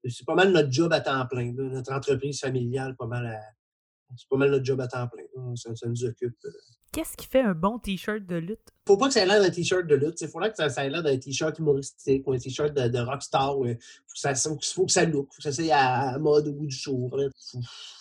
C'est 0.05 0.27
pas 0.27 0.35
mal 0.35 0.53
notre 0.53 0.71
job 0.71 0.93
à 0.93 1.01
temps 1.01 1.27
plein. 1.27 1.53
Notre 1.53 1.93
entreprise 1.93 2.41
familiale, 2.41 2.97
pas 2.97 3.07
mal 3.07 3.39
c'est 4.17 4.29
pas 4.29 4.37
mal 4.37 4.51
notre 4.51 4.65
job 4.65 4.81
à 4.81 4.89
temps 4.89 5.07
plein. 5.09 5.25
Ça, 5.57 5.87
nous 5.87 6.05
occupe. 6.05 6.37
Euh. 6.45 6.51
Qu'est-ce 6.93 7.17
qui 7.17 7.27
fait 7.27 7.43
un 7.43 7.53
bon 7.53 7.79
t-shirt 7.79 8.25
de 8.25 8.37
lutte? 8.37 8.73
Faut 8.87 8.97
pas 8.97 9.09
que 9.09 9.15
ça 9.15 9.21
ait 9.21 9.27
l'air 9.27 9.43
d'un 9.43 9.51
t-shirt 9.51 9.87
de 9.87 9.95
lutte. 9.95 10.21
Il 10.23 10.29
faudrait 10.29 10.51
que 10.51 10.57
ça, 10.57 10.85
ait 10.85 10.89
l'air 10.89 11.03
d'un 11.03 11.19
t-shirt 11.19 11.59
humoristique 11.59 12.27
ou 12.27 12.33
un 12.33 12.39
t-shirt 12.39 12.73
de, 12.73 12.99
rockstar. 12.99 13.55
Faut, 13.55 13.65
que 13.65 13.75
ça, 14.15 14.35
faut 14.35 14.87
que 14.87 14.93
ça 14.93 15.05
look. 15.05 15.29
Faut 15.33 15.37
que 15.37 15.43
ça 15.43 15.53
soit 15.53 15.75
à, 15.75 16.19
mode 16.19 16.49
au 16.49 16.53
bout 16.53 16.67
du 16.67 16.75
jour. 16.75 17.15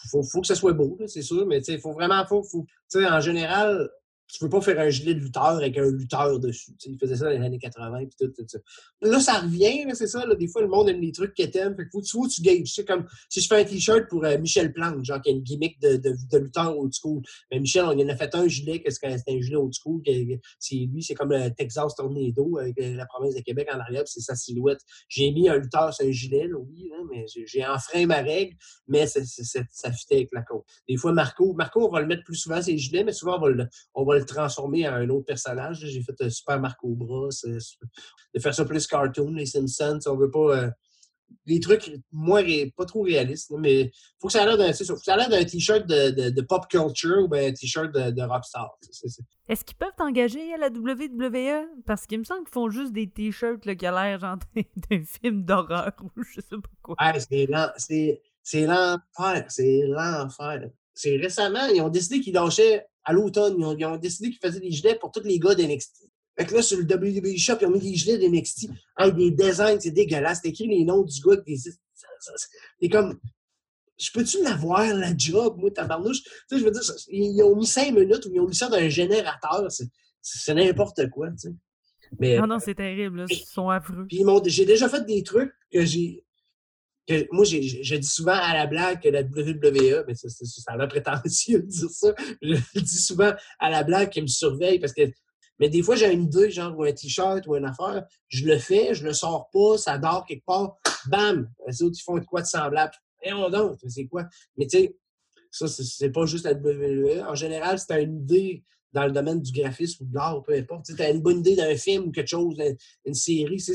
Faut, 0.09 0.23
faut, 0.23 0.41
que 0.41 0.47
ça 0.47 0.55
soit 0.55 0.71
beau, 0.71 0.97
c'est 1.07 1.21
sûr. 1.21 1.45
Mais 1.45 1.59
il 1.61 1.79
faut 1.79 1.91
vraiment. 1.91 2.25
Faut, 2.25 2.43
faut, 2.43 2.65
en 2.95 3.19
général, 3.19 3.89
tu 4.27 4.39
peux 4.39 4.49
pas 4.49 4.61
faire 4.61 4.79
un 4.79 4.89
gilet 4.89 5.13
de 5.13 5.19
lutteur 5.19 5.43
avec 5.43 5.77
un 5.77 5.89
lutteur 5.89 6.39
dessus. 6.39 6.71
il 6.85 6.97
faisait 6.97 7.15
ça 7.15 7.25
dans 7.25 7.31
les 7.31 7.45
années 7.45 7.59
80 7.59 8.05
puis 8.05 8.15
tout, 8.19 8.27
tout, 8.27 8.45
ça. 8.47 8.59
Là, 9.01 9.19
ça 9.19 9.39
revient, 9.39 9.85
c'est 9.93 10.07
ça. 10.07 10.25
Là, 10.25 10.35
des 10.35 10.47
fois, 10.47 10.61
le 10.61 10.67
monde 10.67 10.89
aime 10.89 10.99
les 10.99 11.11
trucs 11.11 11.33
que 11.33 11.43
t'aimes. 11.43 11.75
Fait 11.75 11.85
que 11.85 11.89
faut, 11.91 12.01
tu, 12.01 12.35
tu 12.35 12.41
gages. 12.41 12.83
Comme 12.85 13.05
si 13.29 13.41
je 13.41 13.47
fais 13.47 13.61
un 13.61 13.63
t-shirt 13.63 14.07
pour 14.09 14.25
euh, 14.25 14.37
Michel 14.37 14.73
Plante, 14.73 15.03
genre 15.05 15.21
qui 15.21 15.29
a 15.29 15.33
une 15.33 15.41
gimmick 15.41 15.79
de, 15.81 15.95
de, 15.97 16.37
lutteur 16.37 16.77
old 16.77 16.93
school. 16.93 17.21
Mais 17.51 17.59
Michel, 17.59 17.85
on 17.85 17.97
en 17.97 18.09
a 18.09 18.15
fait 18.15 18.33
un 18.35 18.47
gilet, 18.47 18.81
que 18.81 18.91
c'est 18.91 19.05
un 19.05 19.39
gilet 19.39 19.55
old 19.55 19.73
school. 19.73 20.01
Lui, 20.05 21.03
c'est 21.03 21.13
comme 21.15 21.31
le 21.31 21.49
Texas 21.51 21.95
Tornado 21.95 22.57
avec 22.57 22.79
euh, 22.79 22.95
la 22.95 23.05
province 23.05 23.35
de 23.35 23.41
Québec 23.41 23.69
en 23.73 23.79
arrière, 23.79 24.03
c'est 24.05 24.21
sa 24.21 24.35
silhouette. 24.35 24.81
J'ai 25.07 25.31
mis 25.31 25.47
un 25.47 25.57
lutteur 25.57 25.93
sur 25.93 26.05
un 26.05 26.11
gilet, 26.11 26.47
là, 26.47 26.57
oui, 26.57 26.91
mais 27.09 27.25
j'ai 27.27 27.65
enfreint 27.65 28.05
ma 28.05 28.21
règle, 28.21 28.55
mais 28.87 29.05
ça 29.07 29.91
fitait 29.91 30.15
avec 30.15 30.29
la 30.33 30.41
côte. 30.41 30.65
Des 30.87 30.97
fois, 30.97 31.13
Marco, 31.13 31.53
Marco, 31.53 31.87
on 31.87 31.91
va 31.91 32.01
le 32.01 32.07
mettre 32.07 32.23
plus 32.23 32.35
souvent 32.35 32.61
ses 32.61 32.77
gilets, 32.77 33.03
mais 33.03 33.13
souvent 33.13 33.37
on 33.37 33.41
va 33.41 33.49
le, 33.49 33.67
on 33.93 34.03
va 34.03 34.16
le 34.19 34.25
transformer 34.25 34.87
en 34.87 34.93
un 34.93 35.09
autre 35.09 35.25
personnage. 35.25 35.79
J'ai 35.85 36.01
fait 36.01 36.15
un 36.21 36.29
Super 36.29 36.59
Marco 36.59 36.89
Bros. 36.89 37.29
De 37.43 38.39
faire 38.39 38.53
ça 38.53 38.65
plus 38.65 38.87
cartoon, 38.87 39.33
les 39.33 39.45
Simpsons. 39.45 39.99
On 40.07 40.15
veut 40.15 40.31
pas. 40.31 40.57
Euh, 40.57 40.69
les 41.45 41.59
trucs 41.59 41.91
moins 42.11 42.43
pas 42.75 42.85
trop 42.85 43.01
réalistes, 43.01 43.51
mais 43.57 43.91
faut 44.19 44.27
que 44.27 44.33
ça 44.33 44.43
ait 44.43 44.45
l'air 44.45 44.57
d'un, 44.57 45.43
t-shirt 45.43 45.85
de, 45.85 46.41
pop 46.41 46.67
culture 46.69 47.27
ou 47.29 47.35
un 47.35 47.51
t-shirt 47.51 47.91
de, 47.91 48.21
rockstar. 48.21 48.77
Est-ce 49.47 49.63
qu'ils 49.63 49.77
peuvent 49.77 49.95
t'engager 49.97 50.53
à 50.53 50.57
la 50.57 50.67
WWE? 50.69 51.67
Parce 51.85 52.05
qu'il 52.05 52.19
me 52.19 52.23
semble 52.23 52.45
qu'ils 52.45 52.53
font 52.53 52.69
juste 52.69 52.93
des 52.93 53.09
t-shirts 53.09 53.61
qui 53.61 53.87
ont 53.87 53.91
l'air 53.91 54.19
genre 54.19 54.37
d'un 54.55 55.03
film 55.03 55.43
d'horreur 55.43 55.91
ou 56.03 56.23
je 56.23 56.41
sais 56.41 56.47
pas 56.49 56.69
quoi. 56.81 56.95
c'est, 57.77 58.21
c'est 58.43 58.65
l'enfer. 58.65 59.45
C'est 59.49 59.81
l'enfer. 59.87 60.69
C'est 60.93 61.17
récemment, 61.17 61.67
ils 61.67 61.81
ont 61.81 61.89
décidé 61.89 62.21
qu'ils 62.21 62.33
lâchaient 62.33 62.83
à 63.07 63.13
l'automne, 63.13 63.55
ils, 63.79 63.85
ont, 63.85 63.97
décidé 63.97 64.29
qu'ils 64.29 64.39
faisaient 64.39 64.59
des 64.59 64.69
gilets 64.69 64.95
pour 64.95 65.11
tous 65.11 65.23
les 65.23 65.39
gars 65.39 65.55
d'NXT. 65.55 66.09
Fait 66.37 66.45
que 66.45 66.53
là, 66.53 66.61
sur 66.61 66.77
le 66.77 66.83
WWE 66.83 67.37
Shop, 67.37 67.55
ils 67.61 67.67
ont 67.67 67.71
mis 67.71 67.79
des 67.79 67.95
gilets 67.95 68.17
d'NXT 68.17 68.67
avec 68.97 69.15
des 69.15 69.31
designs, 69.31 69.79
c'est 69.79 69.91
dégueulasse. 69.91 70.41
C'est 70.43 70.49
écrit 70.49 70.67
les 70.67 70.83
noms 70.83 71.03
du 71.03 71.21
gars. 71.21 71.41
C'est 71.47 72.89
comme, 72.89 73.17
je 73.97 74.11
peux-tu 74.11 74.43
l'avoir, 74.43 74.93
la 74.93 75.15
job, 75.15 75.55
moi, 75.57 75.71
tabarnouche? 75.71 76.21
Tu 76.21 76.29
sais, 76.49 76.59
je 76.59 76.65
veux 76.65 76.71
dire, 76.71 76.81
ils 77.07 77.41
ont 77.43 77.55
mis 77.55 77.65
cinq 77.65 77.93
minutes 77.93 78.25
ou 78.25 78.33
ils 78.33 78.41
ont 78.41 78.47
mis 78.47 78.55
ça 78.55 78.67
dans 78.67 78.75
un 78.75 78.89
générateur. 78.89 79.67
C'est 80.21 80.53
n'importe 80.53 81.09
quoi, 81.09 81.29
tu 81.31 81.37
sais. 81.37 81.55
Mais, 82.19 82.37
non, 82.37 82.47
non, 82.47 82.59
c'est 82.59 82.75
terrible, 82.75 83.25
ils 83.29 83.37
sont 83.37 83.69
affreux. 83.69 84.05
Puis 84.07 84.23
j'ai 84.45 84.65
déjà 84.65 84.89
fait 84.89 85.05
des 85.05 85.23
trucs 85.23 85.53
que 85.71 85.85
j'ai 85.85 86.25
moi, 87.31 87.45
je 87.45 87.95
dis 87.95 88.07
souvent 88.07 88.33
à 88.33 88.53
la 88.53 88.67
blague 88.67 89.01
que 89.01 89.09
la 89.09 89.21
WWE, 89.21 90.03
mais 90.07 90.15
ça, 90.15 90.27
ça, 90.29 90.71
a 90.73 90.87
prétentieux 90.87 91.61
de 91.61 91.67
dire 91.67 91.89
ça, 91.89 92.13
je 92.41 92.79
dis 92.79 93.01
souvent 93.01 93.33
à 93.59 93.69
la 93.69 93.83
blague 93.83 94.09
qu'ils 94.09 94.23
me 94.23 94.27
surveille 94.27 94.79
parce 94.79 94.93
que. 94.93 95.01
Mais 95.59 95.69
des 95.69 95.81
fois, 95.81 95.95
j'ai 95.95 96.13
une 96.13 96.25
idée, 96.25 96.51
genre, 96.51 96.77
ou 96.77 96.83
un 96.83 96.91
t-shirt 96.91 97.47
ou 97.47 97.55
une 97.55 97.65
affaire, 97.65 98.05
je 98.27 98.45
le 98.45 98.59
fais, 98.59 98.93
je 98.93 99.03
le 99.03 99.11
sors 99.11 99.49
pas, 99.51 99.79
ça 99.79 99.97
dort 99.97 100.23
quelque 100.23 100.45
part, 100.45 100.77
bam! 101.07 101.49
Les 101.67 101.81
autres, 101.81 101.97
ils 101.99 102.03
font 102.03 102.19
de 102.19 102.25
quoi 102.25 102.43
de 102.43 102.45
semblable? 102.45 102.93
Et 103.23 103.33
on 103.33 103.49
donc, 103.49 103.79
c'est 103.87 104.05
quoi? 104.05 104.25
Mais 104.55 104.67
tu 104.67 104.77
sais, 104.77 104.95
ça, 105.49 105.67
c'est 105.67 106.11
pas 106.11 106.27
juste 106.27 106.45
la 106.45 106.53
WWE. 106.53 107.23
En 107.27 107.33
général, 107.33 107.79
c'est 107.79 108.03
une 108.03 108.17
idée 108.17 108.63
dans 108.93 109.05
le 109.05 109.11
domaine 109.11 109.41
du 109.41 109.51
graphisme 109.51 110.03
ou 110.03 110.07
de 110.07 110.13
l'art, 110.13 110.43
peu 110.43 110.53
importe. 110.53 110.85
Tu 110.95 111.01
as 111.01 111.09
une 111.09 111.21
bonne 111.21 111.39
idée 111.39 111.55
d'un 111.55 111.75
film 111.75 112.07
ou 112.07 112.11
quelque 112.11 112.27
chose, 112.27 112.61
une 113.05 113.13
série, 113.13 113.59
c'est 113.59 113.73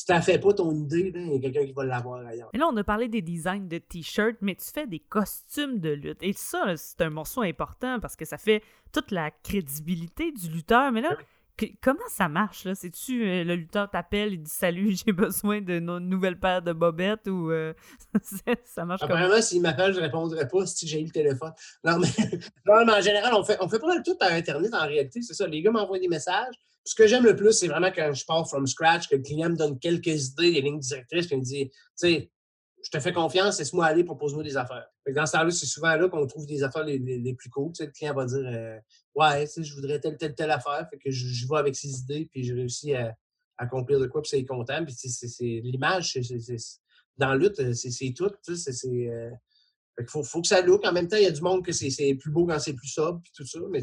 si 0.00 0.06
t'en 0.06 0.22
fais 0.22 0.38
pas 0.38 0.54
ton 0.54 0.72
idée, 0.72 1.12
il 1.14 1.32
y 1.34 1.36
a 1.36 1.38
quelqu'un 1.40 1.66
qui 1.66 1.72
va 1.72 1.84
l'avoir 1.84 2.26
ailleurs. 2.26 2.48
Mais 2.54 2.58
là, 2.58 2.68
on 2.72 2.76
a 2.78 2.82
parlé 2.82 3.06
des 3.08 3.20
designs 3.20 3.68
de 3.68 3.76
t-shirts, 3.76 4.38
mais 4.40 4.54
tu 4.54 4.64
fais 4.72 4.86
des 4.86 4.98
costumes 4.98 5.78
de 5.78 5.90
lutte. 5.90 6.22
Et 6.22 6.32
ça, 6.32 6.74
c'est 6.76 7.02
un 7.02 7.10
morceau 7.10 7.42
important 7.42 8.00
parce 8.00 8.16
que 8.16 8.24
ça 8.24 8.38
fait 8.38 8.62
toute 8.92 9.10
la 9.10 9.30
crédibilité 9.30 10.32
du 10.32 10.48
lutteur. 10.48 10.90
Mais 10.90 11.02
là, 11.02 11.18
comment 11.82 11.98
ça 12.08 12.30
marche, 12.30 12.64
là? 12.64 12.74
C'est-tu 12.74 13.28
euh, 13.28 13.44
le 13.44 13.56
lutteur 13.56 13.90
t'appelle, 13.90 14.32
il 14.32 14.42
dit 14.42 14.50
Salut, 14.50 14.96
j'ai 15.04 15.12
besoin 15.12 15.60
de 15.60 15.74
une 15.74 15.98
nouvelle 15.98 16.40
paire 16.40 16.62
de 16.62 16.72
bobettes 16.72 17.28
ou 17.28 17.50
euh, 17.50 17.74
ça 18.64 18.86
marche 18.86 19.02
comme 19.02 19.10
Apparemment, 19.10 19.42
s'il 19.42 19.60
m'appelle, 19.60 19.92
je 19.92 20.00
répondrai 20.00 20.48
pas 20.48 20.64
si 20.64 20.88
j'ai 20.88 21.02
eu 21.02 21.04
le 21.04 21.10
téléphone. 21.10 21.52
Non, 21.84 21.98
mais, 21.98 22.92
en 22.92 23.02
général, 23.02 23.34
on 23.34 23.44
fait, 23.44 23.58
on 23.60 23.68
fait 23.68 23.78
pas 23.78 23.88
mal 23.88 24.02
tout 24.02 24.16
par 24.16 24.32
Internet 24.32 24.72
en 24.72 24.86
réalité, 24.86 25.20
c'est 25.20 25.34
ça. 25.34 25.46
Les 25.46 25.60
gars 25.60 25.70
m'envoient 25.70 25.98
des 25.98 26.08
messages, 26.08 26.54
ce 26.84 26.94
que 26.94 27.06
j'aime 27.06 27.24
le 27.24 27.36
plus, 27.36 27.52
c'est 27.52 27.68
vraiment 27.68 27.90
quand 27.94 28.12
je 28.12 28.24
pars 28.24 28.48
from 28.48 28.66
scratch, 28.66 29.08
que 29.08 29.16
le 29.16 29.22
client 29.22 29.50
me 29.50 29.56
donne 29.56 29.78
quelques 29.78 30.28
idées, 30.28 30.52
des 30.52 30.60
lignes 30.62 30.80
directrices, 30.80 31.26
puis 31.26 31.36
il 31.36 31.40
me 31.40 31.44
dit, 31.44 31.68
tu 31.68 31.76
sais, 31.96 32.30
je 32.82 32.90
te 32.90 32.98
fais 33.00 33.12
confiance, 33.12 33.58
laisse-moi 33.58 33.84
aller, 33.84 34.04
propose-moi 34.04 34.42
des 34.42 34.56
affaires. 34.56 34.86
dans 35.14 35.26
ce 35.26 35.32
temps-là, 35.32 35.50
c'est 35.50 35.66
souvent 35.66 35.94
là 35.94 36.08
qu'on 36.08 36.26
trouve 36.26 36.46
des 36.46 36.62
affaires 36.62 36.84
les, 36.84 36.98
les, 36.98 37.34
plus 37.34 37.50
cool. 37.50 37.72
le 37.78 37.86
client 37.88 38.14
va 38.14 38.24
dire 38.24 38.44
euh, 38.44 38.78
Ouais, 39.14 39.46
je 39.56 39.74
voudrais 39.74 40.00
telle, 40.00 40.16
telle, 40.16 40.34
telle 40.34 40.50
affaire. 40.50 40.86
Fait 40.90 40.98
que 40.98 41.10
je, 41.10 41.46
vais 41.48 41.58
avec 41.58 41.76
ses 41.76 41.88
idées, 41.88 42.28
puis 42.30 42.44
je 42.44 42.54
réussis 42.54 42.94
à, 42.94 43.14
accomplir 43.58 44.00
de 44.00 44.06
quoi, 44.06 44.22
puis 44.22 44.30
c'est 44.30 44.44
content. 44.46 44.82
Puis 44.84 44.94
c'est 44.94 45.60
l'image, 45.62 46.18
dans 47.18 47.28
la 47.28 47.36
lutte, 47.36 47.74
c'est 47.74 48.14
tout. 48.14 48.30
C'est 48.42 48.88
euh, 48.88 49.30
Fait 49.96 50.08
faut, 50.08 50.22
faut 50.22 50.40
que 50.40 50.48
ça 50.48 50.62
look. 50.62 50.86
En 50.86 50.92
même 50.92 51.08
temps, 51.08 51.18
il 51.18 51.24
y 51.24 51.26
a 51.26 51.30
du 51.30 51.42
monde 51.42 51.64
que 51.64 51.72
c'est 51.72 52.14
plus 52.14 52.30
beau 52.30 52.46
quand 52.46 52.58
c'est 52.58 52.72
plus 52.72 52.88
sobre, 52.88 53.20
puis 53.20 53.32
tout 53.36 53.44
ça. 53.44 53.58
Mais 53.70 53.82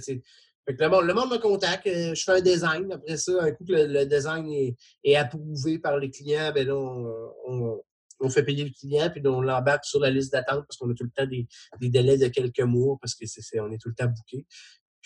le, 0.68 0.90
monde, 0.90 1.06
le 1.06 1.14
monde 1.14 1.32
me 1.32 1.38
contacte, 1.38 1.88
euh, 1.88 2.14
je 2.14 2.24
fais 2.24 2.34
un 2.34 2.42
design. 2.42 2.92
Après 2.92 3.18
ça, 3.18 3.32
un 3.42 3.52
coup 3.52 3.66
que 3.66 3.74
le, 3.74 4.06
design 4.06 4.76
est, 5.04 5.16
approuvé 5.16 5.80
par 5.80 5.98
les 5.98 6.10
clients, 6.10 6.52
ben 6.54 6.68
là, 6.68 6.76
on, 6.76 7.82
on, 8.20 8.30
fait 8.30 8.44
payer 8.44 8.64
le 8.66 8.72
client, 8.72 9.10
puis 9.10 9.22
on 9.26 9.42
l'embarque 9.42 9.86
sur 9.86 10.00
la 10.00 10.10
liste 10.10 10.32
d'attente 10.34 10.66
parce 10.68 10.78
qu'on 10.78 10.92
a 10.92 10.94
tout 10.94 11.06
le 11.06 11.12
temps 11.12 11.26
des, 11.28 11.48
délais 11.90 12.18
de 12.18 12.28
quelques 12.28 12.60
mois 12.62 12.98
parce 13.02 13.16
que 13.16 13.26
c'est 13.26 13.60
on 13.60 13.72
est 13.72 13.78
tout 13.78 13.90
le 13.90 13.96
temps 13.96 14.08
booké. 14.08 14.46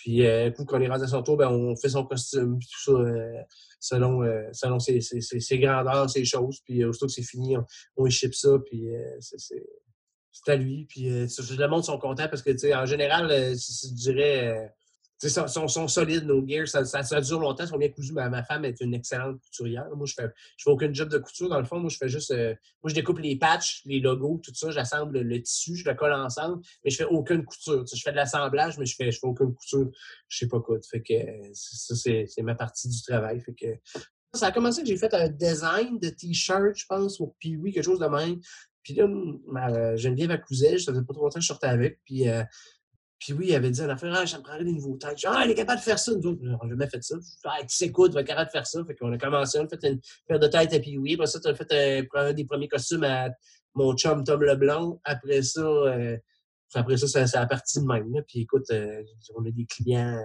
Puis, 0.02 0.26
euh, 0.26 0.50
coup 0.50 0.64
qu'on 0.64 0.80
est 0.80 0.88
rendu 0.88 1.04
à 1.04 1.06
son 1.06 1.22
tour, 1.22 1.36
ben, 1.36 1.48
on 1.48 1.76
fait 1.76 1.90
son 1.90 2.04
costume, 2.04 2.58
tout 2.58 2.82
ça, 2.84 2.90
euh, 2.90 3.40
selon, 3.78 4.24
euh, 4.24 4.48
selon 4.52 4.80
ses, 4.80 5.00
ses, 5.00 5.20
ses, 5.20 5.58
grandeurs, 5.60 6.10
ses 6.10 6.24
choses. 6.24 6.60
Puis, 6.64 6.84
aussitôt 6.84 7.06
que 7.06 7.12
c'est 7.12 7.22
fini, 7.22 7.56
on, 7.56 7.64
on 7.96 8.10
ça, 8.10 8.58
puis 8.66 8.88
c'est 9.20 9.62
à 10.48 10.56
lui. 10.56 10.86
Puis, 10.86 11.04
le 11.04 11.66
monde 11.68 11.84
sont 11.84 11.98
contents 11.98 12.26
parce 12.28 12.42
que, 12.42 12.50
tu 12.50 12.58
sais, 12.58 12.74
en 12.74 12.84
général, 12.84 13.28
je 13.30 13.94
dirais 13.94 14.72
ils 15.22 15.30
sont, 15.30 15.68
sont, 15.68 15.88
solides, 15.88 16.24
nos 16.24 16.46
gears. 16.46 16.68
Ça, 16.68 16.84
ça, 16.84 17.20
dure 17.20 17.40
longtemps, 17.40 17.64
ils 17.64 17.68
sont 17.68 17.78
bien 17.78 17.88
cousus. 17.90 18.12
Ma, 18.12 18.28
ma, 18.28 18.42
femme 18.42 18.64
est 18.64 18.80
une 18.80 18.94
excellente 18.94 19.40
couturière. 19.40 19.88
Moi, 19.94 20.06
je 20.06 20.14
fais, 20.14 20.28
je 20.56 20.64
fais 20.64 20.70
aucun 20.70 20.92
job 20.92 21.08
de 21.08 21.18
couture. 21.18 21.48
Dans 21.48 21.58
le 21.58 21.64
fond, 21.64 21.78
moi, 21.78 21.90
je 21.90 21.96
fais 21.96 22.08
juste. 22.08 22.30
Euh, 22.30 22.54
moi, 22.82 22.90
je 22.90 22.94
découpe 22.94 23.18
les 23.18 23.36
patchs, 23.36 23.82
les 23.84 24.00
logos, 24.00 24.40
tout 24.42 24.54
ça. 24.54 24.70
J'assemble 24.70 25.20
le, 25.20 25.42
tissu, 25.42 25.76
je 25.76 25.88
le 25.88 25.94
colle 25.94 26.12
ensemble, 26.12 26.62
mais 26.84 26.90
je 26.90 26.96
fais 26.96 27.04
aucune 27.04 27.44
couture. 27.44 27.84
je 27.86 28.02
fais 28.02 28.12
de 28.12 28.16
l'assemblage, 28.16 28.78
mais 28.78 28.86
je 28.86 28.96
fais, 28.96 29.10
je 29.10 29.18
fais 29.18 29.26
aucune 29.26 29.54
couture. 29.54 29.90
Je 30.28 30.38
sais 30.38 30.48
pas 30.48 30.60
quoi. 30.60 30.78
Que 30.78 31.14
ça, 31.54 31.94
c'est 31.94 32.42
ma 32.42 32.54
partie 32.54 32.88
du 32.88 33.02
travail. 33.02 33.42
Ça 34.34 34.46
a 34.46 34.52
commencé 34.52 34.82
que 34.82 34.88
j'ai 34.88 34.96
fait 34.96 35.12
un 35.14 35.28
design 35.28 35.98
de 35.98 36.08
t-shirt, 36.08 36.74
je 36.74 36.86
pense, 36.86 37.20
ou 37.20 37.34
puis 37.38 37.56
oui, 37.56 37.72
quelque 37.72 37.84
chose 37.84 37.98
de 37.98 38.06
même. 38.06 38.40
Puis 38.82 38.94
là, 38.94 39.06
ma 39.46 39.96
Geneviève 39.96 40.30
accusait, 40.30 40.78
je 40.78 40.84
savais 40.84 41.02
pas 41.02 41.12
trop 41.12 41.24
longtemps 41.24 41.38
que 41.38 41.42
je 41.42 41.46
sortais 41.46 41.68
avec. 41.68 42.00
Puis 42.04 42.28
euh, 42.28 42.42
puis 43.22 43.34
oui, 43.34 43.46
il 43.50 43.54
avait 43.54 43.70
dit 43.70 43.80
à 43.80 43.86
la 43.86 43.96
fin, 43.96 44.12
ah, 44.12 44.24
me 44.24 44.42
prendrais 44.42 44.64
des 44.64 44.72
nouveaux 44.72 44.96
têtes. 44.96 45.16
ah, 45.26 45.42
il 45.44 45.52
est 45.52 45.54
capable 45.54 45.78
de 45.78 45.84
faire 45.84 45.98
ça. 45.98 46.10
Nous 46.12 46.26
autres, 46.26 46.40
on 46.42 46.66
n'a 46.66 46.70
jamais 46.70 46.88
fait 46.88 47.04
ça. 47.04 47.14
Ah, 47.44 47.58
tu 47.60 47.68
sais 47.68 47.92
quoi, 47.92 48.08
tu 48.08 48.14
vas 48.14 48.24
capable 48.24 48.48
de 48.48 48.50
faire 48.50 48.66
ça. 48.66 48.84
Fait 48.84 48.96
qu'on 48.96 49.12
a 49.12 49.18
commencé, 49.18 49.60
on 49.60 49.64
a 49.64 49.68
fait 49.68 49.84
une 49.84 50.00
paire 50.26 50.40
de 50.40 50.48
têtes 50.48 50.72
à 50.72 50.80
puis 50.80 50.98
oui. 50.98 51.14
Après 51.14 51.28
ça, 51.28 51.38
tu 51.38 51.46
as 51.46 51.54
fait 51.54 52.08
un, 52.14 52.32
des 52.32 52.44
premiers 52.44 52.66
costumes 52.66 53.04
à 53.04 53.28
mon 53.74 53.94
chum 53.94 54.24
Tom 54.24 54.42
Leblanc. 54.42 55.00
Après 55.04 55.40
ça, 55.42 55.60
euh, 55.60 56.18
après 56.74 56.96
ça, 56.96 57.06
c'est 57.06 57.38
la 57.38 57.46
partie 57.46 57.78
de 57.80 57.84
même. 57.84 58.12
Puis 58.26 58.40
écoute, 58.40 58.68
euh, 58.72 59.04
on 59.36 59.46
a 59.46 59.52
des 59.52 59.66
clients 59.66 60.16
euh, 60.16 60.24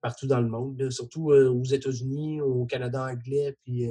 partout 0.00 0.26
dans 0.26 0.40
le 0.40 0.48
monde, 0.48 0.90
surtout 0.90 1.30
aux 1.30 1.64
États-Unis, 1.64 2.40
au 2.40 2.64
Canada 2.64 3.04
anglais, 3.04 3.54
puis 3.62 3.86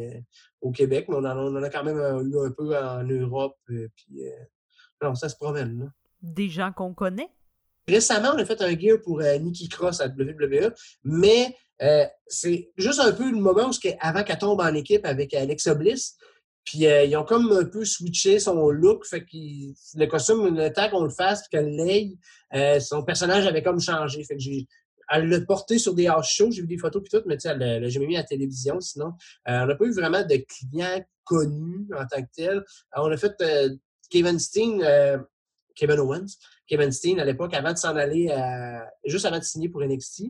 au 0.60 0.72
Québec. 0.72 1.06
Mais 1.08 1.18
on 1.18 1.26
en, 1.26 1.56
a 1.62 1.70
quand 1.70 1.84
même 1.84 1.98
eu 1.98 2.40
un 2.40 2.52
peu 2.52 2.76
en 2.76 3.04
Europe. 3.04 3.58
puis 3.68 4.24
non, 5.04 5.14
ça 5.14 5.30
se 5.30 5.36
promène. 5.36 5.80
Là. 5.80 5.86
Des 6.24 6.50
gens 6.50 6.72
qu'on 6.72 6.96
connaît? 6.96 7.30
Récemment, 7.88 8.32
on 8.34 8.38
a 8.38 8.46
fait 8.46 8.62
un 8.62 8.78
gear 8.78 9.02
pour 9.02 9.22
euh, 9.22 9.38
Nikki 9.40 9.68
Cross 9.68 10.00
à 10.00 10.08
WWE, 10.08 10.72
mais 11.04 11.56
euh, 11.82 12.06
c'est 12.28 12.72
juste 12.78 13.00
un 13.00 13.12
peu 13.12 13.30
le 13.30 13.38
moment 13.38 13.70
où, 13.70 13.74
avant 14.00 14.24
qu'elle 14.24 14.38
tombe 14.38 14.62
en 14.62 14.74
équipe 14.74 15.06
avec 15.06 15.34
Alexa 15.34 15.76
Bliss, 15.76 16.16
puis 16.64 16.88
euh, 16.88 17.04
ils 17.04 17.18
ont 17.18 17.26
comme 17.26 17.52
un 17.52 17.66
peu 17.66 17.84
switché 17.84 18.40
son 18.40 18.70
look, 18.70 19.06
fait 19.06 19.26
que 19.26 19.36
le 19.96 20.06
costume, 20.06 20.56
le 20.56 20.72
temps 20.72 20.90
qu'on 20.90 21.04
le 21.04 21.10
fasse, 21.10 21.46
qu'elle 21.50 21.76
l'aille, 21.76 22.18
son 22.80 23.04
personnage 23.04 23.46
avait 23.46 23.64
comme 23.64 23.82
changé. 23.82 24.24
Fait 24.24 24.38
que 24.38 24.44
elle 25.10 25.28
l'a 25.28 25.42
porté 25.42 25.78
sur 25.78 25.94
des 25.94 26.08
house 26.08 26.30
shows, 26.30 26.52
j'ai 26.52 26.62
vu 26.62 26.68
des 26.68 26.78
photos 26.78 27.04
puis 27.04 27.20
tout, 27.20 27.26
mais 27.28 27.36
tu 27.36 27.42
sais, 27.42 27.50
elle 27.50 27.82
l'a 27.82 27.90
jamais 27.90 28.08
mis 28.08 28.16
à 28.16 28.22
la 28.22 28.26
télévision 28.26 28.80
sinon. 28.80 29.12
on 29.46 29.66
n'a 29.66 29.76
pas 29.76 29.86
eu 29.86 29.92
vraiment 29.92 30.24
de 30.24 30.38
clients 30.48 31.04
connus 31.26 31.90
en 31.94 32.06
tant 32.06 32.22
que 32.22 32.30
tel. 32.34 32.64
on 32.96 33.12
a 33.12 33.18
fait 33.18 33.34
Kevin 34.10 34.40
Steen, 34.40 34.82
Kevin 35.76 36.00
Owens, 36.00 36.38
Kevin 36.68 36.92
Steen, 36.92 37.20
à 37.20 37.26
l'époque, 37.26 37.54
avant 37.54 37.74
de 37.74 37.78
s'en 37.78 37.96
aller, 37.96 38.30
juste 39.06 39.26
avant 39.26 39.40
de 39.40 39.44
signer 39.44 39.70
pour 39.70 39.82
NXT, 39.82 40.24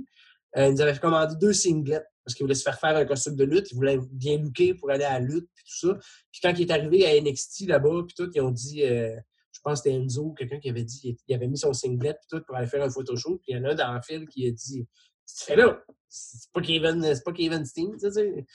euh, 0.58 0.68
il 0.68 0.74
nous 0.74 0.82
avait 0.82 0.98
commandé 0.98 1.36
deux 1.40 1.54
singlets 1.54 2.04
parce 2.24 2.36
qu'il 2.36 2.44
voulait 2.44 2.56
se 2.56 2.64
faire 2.64 2.80
faire 2.80 2.96
un 2.96 3.06
costume 3.06 3.36
de 3.36 3.44
lutte. 3.44 3.72
Il 3.72 3.76
voulait 3.76 4.00
bien 4.12 4.38
looker 4.38 4.76
pour 4.76 4.92
aller 4.92 5.04
à 5.04 5.20
la 5.20 5.20
lutte, 5.20 5.50
puis 5.54 5.66
tout 5.66 5.88
ça. 5.88 5.98
Puis 6.32 6.42
quand 6.42 6.54
il 6.58 6.62
est 6.62 6.72
arrivé 6.72 7.06
à 7.06 7.20
NXT 7.20 7.68
là-bas, 7.68 8.04
puis 8.08 8.16
tout, 8.16 8.30
ils 8.34 8.42
ont 8.42 8.52
dit, 8.52 8.84
euh, 8.84 9.16
je 9.52 9.60
pense 9.64 9.82
que 9.82 9.90
c'était 9.90 10.02
Enzo, 10.02 10.32
quelqu'un 10.32 10.60
qui 10.60 10.70
avait 10.70 10.84
dit, 10.84 11.18
il 11.28 11.36
avait 11.36 11.48
mis 11.48 11.58
son 11.58 11.74
singlet, 11.74 12.14
puis 12.14 12.28
tout, 12.30 12.46
pour 12.46 12.56
aller 12.56 12.68
faire 12.68 12.84
un 12.84 12.90
photoshoot. 12.90 13.42
Puis 13.42 13.54
il 13.54 13.58
y 13.58 13.60
en 13.60 13.66
a 13.66 13.72
un 13.72 13.76
dans 13.76 13.94
le 13.94 14.02
fil 14.02 14.28
qui 14.28 14.48
a 14.48 14.52
dit, 14.52 14.88
fais 15.26 15.56
là, 15.56 15.84
c'est 16.08 16.52
pas 16.52 16.62
Kevin, 16.62 17.02
c'est 17.02 17.24
pas 17.24 17.34
Kevin 17.34 17.66
Steen, 17.66 17.98
tu 18.00 18.12
sais. 18.12 18.46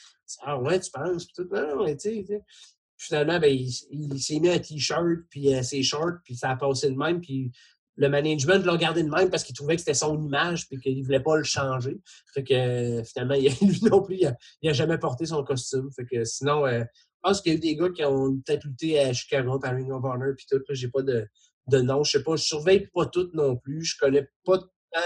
Ah 0.43 0.59
ouais, 0.61 0.79
tu 0.81 0.91
penses, 0.91 1.27
puis 1.27 1.35
tout. 1.35 1.49
Non, 1.53 1.77
non, 1.77 1.87
tu 1.97 1.99
sais 1.99 2.43
finalement, 2.99 3.39
ben, 3.39 3.51
il, 3.51 4.21
s'est 4.21 4.41
mis 4.41 4.51
un 4.51 4.59
t-shirt, 4.59 5.21
puis 5.31 5.55
euh, 5.55 5.63
ses 5.63 5.83
shorts, 5.83 6.19
puis 6.25 6.35
ça 6.35 6.51
a 6.51 6.57
passé 6.57 6.91
de 6.91 6.97
même. 6.97 7.21
Puis 7.21 7.53
le 7.97 8.09
management 8.09 8.65
l'a 8.65 8.77
gardé 8.77 9.03
de 9.03 9.09
même 9.09 9.31
parce 9.31 9.45
qu'il 9.45 9.55
trouvait 9.57 9.77
que 9.77 9.81
c'était 9.81 9.95
son 9.95 10.21
image, 10.21 10.69
puis 10.69 10.79
qu'il 10.81 10.99
ne 10.99 11.05
voulait 11.05 11.23
pas 11.23 11.37
le 11.37 11.45
changer. 11.45 11.99
Fait 12.35 12.43
que 12.43 12.55
euh, 12.55 13.05
finalement, 13.05 13.35
lui 13.63 13.81
non 13.83 14.03
plus, 14.03 14.19
il 14.21 14.35
n'a 14.65 14.73
jamais 14.73 14.99
porté 14.99 15.27
son 15.27 15.45
costume. 15.45 15.91
Fait 15.95 16.05
que 16.05 16.25
sinon, 16.25 16.67
euh, 16.67 16.81
je 16.81 17.21
pense 17.23 17.41
qu'il 17.41 17.53
y 17.53 17.55
a 17.55 17.59
eu 17.59 17.61
des 17.61 17.77
gars 17.77 17.91
qui 17.91 18.05
ont 18.05 18.41
peut-être 18.41 18.67
à 19.09 19.13
Chicago, 19.13 19.61
à 19.63 19.71
Ring 19.71 19.91
of 19.91 20.05
Honor, 20.05 20.35
puis 20.37 20.47
tout. 20.51 20.61
J'ai 20.71 20.89
pas 20.89 21.03
de, 21.03 21.27
de 21.69 21.81
nom. 21.81 22.03
Je 22.03 22.13
sais 22.13 22.23
pas, 22.23 22.37
je 22.37 22.45
surveille 22.45 22.89
pas 22.93 23.07
tout 23.07 23.31
non 23.33 23.57
plus. 23.57 23.85
Je 23.85 23.97
connais 23.99 24.29
pas 24.45 24.59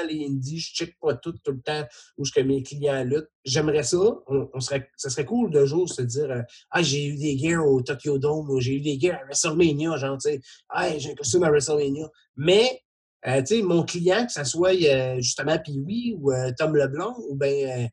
les 0.07 0.27
indies, 0.27 0.59
je 0.59 0.73
check 0.73 0.99
pas 1.01 1.15
tout, 1.15 1.33
tout 1.45 1.53
le 1.53 1.61
temps 1.61 1.85
où 2.17 2.25
ce 2.25 2.33
que 2.33 2.41
mes 2.41 2.63
clients 2.63 3.05
luttent. 3.05 3.31
J'aimerais 3.45 3.83
ça. 3.83 3.99
On, 4.27 4.61
serait, 4.61 4.89
ça 4.97 5.11
serait 5.11 5.25
cool 5.25 5.51
de 5.51 5.65
jour 5.65 5.89
se 5.89 6.03
dire 6.03 6.31
euh, 6.31 6.43
Ah, 6.71 6.83
j'ai 6.83 7.07
eu 7.07 7.17
des 7.17 7.39
gears 7.39 7.67
au 7.67 7.83
Tokyo 7.83 8.19
Dome 8.19 8.51
ou 8.51 8.61
j'ai 8.61 8.77
eu 8.77 8.81
des 8.81 8.99
gears 8.99 9.21
à 9.21 9.25
WrestleMania, 9.25 9.97
genre, 9.97 10.19
tu 10.19 10.31
sais, 10.31 10.41
ah, 10.69 10.97
j'ai 10.99 11.13
un 11.13 11.15
costume 11.15 11.45
à 11.45 11.51
WrestleMania. 11.51 12.09
Mais, 12.37 12.83
euh, 13.27 13.41
tu 13.43 13.57
sais, 13.57 13.63
mon 13.63 13.85
client, 13.85 14.27
que 14.27 14.33
ce 14.33 14.45
soit 14.45 14.75
euh, 14.75 15.17
justement 15.21 15.59
Pee-Wee 15.59 16.17
ou 16.19 16.33
Tom 16.59 16.77
Leblanc 16.77 17.15
ou 17.29 17.37
bien 17.37 17.89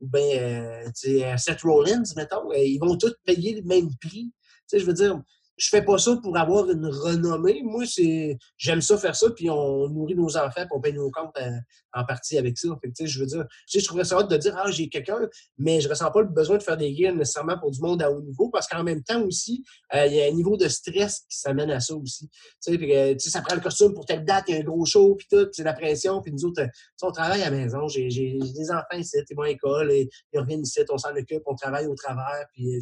ou 0.00 0.08
ben, 0.08 0.92
Seth 0.94 1.62
Rollins, 1.62 2.02
mettons, 2.16 2.52
ils 2.52 2.78
vont 2.78 2.98
tous 2.98 3.14
payer 3.24 3.54
le 3.54 3.62
même 3.62 3.88
prix. 3.98 4.30
Tu 4.30 4.62
sais, 4.66 4.78
je 4.78 4.84
veux 4.84 4.92
dire, 4.92 5.18
je 5.56 5.68
fais 5.68 5.82
pas 5.82 5.98
ça 5.98 6.16
pour 6.22 6.36
avoir 6.36 6.70
une 6.70 6.86
renommée. 6.86 7.62
Moi, 7.64 7.84
c'est 7.86 8.36
j'aime 8.58 8.82
ça 8.82 8.98
faire 8.98 9.16
ça, 9.16 9.30
puis 9.30 9.48
on 9.48 9.88
nourrit 9.88 10.14
nos 10.14 10.36
enfants, 10.36 10.52
puis 10.62 10.70
on 10.72 10.80
paye 10.80 10.92
nos 10.92 11.10
comptes 11.10 11.36
euh, 11.38 11.50
en, 11.94 12.04
partie 12.04 12.36
avec 12.36 12.58
ça. 12.58 12.68
Fait 12.82 13.06
je 13.06 13.20
veux 13.20 13.26
dire, 13.26 13.46
je 13.72 13.84
trouverais 13.84 14.04
ça 14.04 14.18
hâte 14.18 14.30
de 14.30 14.36
dire 14.36 14.54
Ah, 14.56 14.70
j'ai 14.70 14.88
quelqu'un, 14.88 15.18
mais 15.58 15.80
je 15.80 15.88
ressens 15.88 16.10
pas 16.10 16.20
le 16.20 16.28
besoin 16.28 16.58
de 16.58 16.62
faire 16.62 16.76
des 16.76 16.92
gains 16.92 17.14
nécessairement 17.14 17.58
pour 17.58 17.70
du 17.70 17.80
monde 17.80 18.02
à 18.02 18.10
haut 18.10 18.20
niveau, 18.20 18.50
parce 18.50 18.68
qu'en 18.68 18.84
même 18.84 19.02
temps 19.02 19.22
aussi, 19.22 19.64
euh, 19.94 20.06
il 20.06 20.14
y 20.14 20.20
a 20.20 20.26
un 20.26 20.32
niveau 20.32 20.56
de 20.56 20.68
stress 20.68 21.20
qui 21.28 21.38
s'amène 21.38 21.70
à 21.70 21.80
ça 21.80 21.94
aussi. 21.94 22.28
Euh, 22.68 23.14
tu 23.14 23.20
sais, 23.20 23.30
ça 23.30 23.40
prend 23.40 23.54
le 23.54 23.62
costume 23.62 23.94
pour 23.94 24.04
telle 24.04 24.24
date, 24.24 24.44
il 24.48 24.54
y 24.54 24.58
a 24.58 24.60
un 24.60 24.64
gros 24.64 24.84
show, 24.84 25.14
puis 25.14 25.26
tout, 25.30 25.48
c'est 25.52 25.64
la 25.64 25.72
pression, 25.72 26.20
puis 26.20 26.32
nous 26.32 26.44
autres, 26.44 26.62
on 27.02 27.10
travaille 27.12 27.42
à 27.42 27.50
la 27.50 27.56
maison, 27.56 27.88
j'ai 27.88 28.08
des 28.08 28.70
enfants 28.70 28.98
ici, 28.98 29.16
ils 29.28 29.34
vont 29.34 29.42
à 29.42 29.48
l'école, 29.48 29.90
et 29.90 30.08
ils 30.32 30.38
reviennent 30.38 30.62
ici, 30.62 30.80
on 30.90 30.98
s'en 30.98 31.16
occupe, 31.16 31.42
on 31.46 31.54
travaille 31.54 31.86
au 31.86 31.94
travers, 31.94 32.44
puis 32.52 32.78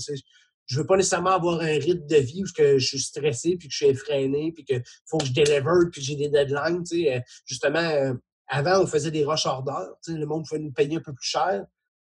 je 0.66 0.80
veux 0.80 0.86
pas 0.86 0.96
nécessairement 0.96 1.30
avoir 1.30 1.60
un 1.60 1.78
rythme 1.78 2.06
de 2.06 2.16
vie 2.16 2.42
où 2.42 2.46
je 2.46 2.78
suis 2.78 3.00
stressé, 3.00 3.56
puis 3.56 3.68
que 3.68 3.72
je 3.72 3.84
suis 3.84 3.86
effréné, 3.86 4.52
puis 4.52 4.64
qu'il 4.64 4.82
faut 5.06 5.18
que 5.18 5.26
je 5.26 5.32
deliver, 5.32 5.90
puis 5.90 6.02
j'ai 6.02 6.16
des 6.16 6.28
deadlines. 6.28 6.84
Euh, 6.92 7.20
justement, 7.44 7.78
euh, 7.78 8.14
avant, 8.48 8.82
on 8.82 8.86
faisait 8.86 9.10
des 9.10 9.24
rush 9.24 9.46
orders. 9.46 9.94
Le 10.06 10.24
monde 10.26 10.44
pouvait 10.48 10.60
nous 10.60 10.72
payer 10.72 10.96
un 10.96 11.00
peu 11.00 11.12
plus 11.12 11.26
cher 11.26 11.64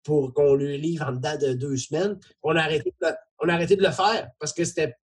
pour 0.03 0.35
qu'on 0.35 0.55
le 0.55 0.77
livre 0.77 1.07
en 1.09 1.13
dedans 1.13 1.37
de 1.39 1.55
deux 1.55 1.77
semaines. 1.77 2.19
On 2.43 2.55
a 2.57 2.61
arrêté 2.61 2.91
de 3.01 3.07
le, 3.07 3.15
on 3.43 3.49
a 3.49 3.55
arrêté 3.55 3.77
de 3.77 3.83
le 3.83 3.91
faire 3.91 4.29
parce 4.39 4.53
que 4.53 4.65
c'était 4.65 4.95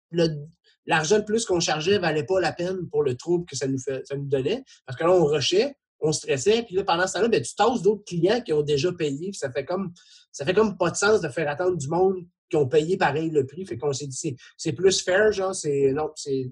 l'argent 0.86 1.18
de 1.18 1.24
plus 1.24 1.44
qu'on 1.46 1.60
chargeait 1.60 1.98
valait 1.98 2.24
pas 2.24 2.40
la 2.40 2.52
peine 2.52 2.88
pour 2.90 3.02
le 3.02 3.16
trouble 3.16 3.46
que 3.46 3.56
ça 3.56 3.66
nous, 3.66 3.78
fait, 3.78 4.06
ça 4.06 4.16
nous 4.16 4.28
donnait. 4.28 4.62
Parce 4.86 4.98
que 4.98 5.04
là, 5.04 5.12
on 5.12 5.24
rushait, 5.24 5.74
on 6.00 6.12
stressait, 6.12 6.62
puis 6.62 6.74
là, 6.76 6.84
pendant 6.84 7.06
ce 7.06 7.14
temps-là, 7.14 7.28
ben, 7.28 7.42
tu 7.42 7.54
tasses 7.54 7.82
d'autres 7.82 8.04
clients 8.04 8.40
qui 8.40 8.52
ont 8.52 8.62
déjà 8.62 8.92
payé. 8.92 9.32
Ça 9.32 9.50
fait 9.50 9.64
comme 9.64 9.92
ça 10.32 10.44
fait 10.44 10.54
comme 10.54 10.76
pas 10.76 10.90
de 10.90 10.96
sens 10.96 11.20
de 11.20 11.28
faire 11.28 11.48
attendre 11.48 11.76
du 11.76 11.88
monde 11.88 12.26
qui 12.50 12.56
ont 12.56 12.68
payé 12.68 12.96
pareil 12.96 13.30
le 13.30 13.46
prix. 13.46 13.64
Fait 13.64 13.78
qu'on 13.78 13.92
s'est 13.92 14.06
dit, 14.06 14.36
c'est 14.56 14.72
plus 14.72 15.00
fair, 15.02 15.32
genre, 15.32 15.54
c'est. 15.54 15.92
Non, 15.92 16.10
c'est. 16.16 16.50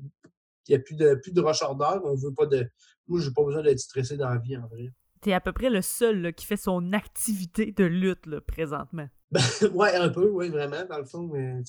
Il 0.68 0.70
n'y 0.70 0.76
a 0.76 0.78
plus 0.78 0.96
de, 0.96 1.14
plus 1.14 1.32
de 1.32 1.40
rush 1.40 1.62
order. 1.62 1.98
On 2.04 2.14
veut 2.14 2.32
pas 2.32 2.46
de. 2.46 2.66
Moi, 3.08 3.20
j'ai 3.20 3.30
pas 3.30 3.44
besoin 3.44 3.62
d'être 3.62 3.80
stressé 3.80 4.16
dans 4.16 4.28
la 4.28 4.38
vie, 4.38 4.56
en 4.56 4.66
vrai. 4.68 4.90
T'es 5.20 5.32
à 5.32 5.40
peu 5.40 5.52
près 5.52 5.70
le 5.70 5.82
seul 5.82 6.32
qui 6.34 6.46
fait 6.46 6.56
son 6.56 6.92
activité 6.92 7.72
de 7.72 7.84
lutte, 7.84 8.26
là, 8.26 8.40
présentement. 8.40 9.08
Ben, 9.30 9.40
ouais, 9.74 9.94
un 9.94 10.08
peu, 10.08 10.30
oui, 10.30 10.48
vraiment, 10.48 10.84
dans 10.88 10.98
le 10.98 11.04
fond. 11.04 11.28
Mais, 11.32 11.62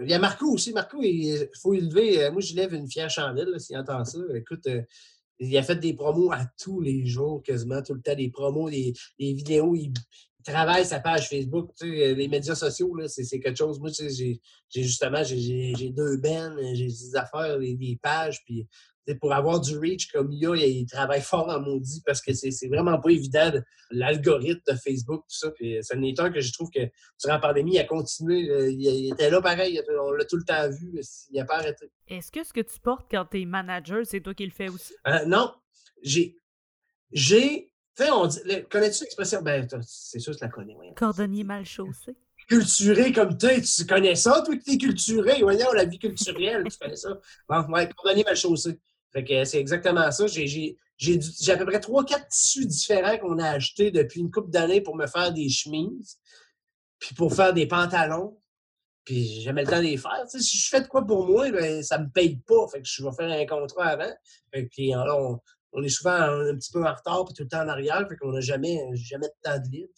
il 0.00 0.08
y 0.08 0.14
a 0.14 0.18
Marco 0.18 0.46
aussi. 0.46 0.72
Marco, 0.72 0.98
il 1.02 1.48
faut 1.60 1.74
élever. 1.74 2.24
Euh, 2.24 2.32
moi, 2.32 2.40
je 2.40 2.54
lève 2.54 2.72
une 2.72 2.88
fière 2.88 3.10
chandelle, 3.10 3.60
s'il 3.60 3.76
entend 3.76 4.04
ça. 4.04 4.18
Écoute, 4.34 4.66
euh, 4.68 4.82
il 5.40 5.56
a 5.58 5.62
fait 5.62 5.76
des 5.76 5.92
promos 5.92 6.32
à 6.32 6.46
tous 6.62 6.80
les 6.80 7.04
jours, 7.04 7.42
quasiment, 7.42 7.82
tout 7.82 7.94
le 7.94 8.00
temps, 8.00 8.14
des 8.14 8.30
promos, 8.30 8.70
des, 8.70 8.94
des 9.18 9.34
vidéos. 9.34 9.74
Il, 9.74 9.92
travaille 10.42 10.84
sa 10.84 11.00
page 11.00 11.28
Facebook. 11.28 11.70
les 11.80 12.28
médias 12.28 12.54
sociaux, 12.54 12.96
c'est 13.06 13.40
quelque 13.40 13.58
chose. 13.58 13.80
Moi, 13.80 13.90
j'ai 13.92 14.40
justement 14.74 15.22
j'ai 15.24 15.90
deux 15.90 16.16
bennes, 16.18 16.56
j'ai 16.74 16.86
des 16.86 17.16
affaires, 17.16 17.58
des, 17.58 17.98
pages, 18.02 18.42
puis 18.44 18.66
pour 19.20 19.32
avoir 19.32 19.60
du 19.60 19.76
reach 19.78 20.10
comme 20.12 20.30
il 20.30 20.38
y 20.38 20.46
a, 20.46 20.54
il 20.54 20.86
travaille 20.86 21.20
fort 21.20 21.48
en 21.48 21.60
maudit 21.60 22.02
parce 22.06 22.20
que 22.20 22.32
c'est 22.32 22.68
vraiment 22.68 23.00
pas 23.00 23.10
évident, 23.10 23.52
l'algorithme 23.90 24.62
de 24.66 24.76
Facebook, 24.76 25.22
tout 25.22 25.36
ça. 25.36 25.50
Puis 25.50 25.78
c'est 25.82 25.96
un 25.96 26.02
état 26.02 26.30
que 26.30 26.40
je 26.40 26.52
trouve 26.52 26.70
que 26.70 26.80
durant 27.20 27.34
la 27.34 27.38
pandémie, 27.38 27.74
il 27.74 27.78
a 27.80 27.84
continué. 27.84 28.40
Il, 28.70 29.12
était 29.12 29.30
là 29.30 29.40
pareil, 29.40 29.80
on 30.00 30.12
l'a 30.12 30.24
tout 30.24 30.36
le 30.36 30.44
temps 30.44 30.68
vu, 30.70 31.00
il 31.30 31.38
n'a 31.38 31.44
pas 31.44 31.58
arrêté. 31.58 31.90
Est-ce 32.08 32.30
que 32.30 32.44
ce 32.44 32.52
que 32.52 32.60
tu 32.60 32.78
portes 32.80 33.06
quand 33.10 33.26
tu 33.30 33.42
es 33.42 33.44
manager, 33.44 34.04
c'est 34.04 34.20
toi 34.20 34.34
qui 34.34 34.44
le 34.44 34.52
fais 34.52 34.68
aussi? 34.68 34.94
Euh, 35.06 35.24
non. 35.26 35.52
J'ai. 36.02 37.71
Tu 37.96 38.04
sais, 38.04 38.66
connais-tu 38.70 39.04
l'expression? 39.04 39.42
Ben, 39.42 39.68
c'est 39.82 40.18
sûr 40.18 40.32
que 40.32 40.38
tu 40.38 40.44
la 40.44 40.50
connais. 40.50 40.76
Cordonnier 40.96 41.44
mal 41.44 41.64
chaussé 41.64 42.16
culturé 42.48 43.12
comme 43.12 43.38
toi, 43.38 43.50
tu 43.60 43.86
connais 43.86 44.14
ça, 44.14 44.42
toi 44.44 44.56
qui 44.56 44.74
es 44.74 44.78
culturé, 44.78 45.40
voyons, 45.40 45.72
la 45.72 45.84
vie 45.84 45.98
culturelle, 45.98 46.64
tu 46.70 46.78
connais 46.78 46.96
ça. 46.96 47.18
Bon, 47.48 47.62
ouais, 47.72 47.88
cordonnier 47.88 48.24
mal 48.24 48.36
chaussé. 48.36 48.78
Fait 49.12 49.24
que 49.24 49.44
c'est 49.44 49.58
exactement 49.58 50.10
ça. 50.10 50.26
J'ai 50.26 50.76
à 51.48 51.56
peu 51.56 51.66
près 51.66 51.80
trois, 51.80 52.04
quatre 52.04 52.28
tissus 52.28 52.66
différents 52.66 53.18
qu'on 53.18 53.38
a 53.38 53.50
achetés 53.50 53.90
depuis 53.90 54.20
une 54.20 54.30
couple 54.30 54.50
d'années 54.50 54.80
pour 54.80 54.96
me 54.96 55.06
faire 55.06 55.32
des 55.32 55.48
chemises, 55.48 56.18
puis 56.98 57.14
pour 57.14 57.34
faire 57.34 57.52
des 57.52 57.66
pantalons. 57.66 58.38
Puis 59.04 59.24
j'ai 59.24 59.40
jamais 59.42 59.62
le 59.62 59.68
temps 59.68 59.78
de 59.78 59.82
les 59.82 59.96
faire. 59.96 60.24
si 60.28 60.56
je 60.56 60.68
fais 60.68 60.80
de 60.80 60.86
quoi 60.86 61.04
pour 61.04 61.26
moi, 61.26 61.50
ben, 61.50 61.82
ça 61.82 61.98
me 61.98 62.08
paye 62.08 62.36
pas. 62.36 62.68
Fait 62.68 62.80
que 62.80 62.88
je 62.88 63.02
vais 63.02 63.10
faire 63.12 63.30
un 63.30 63.46
contrat 63.46 63.86
avant. 63.86 64.12
Fait 64.52 64.64
puis 64.66 64.94
on, 64.94 65.40
on, 65.72 65.82
est 65.82 65.88
souvent 65.88 66.12
un, 66.12 66.54
petit 66.54 66.72
peu 66.72 66.84
en 66.84 66.94
retard 66.94 67.24
puis 67.24 67.34
tout 67.34 67.42
le 67.42 67.48
temps 67.48 67.62
en 67.62 67.68
arrière. 67.68 68.06
Fait 68.08 68.16
qu'on 68.16 68.32
n'a 68.32 68.40
jamais, 68.40 68.78
jamais 68.94 69.28
de 69.28 69.50
temps 69.50 69.58
de 69.58 69.70
libre. 69.70 69.92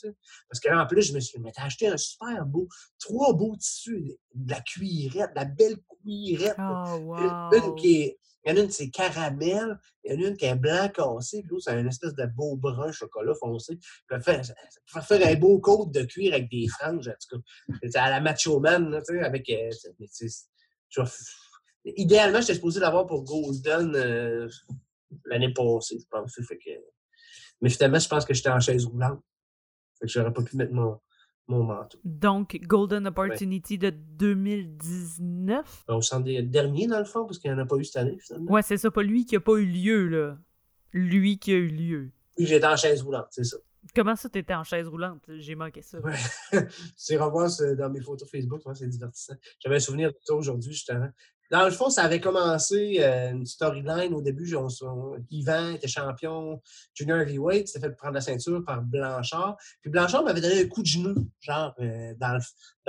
Parce 0.49 0.61
que 0.61 0.75
en 0.75 0.87
plus, 0.87 1.03
je 1.03 1.15
me 1.15 1.21
suis 1.21 1.39
dit, 1.39 1.51
acheté 1.57 1.89
un 1.89 1.97
super 1.97 2.45
beau, 2.47 2.69
trois 2.99 3.33
beaux 3.35 3.57
tissus, 3.57 4.17
de 4.35 4.51
la 4.51 4.61
cuirette, 4.61 5.31
de 5.31 5.41
la 5.41 5.45
belle 5.45 5.77
cuirette. 6.03 6.57
Oh, 6.59 7.17
wow. 7.17 7.75
qui 7.75 8.03
est 8.03 8.19
il 8.45 8.51
y 8.51 8.53
en 8.53 8.57
a 8.59 8.65
une, 8.65 8.71
c'est 8.71 8.91
caramel. 8.91 9.79
Il 10.05 10.13
y 10.13 10.17
en 10.17 10.23
a 10.23 10.29
une 10.29 10.37
qui 10.37 10.45
est 10.45 10.55
blanc 10.55 10.89
cassé. 10.89 11.41
Puis 11.41 11.51
l'autre, 11.51 11.65
c'est 11.65 11.71
un 11.71 11.87
espèce 11.87 12.15
de 12.15 12.27
beau 12.27 12.57
brun 12.57 12.93
chocolat 12.93 13.35
foncé. 13.35 13.79
Ça 14.11 14.21
faire, 14.21 14.45
ça 14.45 15.01
faire 15.01 15.27
un 15.27 15.35
beau 15.37 15.59
côte 15.61 15.93
de 15.93 16.03
cuir 16.03 16.35
avec 16.35 16.51
des 16.51 16.69
franges, 16.69 17.09
en 17.09 17.13
tout 17.13 17.39
cas. 17.39 17.79
C'est 17.83 17.99
à 17.99 18.11
la 18.11 18.21
Macho 18.21 18.61
Man, 18.61 19.01
tu 19.07 19.15
sais, 19.15 19.23
avec. 19.23 19.49
Euh, 19.49 19.71
idéalement, 21.85 22.41
j'étais 22.41 22.55
supposé 22.55 22.81
l'avoir 22.81 23.07
pour 23.07 23.25
Golden 23.25 23.95
euh, 23.97 24.49
l'année 25.25 25.53
passée, 25.53 25.99
je 25.99 26.07
pense. 26.11 26.35
Fait 26.35 26.59
que... 26.59 26.71
Mais 27.61 27.71
finalement, 27.71 27.99
je 27.99 28.09
pense 28.09 28.25
que 28.25 28.35
j'étais 28.35 28.51
en 28.51 28.61
chaise 28.61 28.87
roulante. 28.87 29.21
Fait 29.99 30.07
que 30.07 30.13
j'aurais 30.13 30.33
pas 30.33 30.43
pu 30.43 30.57
mettre 30.57 30.73
mon, 30.73 31.01
mon 31.47 31.63
manteau. 31.63 31.99
Donc, 32.05 32.59
Golden 32.63 33.07
Opportunity 33.07 33.79
de 33.79 33.91
2019? 33.91 35.85
On 35.89 36.01
s'en 36.01 36.25
est 36.25 36.43
dernier, 36.43 36.87
dans 36.87 36.99
le 36.99 37.05
fond, 37.05 37.25
parce 37.25 37.39
qu'il 37.39 37.51
n'y 37.51 37.57
en 37.57 37.63
a 37.63 37.67
pas 37.67 37.77
eu 37.77 37.85
cette 37.85 37.97
année, 37.97 38.19
finalement. 38.21 38.51
Ouais, 38.51 38.63
c'est 38.63 38.77
ça, 38.77 38.91
pas 38.91 39.03
lui 39.03 39.25
qui 39.25 39.35
n'a 39.35 39.41
pas 39.41 39.55
eu 39.55 39.67
lieu, 39.67 40.09
là. 40.09 40.39
Lui 40.93 41.39
qui 41.39 41.53
a 41.53 41.57
eu 41.57 41.69
lieu. 41.69 42.13
Oui, 42.39 42.47
j'étais 42.47 42.67
en 42.67 42.77
chaise 42.77 43.03
roulante, 43.03 43.27
c'est 43.31 43.45
ça. 43.45 43.57
Comment 43.95 44.17
ça, 44.17 44.29
t'étais 44.31 44.55
en 44.55 44.65
chaise 44.65 44.89
roulante? 44.89 45.23
J'ai 45.29 45.55
manqué 45.55 45.83
ça. 45.83 46.01
Ouais. 46.01 46.15
c'est 46.97 47.19
revoir 47.19 47.51
dans 47.77 47.91
mes 47.91 48.01
photos 48.01 48.29
Facebook, 48.31 48.63
c'est 48.75 48.89
divertissant. 48.89 49.35
J'avais 49.63 49.77
un 49.77 49.81
souvenir 49.81 50.11
de 50.11 50.17
ça 50.23 50.35
aujourd'hui, 50.35 50.73
justement. 50.73 51.11
Dans 51.55 51.65
le 51.65 51.71
fond, 51.71 51.89
ça 51.89 52.03
avait 52.03 52.19
commencé 52.19 52.97
euh, 52.99 53.31
une 53.31 53.47
storyline 53.47 54.13
au 54.13 54.21
début. 54.21 54.53
Yvan 55.31 55.75
était 55.75 55.87
champion 55.87 56.61
junior 56.95 57.21
heavyweight, 57.21 57.69
s'était 57.69 57.87
fait 57.87 57.95
prendre 57.95 58.15
la 58.15 58.21
ceinture 58.21 58.65
par 58.65 58.83
Blanchard. 58.83 59.57
Puis 59.81 59.89
Blanchard 59.89 60.25
m'avait 60.25 60.41
donné 60.41 60.63
un 60.63 60.67
coup 60.67 60.83
de 60.83 60.89
genou, 60.89 61.15
genre 61.39 61.73
euh, 61.79 62.13
dans, 62.19 62.33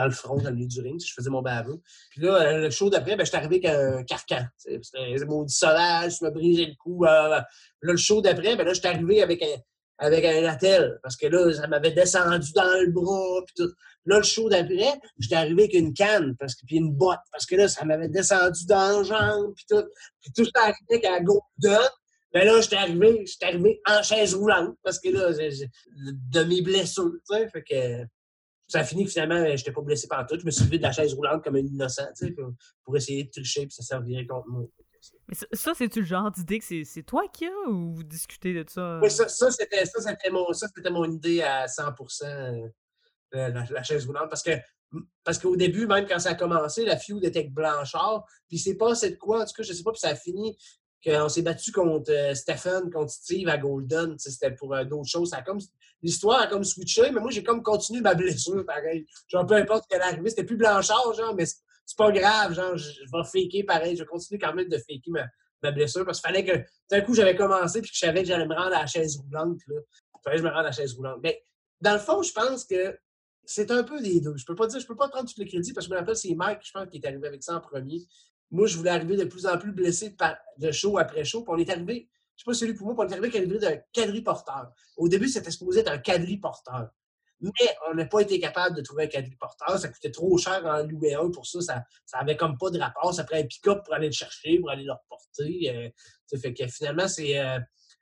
le, 0.04 0.10
front, 0.10 0.38
dans 0.38 0.50
le 0.50 0.56
milieu 0.56 0.68
du 0.68 0.82
ring, 0.82 1.00
si 1.00 1.10
je 1.10 1.14
faisais 1.14 1.30
mon 1.30 1.44
baveux. 1.44 1.80
Puis 2.10 2.22
là, 2.22 2.42
euh, 2.42 2.58
le 2.62 2.70
show 2.72 2.90
d'après, 2.90 3.16
ben, 3.16 3.24
j'étais 3.24 3.38
arrivé 3.38 3.64
avec 3.64 3.66
un 3.66 4.04
carcan. 4.04 4.48
C'était 4.58 5.26
maudit 5.26 5.54
solage, 5.54 6.18
je 6.20 6.26
me 6.26 6.32
brisais 6.32 6.66
le 6.66 6.76
cou. 6.76 7.04
là, 7.04 7.46
le 7.82 7.96
show 7.98 8.20
d'après, 8.20 8.56
ben 8.56 8.66
là, 8.66 8.74
j'étais 8.74 8.88
arrivé 8.88 9.22
avec 9.22 9.44
un, 9.44 9.62
avec 9.98 10.26
un 10.26 10.44
attel, 10.46 11.00
parce 11.02 11.16
que 11.16 11.28
là, 11.28 11.54
ça 11.54 11.68
m'avait 11.68 11.92
descendu 11.92 12.52
dans 12.54 12.82
le 12.82 12.92
bras, 12.92 13.42
puis 13.46 13.56
tout. 13.56 13.74
Là, 14.06 14.18
le 14.18 14.24
show 14.24 14.50
d'après, 14.50 15.00
j'étais 15.18 15.36
arrivé 15.36 15.64
avec 15.64 15.74
une 15.74 15.94
canne, 15.94 16.36
parce 16.38 16.54
que, 16.56 16.66
puis 16.66 16.78
une 16.78 16.92
botte, 16.92 17.20
parce 17.32 17.46
que 17.46 17.56
là, 17.56 17.68
ça 17.68 17.86
m'avait 17.86 18.10
descendu 18.10 18.66
dans 18.66 19.00
la 19.00 19.04
jambe, 19.04 19.54
puis 19.56 19.66
tout. 19.70 19.84
Puis 20.22 20.32
tout, 20.36 20.44
j'étais 20.44 20.60
arrivé 20.60 20.78
avec 20.90 21.04
la 21.04 21.20
Golden. 21.22 21.90
Mais 22.34 22.44
là, 22.44 22.60
j'étais 22.60 22.76
arrivé, 22.76 23.26
j'étais 23.26 23.46
arrivé 23.46 23.82
en 23.88 24.04
chaise 24.04 24.36
roulante, 24.36 24.76
parce 24.84 25.00
que 25.00 25.10
là, 25.10 25.32
de 25.32 26.44
mes 26.44 26.62
blessures, 26.62 27.14
tu 27.30 27.38
sais, 27.38 27.50
fait 27.50 27.64
que 27.64 28.06
ça 28.68 28.80
a 28.80 28.84
fini 28.84 29.08
finalement, 29.08 29.46
j'étais 29.56 29.72
pas 29.72 29.82
blessé 29.82 30.08
par 30.08 30.26
tout. 30.26 30.38
Je 30.40 30.46
me 30.46 30.52
suis 30.52 30.66
levé 30.66 30.78
de 30.78 30.84
la 30.84 30.92
chaise 30.92 31.14
roulante 31.14 31.44
comme 31.44 31.56
un 31.56 31.60
innocent, 31.60 32.08
tu 32.18 32.28
sais, 32.28 32.32
pour, 32.34 32.52
pour 32.84 32.98
essayer 32.98 33.24
de 33.24 33.30
tricher, 33.30 33.62
puis 33.62 33.72
ça 33.72 33.84
servirait 33.84 34.26
contre 34.26 34.48
moi. 34.50 34.66
Ça, 35.54 35.74
c'est-tu 35.76 36.02
le 36.02 36.06
genre 36.06 36.32
d'idée 36.32 36.60
que 36.60 36.84
c'est 36.84 37.04
toi 37.04 37.24
qui 37.32 37.46
as 37.46 37.70
ou 37.70 37.94
vous 37.94 38.04
discutez 38.04 38.54
de 38.54 38.70
ça? 38.70 39.00
Oui, 39.02 39.10
ça, 39.10 39.28
ça 39.28 39.52
c'était 39.52 39.84
mon, 40.32 40.48
mon, 40.92 41.06
idée 41.06 41.42
à 41.42 41.66
100% 41.66 42.72
euh, 43.36 43.50
la, 43.50 43.84
chaise 43.84 44.06
roulante. 44.06 44.30
Parce 44.30 44.44
que 44.44 44.52
parce 45.24 45.40
qu'au 45.40 45.56
début, 45.56 45.88
même 45.88 46.06
quand 46.08 46.20
ça 46.20 46.30
a 46.30 46.36
commencé, 46.36 46.86
la 46.86 46.98
feud 46.98 47.24
était 47.24 47.40
avec 47.40 47.54
Blanchard. 47.54 48.26
Puis 48.48 48.60
c'est 48.60 48.76
pas 48.76 48.94
de 48.94 49.16
quoi, 49.16 49.42
en 49.42 49.46
tout 49.46 49.54
cas, 49.56 49.64
je 49.64 49.74
sais 49.74 49.84
pas, 49.84 49.92
puis 49.92 50.00
ça 50.00 50.10
a 50.10 50.16
fini 50.16 50.58
qu'on 51.06 51.30
s'est 51.30 51.42
battu 51.42 51.72
contre 51.72 52.12
euh, 52.12 52.34
Stephen, 52.34 52.90
contre 52.92 53.12
Steve 53.12 53.48
à 53.48 53.58
Golden. 53.58 54.18
C'était 54.18 54.52
pour 54.52 54.74
euh, 54.74 54.84
d'autres 54.84 55.10
choses. 55.10 55.32
L'histoire 56.02 56.42
a 56.42 56.48
comme 56.48 56.64
switché, 56.64 57.12
mais 57.12 57.20
moi, 57.20 57.32
j'ai 57.32 57.44
comme 57.44 57.62
continué 57.62 58.02
ma 58.02 58.16
blessure, 58.16 58.66
pareil. 58.66 59.06
Genre, 59.28 59.46
peu 59.46 59.56
importe 59.56 59.84
ce 59.84 59.88
qu'elle 59.90 60.02
est 60.02 60.14
arrivée. 60.14 60.30
C'était 60.30 60.44
plus 60.44 60.58
Blanchard, 60.58 61.14
genre, 61.14 61.36
mais 61.36 61.46
c'est 61.86 61.98
pas 61.98 62.12
grave, 62.12 62.54
genre, 62.54 62.76
je, 62.76 62.90
vais 63.02 63.24
faker 63.24 63.64
pareil. 63.64 63.96
Je 63.96 64.02
vais 64.02 64.08
continuer 64.08 64.40
quand 64.40 64.54
même 64.54 64.68
de 64.68 64.78
faker 64.78 65.12
ma, 65.12 65.72
blessure 65.72 66.06
parce 66.06 66.22
qu'il 66.22 66.30
fallait 66.30 66.46
que, 66.46 66.68
d'un 66.92 67.02
coup, 67.02 67.16
j'avais 67.16 67.36
commencé 67.36 67.82
puis 67.82 67.90
que 67.90 67.96
je 67.96 68.00
savais 68.00 68.22
que 68.22 68.28
j'allais 68.28 68.46
me 68.46 68.54
rendre 68.54 68.76
à 68.76 68.82
la 68.82 68.86
chaise 68.86 69.18
roulante. 69.18 69.60
Là. 69.68 69.76
Il 69.80 70.20
fallait 70.24 70.36
que 70.36 70.44
je 70.44 70.48
me 70.48 70.52
rende 70.52 70.60
à 70.60 70.70
la 70.70 70.72
chaise 70.72 70.94
roulante. 70.94 71.20
Mais 71.24 71.42
dans 71.82 71.94
le 71.94 72.00
fond, 72.00 72.22
je 72.22 72.32
pense 72.32 72.66
que 72.66 72.98
c'est 73.46 73.72
un 73.72 73.84
peu 73.84 74.00
des 74.02 74.20
deux. 74.20 74.36
Je 74.38 74.46
peux 74.46 74.56
pas 74.56 74.68
dire, 74.68 74.80
je 74.80 74.86
peux 74.86 74.96
pas 74.96 75.10
prendre 75.10 75.28
tout 75.28 75.40
le 75.40 75.46
crédit 75.46 75.74
parce 75.74 75.88
que 75.88 75.90
je 75.90 75.96
me 75.96 76.00
rappelle, 76.00 76.16
c'est 76.16 76.34
Mike, 76.36 76.60
je 76.64 76.72
pense, 76.72 76.88
qui 76.90 76.98
est 76.98 77.06
arrivé 77.06 77.28
avec 77.28 77.44
ça 77.44 77.56
en 77.56 77.62
premier. 77.62 78.06
Moi, 78.52 78.68
je 78.68 78.78
voulais 78.78 78.92
arriver 78.92 79.18
de 79.18 79.26
plus 79.26 79.46
en 79.46 79.58
plus 79.58 79.72
blessé 79.72 80.16
de 80.58 80.72
show 80.72 80.98
après 80.98 81.24
show. 81.24 81.44
Puis 81.44 81.54
on 81.56 81.58
est 81.58 81.70
arrivé, 81.70 82.10
je 82.36 82.44
sais 82.44 82.46
pas 82.46 82.54
si 82.54 82.60
c'est 82.60 82.68
lui 82.68 82.74
pour 82.74 82.88
moi, 82.88 82.96
on 83.06 83.08
est 83.08 83.14
arrivé 83.14 83.38
avec 83.38 83.60
d'un 83.60 83.78
quadriporteur. 83.94 84.72
Au 84.98 85.08
début, 85.08 85.28
c'était 85.28 85.52
supposé 85.52 85.80
être 85.82 85.92
un 85.92 85.98
quadriporteur. 85.98 86.90
Mais 87.42 87.52
on 87.90 87.96
n'a 87.96 88.06
pas 88.06 88.22
été 88.22 88.40
capable 88.40 88.76
de 88.76 88.82
trouver 88.82 89.04
un 89.04 89.08
quadriporteur. 89.08 89.78
Ça 89.78 89.90
coûtait 89.90 90.12
trop 90.12 90.38
cher 90.38 90.66
en 90.66 90.84
louer 90.84 91.16
un 91.16 91.30
pour 91.30 91.46
ça. 91.46 91.62
Ça, 91.62 91.84
ça 92.06 92.20
avait 92.20 92.38
comme 92.38 92.58
pas 92.58 92.70
de 92.70 92.80
rapport. 92.80 93.14
Ça 93.14 93.24
prenait 93.24 93.44
un 93.44 93.48
pick-up 93.48 93.84
pour 93.84 93.94
aller 93.94 94.08
le 94.08 94.14
chercher, 94.14 94.60
pour 94.60 94.72
aller 94.72 94.84
le 94.84 94.94
reporter. 94.94 95.70
Euh, 95.70 96.38
fait 96.38 96.54
que 96.54 96.68
finalement, 96.68 97.08
c'est, 97.08 97.40
euh, 97.40 97.60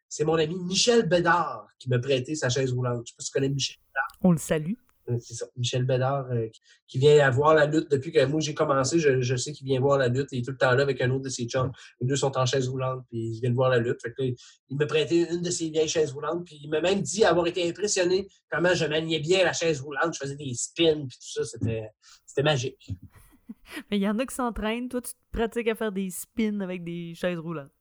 c'est 0.08 0.24
mon 0.24 0.36
ami 0.36 0.56
Michel 0.56 1.08
Bédard 1.08 1.67
qui 1.80 1.89
m'a 1.89 2.00
prêté 2.00 2.36
sa 2.36 2.50
chaise 2.50 2.72
roulante. 2.72 3.04
Je 3.06 3.12
sais 3.12 3.15
pas 3.17 3.24
si 3.24 3.32
tu 3.32 3.34
connais 3.34 3.50
Michel 3.50 3.78
Bédard. 3.88 4.08
On 4.22 4.32
le 4.32 4.38
salue. 4.38 4.74
Euh, 5.10 5.18
c'est 5.20 5.34
ça, 5.34 5.46
Michel 5.58 5.84
Bédard, 5.84 6.32
euh, 6.32 6.48
qui 6.88 6.98
vient 6.98 7.30
voir 7.30 7.54
la 7.54 7.66
lutte 7.66 7.92
depuis 7.92 8.12
que 8.12 8.24
moi 8.26 8.39
j'ai 8.39 8.54
commencé. 8.54 9.00
Je, 9.00 9.36
sais 9.36 9.52
qu'il 9.52 9.68
vient 9.68 9.80
voir 9.80 9.98
la 9.98 10.08
lutte. 10.08 10.30
Il 10.32 10.39
est 10.39 10.42
tout 10.44 10.52
le 10.52 10.58
temps 10.58 10.72
là 10.72 10.84
avec 10.84 11.02
un 11.02 11.10
autre 11.12 11.24
de 11.24 11.30
ses 11.30 11.46
chums. 11.46 11.72
Les 12.00 12.08
deux 12.08 12.16
sont 12.16 12.38
en 12.38 12.46
chaise 12.46 12.70
roulante, 12.70 13.04
puis 13.10 13.18
ils 13.18 13.39
viennent 13.42 13.54
voir 13.54 13.70
la 13.70 13.80
lutte. 13.80 14.00
il 14.20 14.36
m'a 14.78 14.86
prêté 14.86 15.28
une 15.30 15.42
de 15.42 15.52
ses 15.52 15.70
vieilles 15.70 15.89
chaises 15.89 16.12
roulantes, 16.12 16.46
puis 16.46 16.60
il 16.63 16.70
m'a 16.70 16.82
même 16.82 17.02
dit 17.02 17.26
avoir 17.26 17.48
été 17.48 17.68
impressionné 17.68 18.28
comment 18.50 18.74
je 18.74 18.86
maniais 18.86 19.20
bien 19.20 19.44
la 19.44 19.54
chaise 19.54 19.82
roulante. 19.82 20.13
Je 20.13 20.20
faisais 20.20 20.36
des 20.36 20.54
spins, 20.54 21.06
puis 21.08 21.18
tout 21.18 21.44
ça. 21.44 21.44
C'était, 21.44 22.44
magique. 22.44 22.89
Mais 23.92 23.98
il 23.98 24.04
y 24.04 24.10
en 24.10 24.18
a 24.20 24.26
qui 24.26 24.36
s'entraînent. 24.36 24.89
Toi, 24.89 25.02
tu 25.02 25.12
te 25.12 25.18
pratiques 25.32 25.68
à 25.68 25.76
faire 25.76 25.92
des 25.92 26.10
spins 26.10 26.60
avec 26.62 26.84
des 26.84 27.13
chaises 27.16 27.39
roulantes. 27.39 27.72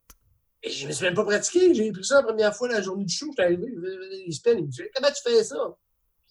Et 0.63 0.71
je 0.71 0.87
me 0.87 0.93
suis 0.93 1.05
même 1.05 1.15
pas 1.15 1.25
pratiqué. 1.25 1.75
J'ai 1.75 1.91
pris 1.91 2.05
ça 2.05 2.17
la 2.17 2.23
première 2.23 2.55
fois 2.55 2.69
la 2.69 2.81
journée 2.81 3.05
du 3.05 3.13
show. 3.13 3.27
J'étais 3.31 3.43
arrivé, 3.43 3.67
des 4.27 4.33
spins. 4.33 4.53
Il 4.53 4.65
me 4.65 4.69
dit 4.69 4.83
Comment 4.95 5.09
tu 5.09 5.23
fais 5.23 5.43
ça? 5.43 5.77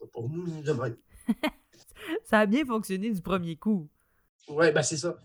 Pour 0.07 0.29
nous 0.29 0.61
demain. 0.63 0.93
ça 2.23 2.39
a 2.39 2.45
bien 2.45 2.65
fonctionné 2.65 3.11
du 3.11 3.21
premier 3.21 3.55
coup. 3.55 3.89
Oui, 4.47 4.71
ben 4.71 4.81
c'est 4.81 4.97
ça. 4.97 5.15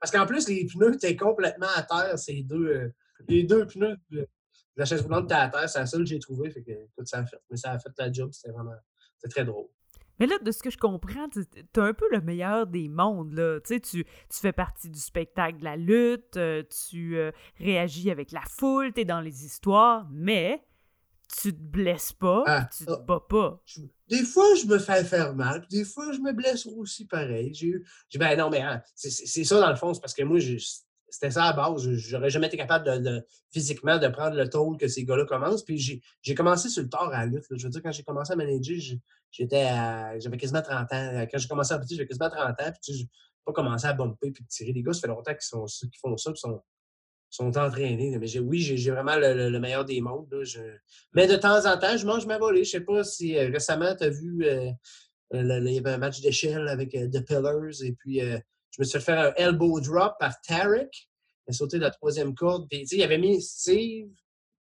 Parce 0.00 0.12
qu'en 0.12 0.26
plus, 0.26 0.48
les 0.48 0.66
pneus 0.66 0.94
étaient 0.94 1.16
complètement 1.16 1.68
à 1.74 1.82
terre, 1.82 2.18
ces 2.18 2.42
deux. 2.42 2.66
Euh, 2.66 2.94
les 3.28 3.44
deux 3.44 3.66
pneus 3.66 3.96
de 4.10 4.28
la 4.76 4.84
chaise 4.84 5.00
roulante 5.00 5.24
étaient 5.24 5.34
à 5.34 5.48
terre, 5.48 5.68
c'est 5.68 5.78
la 5.78 5.86
seule 5.86 6.02
que 6.02 6.06
j'ai 6.06 6.18
trouvée. 6.18 6.50
Fait 6.50 6.62
que 6.62 7.04
ça 7.04 7.18
a 7.18 7.26
fait. 7.26 7.38
Mais 7.50 7.56
ça 7.56 7.72
a 7.72 7.78
fait 7.78 7.90
la 7.98 8.12
job, 8.12 8.30
c'était 8.32 8.52
vraiment. 8.52 8.74
C'était 9.18 9.34
très 9.34 9.44
drôle. 9.44 9.68
Mais 10.18 10.26
là, 10.26 10.38
de 10.38 10.50
ce 10.50 10.62
que 10.62 10.70
je 10.70 10.78
comprends, 10.78 11.28
tu 11.28 11.40
es 11.40 11.78
un 11.78 11.92
peu 11.92 12.06
le 12.10 12.20
meilleur 12.20 12.66
des 12.66 12.88
mondes. 12.88 13.32
Là. 13.34 13.60
Tu, 13.60 13.80
tu, 13.80 14.04
tu 14.04 14.40
fais 14.40 14.52
partie 14.52 14.88
du 14.88 14.98
spectacle 14.98 15.58
de 15.58 15.64
la 15.64 15.76
lutte, 15.76 16.36
euh, 16.36 16.62
tu 16.88 17.18
euh, 17.18 17.32
réagis 17.58 18.10
avec 18.10 18.32
la 18.32 18.42
foule, 18.42 18.92
tu 18.94 19.02
es 19.02 19.04
dans 19.04 19.20
les 19.20 19.44
histoires, 19.44 20.08
mais 20.10 20.64
tu 21.28 21.52
te 21.52 21.60
blesses 21.60 22.12
pas, 22.12 22.44
ah, 22.46 22.68
tu 22.76 22.84
te 22.84 22.90
ah. 22.92 22.96
bats 23.06 23.24
pas. 23.28 23.62
des 24.08 24.22
fois, 24.22 24.46
je 24.60 24.66
me 24.66 24.78
fais 24.78 25.04
faire 25.04 25.34
mal, 25.34 25.66
des 25.70 25.84
fois, 25.84 26.12
je 26.12 26.18
me 26.18 26.32
blesse 26.32 26.66
aussi 26.66 27.06
pareil. 27.06 27.52
J'ai 27.54 27.66
eu. 27.66 27.86
Ben 28.16 28.36
non, 28.38 28.50
mais 28.50 28.60
hein, 28.60 28.82
c'est 28.94 29.44
ça 29.44 29.60
dans 29.60 29.70
le 29.70 29.76
fond, 29.76 29.92
c'est 29.94 30.00
parce 30.00 30.14
que 30.14 30.22
moi, 30.22 30.38
c'était 31.08 31.30
ça 31.30 31.44
à 31.44 31.52
base. 31.52 31.88
J'aurais 31.94 32.30
jamais 32.30 32.46
été 32.46 32.56
capable 32.56 33.02
de, 33.02 33.26
physiquement 33.50 33.98
de 33.98 34.08
prendre 34.08 34.36
le 34.36 34.48
toll 34.48 34.76
que 34.76 34.88
ces 34.88 35.04
gars-là 35.04 35.24
commencent. 35.24 35.64
Puis 35.64 36.02
j'ai 36.22 36.34
commencé 36.34 36.68
sur 36.68 36.82
le 36.82 36.88
tard 36.88 37.10
à 37.12 37.24
la 37.24 37.26
lutte. 37.26 37.44
Je 37.50 37.64
veux 37.64 37.70
dire, 37.70 37.82
quand 37.82 37.92
j'ai 37.92 38.02
commencé 38.02 38.32
à 38.32 38.36
manager, 38.36 38.76
j'étais 39.30 39.68
j'avais 40.20 40.36
quasiment 40.36 40.62
30 40.62 40.92
ans. 40.92 41.26
Quand 41.30 41.38
j'ai 41.38 41.48
commencé 41.48 41.72
à 41.72 41.78
petit, 41.78 41.96
j'avais 41.96 42.08
quasiment 42.08 42.30
30 42.30 42.48
ans. 42.48 42.72
Puis 42.82 42.94
j'ai 42.94 43.08
pas 43.44 43.52
commencé 43.52 43.86
à 43.86 43.92
bumper 43.92 44.30
puis 44.30 44.44
tirer. 44.46 44.72
Les 44.72 44.82
gars, 44.82 44.92
ça 44.92 45.00
fait 45.00 45.06
longtemps 45.08 45.32
qu'ils 45.34 45.48
font 45.48 45.66
ça, 46.16 46.32
qu'ils 46.32 46.36
sont 46.36 46.62
sont 47.30 47.56
entraînés. 47.58 48.16
Mais 48.18 48.38
oui, 48.38 48.60
j'ai 48.60 48.90
vraiment 48.90 49.16
le, 49.16 49.58
meilleur 49.58 49.84
des 49.84 50.00
mondes. 50.00 50.28
Mais 51.14 51.26
de 51.26 51.36
temps 51.36 51.66
en 51.66 51.78
temps, 51.78 51.96
je 51.96 52.06
mange 52.06 52.26
ma 52.26 52.38
volée. 52.38 52.64
Je 52.64 52.70
sais 52.70 52.80
pas 52.80 53.04
si 53.04 53.36
euh, 53.36 53.50
récemment, 53.50 53.94
tu 53.96 54.04
as 54.04 54.10
vu, 54.10 54.44
euh, 54.44 54.70
il 55.32 55.72
y 55.72 55.78
avait 55.78 55.90
un 55.90 55.98
match 55.98 56.20
d'échelle 56.20 56.68
avec 56.68 56.92
The 56.92 57.24
Pillars 57.24 57.82
et 57.82 57.92
puis 57.92 58.20
je 58.20 58.80
me 58.80 58.84
suis 58.84 58.98
fait 58.98 59.04
faire 59.04 59.20
un 59.20 59.32
elbow 59.36 59.80
drop 59.80 60.14
par 60.18 60.40
Tarek. 60.40 61.08
Il 61.46 61.50
a 61.50 61.52
sauté 61.52 61.78
de 61.78 61.82
la 61.82 61.90
troisième 61.90 62.34
corde. 62.34 62.68
Puis, 62.68 62.86
il 62.90 63.02
avait 63.02 63.18
mis 63.18 63.40
Steve, 63.40 64.08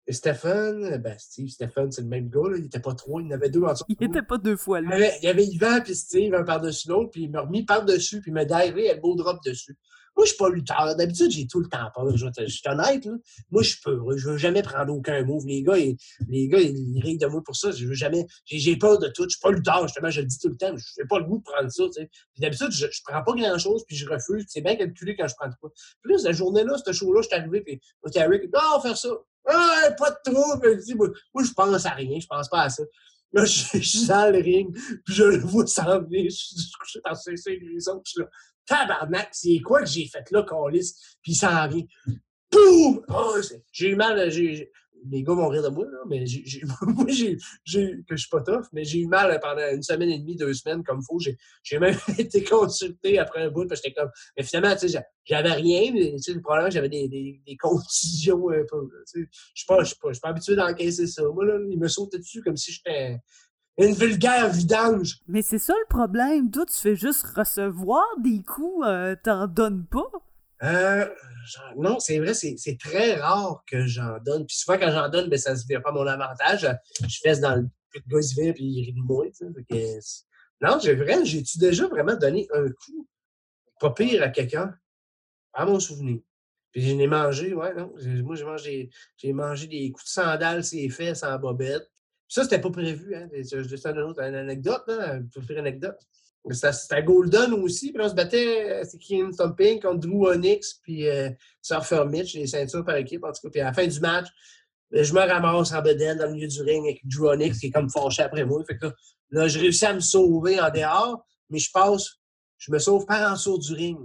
et 0.06 0.12
Stephen, 0.12 0.98
ben 0.98 1.16
Steve, 1.18 1.48
Stephen, 1.48 1.90
c'est 1.90 2.02
le 2.02 2.08
même 2.08 2.28
gars, 2.28 2.50
là. 2.50 2.58
il 2.58 2.64
n'était 2.64 2.80
pas 2.80 2.94
trois, 2.94 3.22
il 3.22 3.28
en 3.28 3.30
avait 3.30 3.48
deux 3.48 3.62
en 3.62 3.72
dessous. 3.72 3.84
Il 3.88 4.06
n'était 4.06 4.22
pas 4.22 4.36
deux 4.36 4.56
fois 4.56 4.82
là. 4.82 4.98
Il 5.22 5.24
y 5.24 5.28
avait, 5.28 5.46
Yvan 5.46 5.80
puis 5.82 5.94
Steve, 5.94 6.34
un 6.34 6.44
par-dessus 6.44 6.88
l'autre, 6.88 7.10
puis 7.10 7.22
il 7.22 7.30
m'a 7.30 7.40
remis 7.40 7.64
par-dessus, 7.64 8.20
puis 8.20 8.30
il 8.30 8.34
m'a 8.34 8.44
divé 8.44 8.86
elbow 8.86 9.14
drop 9.16 9.38
dessus. 9.44 9.76
Moi, 10.16 10.24
je 10.26 10.30
suis 10.30 10.38
pas 10.38 10.48
lutteur. 10.48 10.94
D'habitude, 10.96 11.30
j'ai 11.30 11.46
tout 11.46 11.60
le 11.60 11.68
temps 11.68 11.90
peur. 11.94 12.16
Je, 12.16 12.26
suis 12.46 12.62
honnête. 12.68 13.04
Là. 13.04 13.12
Moi, 13.50 13.62
je 13.62 13.70
suis 13.70 13.80
peur. 13.80 14.04
Je 14.16 14.30
veux 14.30 14.36
jamais 14.36 14.62
prendre 14.62 14.92
aucun 14.92 15.24
move. 15.24 15.44
Les 15.46 15.62
gars, 15.62 15.76
ils, 15.76 15.96
les 16.28 16.48
gars, 16.48 16.60
ils 16.60 17.00
rient 17.02 17.18
de 17.18 17.26
moi 17.26 17.42
pour 17.44 17.56
ça. 17.56 17.72
Je 17.72 17.86
veux 17.86 17.94
jamais. 17.94 18.26
J'ai 18.44 18.76
peur 18.76 18.98
de 18.98 19.08
tout. 19.08 19.24
Je 19.24 19.30
suis 19.30 19.40
pas 19.40 19.50
lutteur, 19.50 19.82
justement. 19.88 20.10
Je 20.10 20.20
le 20.20 20.26
dis 20.26 20.38
tout 20.38 20.48
le 20.48 20.56
temps. 20.56 20.76
Je 20.76 21.02
n'ai 21.02 21.08
pas 21.08 21.18
le 21.18 21.24
goût 21.24 21.38
de 21.38 21.42
prendre 21.42 21.70
ça. 21.70 21.84
D'habitude, 22.38 22.70
je, 22.70 22.86
je 22.90 23.00
prends 23.04 23.22
pas 23.22 23.32
grand-chose, 23.32 23.84
puis 23.86 23.96
je 23.96 24.08
refuse. 24.08 24.44
C'est 24.48 24.60
bien 24.60 24.76
calculé 24.76 25.16
quand 25.16 25.26
je 25.26 25.34
prends 25.34 25.50
quoi. 25.60 25.70
Puis 26.02 26.12
là, 26.12 26.18
cette 26.18 26.36
journée-là, 26.36 26.76
ce 26.84 26.92
show-là, 26.92 27.22
je 27.22 27.28
suis 27.28 27.36
arrivé, 27.36 27.60
puis 27.62 27.80
Rick, 28.04 28.50
ah, 28.54 28.74
on 28.74 28.78
va 28.78 28.82
faire 28.82 28.96
ça. 28.96 29.08
Ah, 29.46 29.90
pas 29.98 30.10
de 30.10 30.32
trouble. 30.32 30.80
Moi, 30.96 31.08
moi, 31.34 31.44
je 31.44 31.52
pense 31.52 31.86
à 31.86 31.90
rien. 31.90 32.18
Je 32.20 32.26
pense 32.26 32.48
pas 32.48 32.62
à 32.62 32.70
ça. 32.70 32.84
Là, 33.32 33.44
je, 33.44 33.78
suis 33.78 34.06
dans 34.06 34.32
le 34.32 34.38
ring, 34.38 34.72
puis 35.04 35.14
je 35.14 35.24
le 35.24 35.38
vois 35.38 35.66
s'en 35.66 36.00
venir. 36.00 36.30
Je 36.30 36.36
suis 36.36 36.70
couché 36.80 37.00
dans 37.04 37.14
ces 37.16 37.32
autres. 37.32 38.02
Je 38.04 38.10
suis 38.10 38.20
là 38.20 38.28
tabarnak, 38.66 39.28
c'est 39.32 39.60
quoi 39.60 39.80
que 39.80 39.88
j'ai 39.88 40.06
fait 40.06 40.30
là, 40.30 40.42
Calis? 40.42 40.94
Puis 41.22 41.32
il 41.32 41.36
s'en 41.36 41.68
vient. 41.68 41.84
Boum! 42.50 43.04
Oh, 43.08 43.36
j'ai 43.72 43.90
eu 43.90 43.96
mal, 43.96 44.30
j'ai, 44.30 44.70
les 45.10 45.22
gars 45.22 45.34
vont 45.34 45.48
rire 45.48 45.62
de 45.62 45.68
moi, 45.68 45.84
là, 45.84 45.98
mais 46.08 46.24
j'ai, 46.26 46.62
moi, 46.82 47.06
j'ai, 47.08 47.36
que 47.36 47.40
je 48.10 48.16
suis 48.16 48.28
pas 48.30 48.40
tough, 48.40 48.66
mais 48.72 48.84
j'ai 48.84 49.00
eu 49.00 49.06
mal 49.06 49.38
pendant 49.40 49.70
une 49.72 49.82
semaine 49.82 50.10
et 50.10 50.18
demie, 50.18 50.36
deux 50.36 50.54
semaines, 50.54 50.82
comme 50.82 51.02
faut. 51.02 51.18
J'ai, 51.18 51.78
même 51.78 51.96
été 52.18 52.42
consulté 52.44 53.18
après 53.18 53.42
un 53.42 53.50
bout, 53.50 53.66
parce 53.66 53.80
que 53.80 53.88
j'étais 53.88 54.00
comme, 54.00 54.10
mais 54.36 54.42
finalement, 54.42 54.74
tu 54.76 54.88
sais, 54.88 55.00
j'avais 55.24 55.52
rien, 55.52 55.92
mais 55.92 56.12
tu 56.12 56.18
sais, 56.18 56.32
le 56.32 56.40
problème, 56.40 56.70
j'avais 56.70 56.88
des, 56.88 57.08
des, 57.08 57.40
des 57.46 57.56
contusions 57.56 58.50
un 58.50 58.64
peu. 58.68 58.88
Je 59.14 59.24
suis 59.54 59.66
pas, 59.66 59.82
je 59.82 59.88
suis 59.88 59.98
pas, 59.98 60.28
habitué 60.28 60.56
d'encaisser 60.56 61.06
ça. 61.06 61.22
Moi, 61.34 61.44
là, 61.44 61.58
il 61.70 61.78
me 61.78 61.88
sautait 61.88 62.18
dessus 62.18 62.42
comme 62.42 62.56
si 62.56 62.72
j'étais 62.72 63.18
une 63.78 63.94
vulgaire 63.94 64.50
vidange. 64.50 65.18
Mais 65.26 65.42
c'est 65.42 65.58
ça 65.58 65.74
le 65.74 65.88
problème. 65.88 66.50
Toi, 66.50 66.66
tu 66.66 66.74
fais 66.74 66.96
juste 66.96 67.24
recevoir 67.26 68.04
des 68.22 68.42
coups, 68.42 68.86
euh, 68.86 69.16
t'en 69.22 69.46
donnes 69.46 69.86
pas? 69.86 70.10
Euh, 70.62 71.08
non, 71.76 71.98
c'est 71.98 72.18
vrai, 72.18 72.34
c'est 72.34 72.78
très 72.78 73.14
rare 73.16 73.64
que 73.66 73.86
j'en 73.86 74.18
donne. 74.24 74.46
Puis 74.46 74.56
souvent, 74.56 74.78
quand 74.78 74.90
j'en 74.90 75.08
donne, 75.08 75.28
ben, 75.28 75.38
ça 75.38 75.52
ne 75.52 75.56
se 75.56 75.66
vient 75.66 75.80
pas 75.80 75.92
mon 75.92 76.06
avantage. 76.06 76.66
Je 77.06 77.18
fais 77.22 77.38
dans 77.40 77.56
le 77.56 77.68
le 77.94 78.00
gars, 78.08 78.18
il 78.18 78.24
se 78.24 78.40
vient, 78.40 78.52
puis 78.52 78.64
il 78.64 78.84
rit 78.84 78.92
de 78.92 79.00
moi. 79.00 79.24
non, 80.60 80.78
j'ai 80.82 80.94
vrai, 80.94 81.24
j'ai-tu 81.24 81.58
déjà 81.58 81.86
vraiment 81.86 82.16
donné 82.16 82.48
un 82.52 82.68
coup 82.68 83.08
pas 83.80 83.90
pire 83.90 84.22
à 84.22 84.28
quelqu'un? 84.28 84.74
À 85.52 85.64
mon 85.64 85.78
souvenir. 85.78 86.20
Puis 86.72 86.82
je 86.82 86.96
l'ai 86.96 87.06
mangé, 87.06 87.54
ouais, 87.54 87.74
non. 87.74 87.94
Moi, 88.24 88.34
j'ai 88.34 88.44
mangé, 88.44 88.90
mangé 89.26 89.66
des 89.68 89.92
coups 89.92 90.04
de 90.04 90.10
sandales, 90.10 90.64
ses 90.64 90.88
fesses 90.88 91.22
en 91.22 91.38
bobette. 91.38 91.88
Ça, 92.28 92.42
c'était 92.42 92.60
pas 92.60 92.70
prévu. 92.70 93.14
Hein? 93.14 93.28
C'est 93.42 93.56
une 93.56 93.98
autre 94.00 94.20
une 94.22 94.34
anecdote, 94.34 94.82
là, 94.88 95.16
une 95.16 95.58
anecdote. 95.58 95.98
C'était 96.50 96.94
à 96.94 97.02
Golden 97.02 97.54
aussi. 97.54 97.92
Puis 97.92 98.02
on 98.02 98.08
se 98.08 98.14
battait, 98.14 98.70
euh, 98.70 98.84
c'est 98.84 98.98
Keen 98.98 99.34
Thumping 99.34 99.80
contre 99.80 100.00
Drew 100.00 100.28
Onyx, 100.28 100.74
puis 100.82 101.08
euh, 101.08 101.30
Surfer 101.62 102.04
Mitch, 102.06 102.34
les 102.34 102.46
ceintures 102.46 102.84
par 102.84 102.96
équipe, 102.96 103.24
en 103.24 103.32
tout 103.32 103.40
cas. 103.44 103.50
Puis 103.50 103.60
à 103.60 103.64
la 103.64 103.72
fin 103.72 103.86
du 103.86 103.98
match, 104.00 104.28
ben, 104.90 105.02
je 105.02 105.14
me 105.14 105.20
ramasse 105.20 105.72
en 105.72 105.80
bedaine 105.80 106.18
dans 106.18 106.26
le 106.26 106.32
milieu 106.32 106.48
du 106.48 106.60
ring 106.60 106.84
avec 106.84 107.00
Drew 107.06 107.30
Onyx 107.30 107.58
qui 107.58 107.66
est 107.66 107.70
comme 107.70 107.88
fâché 107.88 108.22
après 108.22 108.44
moi. 108.44 108.62
Fait 108.66 108.76
que 108.76 108.86
là, 109.30 109.48
je 109.48 109.58
réussis 109.58 109.86
à 109.86 109.94
me 109.94 110.00
sauver 110.00 110.60
en 110.60 110.70
dehors, 110.70 111.26
mais 111.48 111.58
je 111.58 111.70
passe, 111.72 112.18
je 112.58 112.70
me 112.70 112.78
sauve 112.78 113.06
par 113.06 113.30
en 113.30 113.34
dessous 113.34 113.58
du 113.58 113.72
ring. 113.72 113.98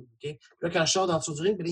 Là, 0.61 0.69
quand 0.69 0.85
je 0.85 0.91
sors 0.91 1.09
en 1.09 1.17
dessous 1.17 1.33
du 1.33 1.41
ring, 1.41 1.57
ben, 1.57 1.67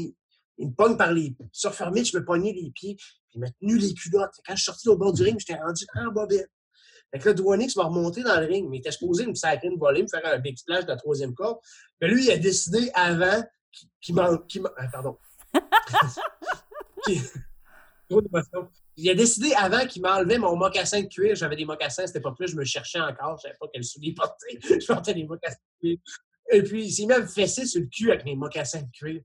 il, 0.58 0.68
me 0.68 0.74
pogne 0.74 0.98
par 0.98 1.14
les. 1.14 1.34
Surfer 1.54 1.92
Mitch 1.94 2.14
me 2.14 2.26
pognait 2.26 2.52
les 2.52 2.72
pieds 2.72 2.98
il 3.38 3.40
m'a 3.40 3.52
tenu 3.52 3.78
les 3.78 3.94
culottes. 3.94 4.36
Quand 4.46 4.56
je 4.56 4.64
suis 4.64 4.66
sorti 4.66 4.90
au 4.90 4.98
bord 4.98 5.14
du 5.14 5.24
ring, 5.24 5.40
j'étais 5.40 5.60
rendu 5.60 5.86
en 5.96 6.12
bobette. 6.12 6.50
Fait 7.12 7.20
que 7.20 7.30
là, 7.30 7.34
Dwanix 7.34 7.76
m'a 7.76 7.86
remonté 7.86 8.24
dans 8.24 8.40
le 8.40 8.48
ring, 8.48 8.68
mais 8.70 8.78
il 8.78 8.80
était 8.80 8.92
supposé 8.92 9.26
me 9.26 9.34
sacrer 9.34 9.68
une 9.68 9.78
volée, 9.78 10.04
me 10.04 10.08
faire 10.08 10.26
un 10.26 10.40
big 10.40 10.58
splash 10.58 10.84
de 10.84 10.90
la 10.90 10.98
troisième 10.98 11.34
corde. 11.34 11.58
Mais 12.02 12.10
lui, 12.10 12.26
il 12.26 12.32
a 12.32 12.38
décidé 12.38 12.92
avant 12.94 13.44
qu'il 14.02 14.16
m'a. 14.16 14.30
Ah, 14.78 14.88
pardon. 14.92 15.18
il 18.98 19.10
a 19.10 19.14
décidé 19.14 19.54
avant 19.54 19.86
qu'il 19.86 20.02
m'enlevait 20.02 20.38
mon 20.38 20.58
mocassin 20.58 21.02
de 21.02 21.08
cuir. 21.08 21.36
J'avais 21.36 21.56
des 21.56 21.66
mocassins 21.66 22.04
à 22.04 22.08
cette 22.08 22.18
époque-là, 22.18 22.48
je 22.48 22.56
me 22.56 22.66
cherchais 22.66 23.00
encore. 23.00 23.38
Je 23.38 23.44
savais 23.44 23.56
pas 23.60 23.68
quel 23.74 23.86
soulier 23.86 24.14
porter. 24.14 24.60
Je 24.62 24.86
portais 24.86 25.14
des 25.14 25.24
mocassins 25.24 25.56
de 25.82 25.88
cuir. 25.88 25.98
Et 26.52 26.64
puis, 26.64 26.86
il 26.86 26.92
s'est 26.92 27.06
même 27.06 27.28
fessé 27.28 27.66
sur 27.66 27.82
le 27.82 27.88
cul 27.88 28.12
avec 28.12 28.26
mes 28.26 28.36
mocassins 28.36 28.82
de 28.82 28.92
cuir 28.92 29.22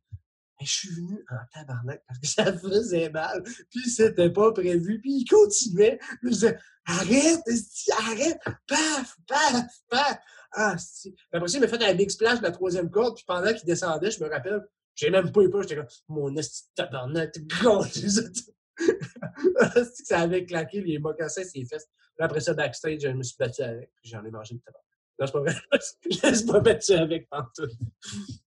je 0.64 0.72
suis 0.72 0.90
venu 0.90 1.25
en 1.31 1.37
tabarnak 1.53 2.03
parce 2.07 2.20
que 2.20 2.27
ça 2.42 2.57
faisait 2.57 3.11
mal. 3.11 3.42
Puis 3.70 3.90
c'était 3.90 4.31
pas 4.31 4.53
prévu. 4.53 5.01
Puis 5.01 5.18
il 5.18 5.25
continuait. 5.25 5.98
Puis 6.20 6.25
je 6.25 6.29
disais, 6.29 6.59
arrête, 6.87 7.42
arrête, 7.98 8.38
paf, 8.66 9.16
paf, 9.27 9.66
paf. 9.88 10.18
Ah, 10.53 10.77
si. 10.79 11.14
Après 11.33 11.48
ça, 11.48 11.59
il 11.59 11.62
m'a 11.62 11.68
fait 11.68 11.83
un 11.83 11.94
big 11.94 12.11
splash 12.11 12.38
de 12.38 12.44
la 12.44 12.51
troisième 12.51 12.90
corde. 12.90 13.16
Puis 13.16 13.25
pendant 13.27 13.53
qu'il 13.53 13.64
descendait, 13.64 14.11
je 14.11 14.22
me 14.22 14.29
rappelle, 14.29 14.61
j'ai 14.94 15.11
même 15.11 15.33
pas 15.33 15.42
eu 15.42 15.51
peur. 15.51 15.62
J'étais 15.62 15.77
comme, 15.77 15.87
mon 16.09 16.37
esti 16.37 16.64
tabarnak, 16.75 17.38
gros. 17.46 17.85
ça 20.05 20.20
avait 20.20 20.44
claqué 20.44 20.83
les 20.83 20.98
mocassins, 20.98 21.44
ses 21.44 21.64
fesses. 21.64 21.88
Puis 22.16 22.25
après 22.25 22.40
ça, 22.40 22.55
backstage, 22.55 23.01
je 23.01 23.09
me 23.09 23.22
suis 23.22 23.37
battu 23.38 23.62
avec. 23.62 23.90
J'en 24.03 24.25
ai 24.25 24.31
mangé 24.31 24.55
une 24.55 24.61
tabarnak. 24.61 24.91
Non, 25.22 25.26
c'est 25.26 25.32
pas 25.32 25.40
vrai. 25.40 25.54
je 26.11 26.22
laisse 26.26 26.42
pas 26.42 26.61
battu 26.61 26.92
avec 26.92 27.28
pantoute. 27.28 27.70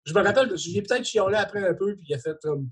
Je 0.06 0.14
me 0.14 0.22
rappelle, 0.22 0.58
j'ai 0.58 0.82
peut-être 0.82 1.06
chiolé 1.06 1.38
après 1.38 1.66
un 1.66 1.74
peu, 1.74 1.96
puis 1.96 2.06
il 2.10 2.16
a 2.16 2.20
fait 2.20 2.38
comme. 2.42 2.68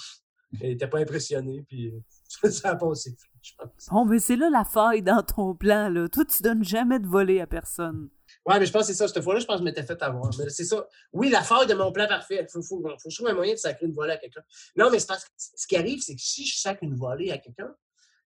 il 0.53 0.71
était 0.71 0.87
pas 0.87 0.99
impressionné, 0.99 1.63
puis 1.67 1.93
ça 2.49 2.71
a 2.71 2.75
passé. 2.75 3.15
Je 3.41 3.51
pense. 3.57 3.87
Bon, 3.89 4.05
mais 4.05 4.19
c'est 4.19 4.35
là 4.35 4.49
la 4.49 4.65
faille 4.65 5.01
dans 5.01 5.21
ton 5.21 5.55
plan, 5.55 5.89
là. 5.89 6.07
Toi, 6.09 6.25
tu 6.25 6.43
donnes 6.43 6.63
jamais 6.63 6.99
de 6.99 7.07
voler 7.07 7.39
à 7.39 7.47
personne. 7.47 8.09
Ouais, 8.45 8.59
mais 8.59 8.65
je 8.65 8.71
pense 8.71 8.81
que 8.81 8.87
c'est 8.87 8.93
ça. 8.93 9.07
Cette 9.07 9.23
fois-là, 9.23 9.39
je 9.39 9.45
pense 9.45 9.55
que 9.55 9.59
je 9.59 9.65
m'étais 9.65 9.83
fait 9.83 10.01
avoir. 10.01 10.29
Mais 10.37 10.49
c'est 10.49 10.65
ça. 10.65 10.85
Oui, 11.13 11.29
la 11.29 11.43
faille 11.43 11.67
de 11.67 11.73
mon 11.73 11.91
plan 11.93 12.07
parfait. 12.07 12.39
Il 12.41 12.51
faut, 12.51 12.61
faut, 12.61 12.81
faut, 13.01 13.09
trouver 13.09 13.31
un 13.31 13.35
moyen 13.35 13.53
de 13.53 13.59
sacrer 13.59 13.85
une 13.85 13.93
volée 13.93 14.13
à 14.13 14.17
quelqu'un. 14.17 14.41
Non, 14.75 14.89
mais 14.91 14.99
c'est 14.99 15.07
parce 15.07 15.23
que 15.23 15.31
ce 15.37 15.65
qui 15.65 15.77
arrive, 15.77 16.01
c'est 16.01 16.15
que 16.15 16.21
si 16.21 16.45
je 16.45 16.57
sacre 16.57 16.83
une 16.83 16.95
volée 16.95 17.31
à 17.31 17.37
quelqu'un, 17.37 17.73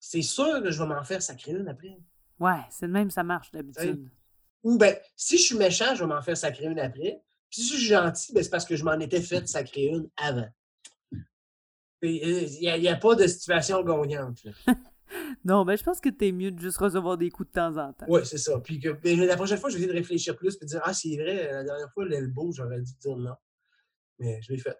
c'est 0.00 0.22
sûr 0.22 0.62
que 0.62 0.70
je 0.70 0.82
vais 0.82 0.88
m'en 0.88 1.04
faire 1.04 1.22
sacrer 1.22 1.52
une 1.52 1.68
après. 1.68 1.96
Ouais, 2.40 2.62
c'est 2.70 2.86
le 2.86 2.92
même, 2.92 3.10
ça 3.10 3.22
marche 3.22 3.52
d'habitude. 3.52 4.08
Ou 4.62 4.78
ben, 4.78 4.96
si 5.16 5.38
je 5.38 5.42
suis 5.42 5.56
méchant, 5.56 5.94
je 5.94 6.00
vais 6.00 6.08
m'en 6.08 6.22
faire 6.22 6.36
sacrer 6.36 6.66
une 6.66 6.78
après. 6.78 7.22
Puis 7.50 7.62
si 7.62 7.72
je 7.72 7.76
suis 7.76 7.86
gentil, 7.86 8.32
ben, 8.32 8.42
c'est 8.42 8.50
parce 8.50 8.64
que 8.64 8.76
je 8.76 8.84
m'en 8.84 8.98
étais 8.98 9.20
fait 9.20 9.46
sacrer 9.48 9.86
une 9.86 10.08
avant. 10.16 10.48
Il 12.02 12.58
n'y 12.60 12.88
a, 12.88 12.96
pas 12.96 13.14
de 13.14 13.26
situation 13.26 13.82
gagnante. 13.82 14.38
non, 15.44 15.66
ben 15.66 15.76
je 15.76 15.82
pense 15.82 16.00
que 16.00 16.08
tu 16.08 16.28
es 16.28 16.32
mieux 16.32 16.50
de 16.50 16.58
juste 16.58 16.78
recevoir 16.78 17.18
des 17.18 17.30
coups 17.30 17.50
de 17.50 17.52
temps 17.52 17.76
en 17.76 17.92
temps. 17.92 18.06
Oui, 18.08 18.22
c'est 18.24 18.38
ça. 18.38 18.58
Puis 18.60 18.80
que, 18.80 18.90
ben, 18.90 19.20
la 19.20 19.36
prochaine 19.36 19.58
fois, 19.58 19.68
je 19.68 19.74
vais 19.74 19.82
essayer 19.82 19.92
de 19.92 19.98
réfléchir 19.98 20.36
plus 20.36 20.56
et 20.56 20.64
de 20.64 20.66
dire 20.66 20.80
Ah, 20.84 20.94
c'est 20.94 21.14
vrai, 21.16 21.50
la 21.52 21.64
dernière 21.64 21.92
fois, 21.92 22.06
l'elbow, 22.06 22.52
j'aurais 22.52 22.80
dû 22.80 22.92
dire 23.00 23.16
non. 23.16 23.34
Mais 24.18 24.40
je 24.42 24.52
l'ai 24.52 24.58
fait. 24.58 24.76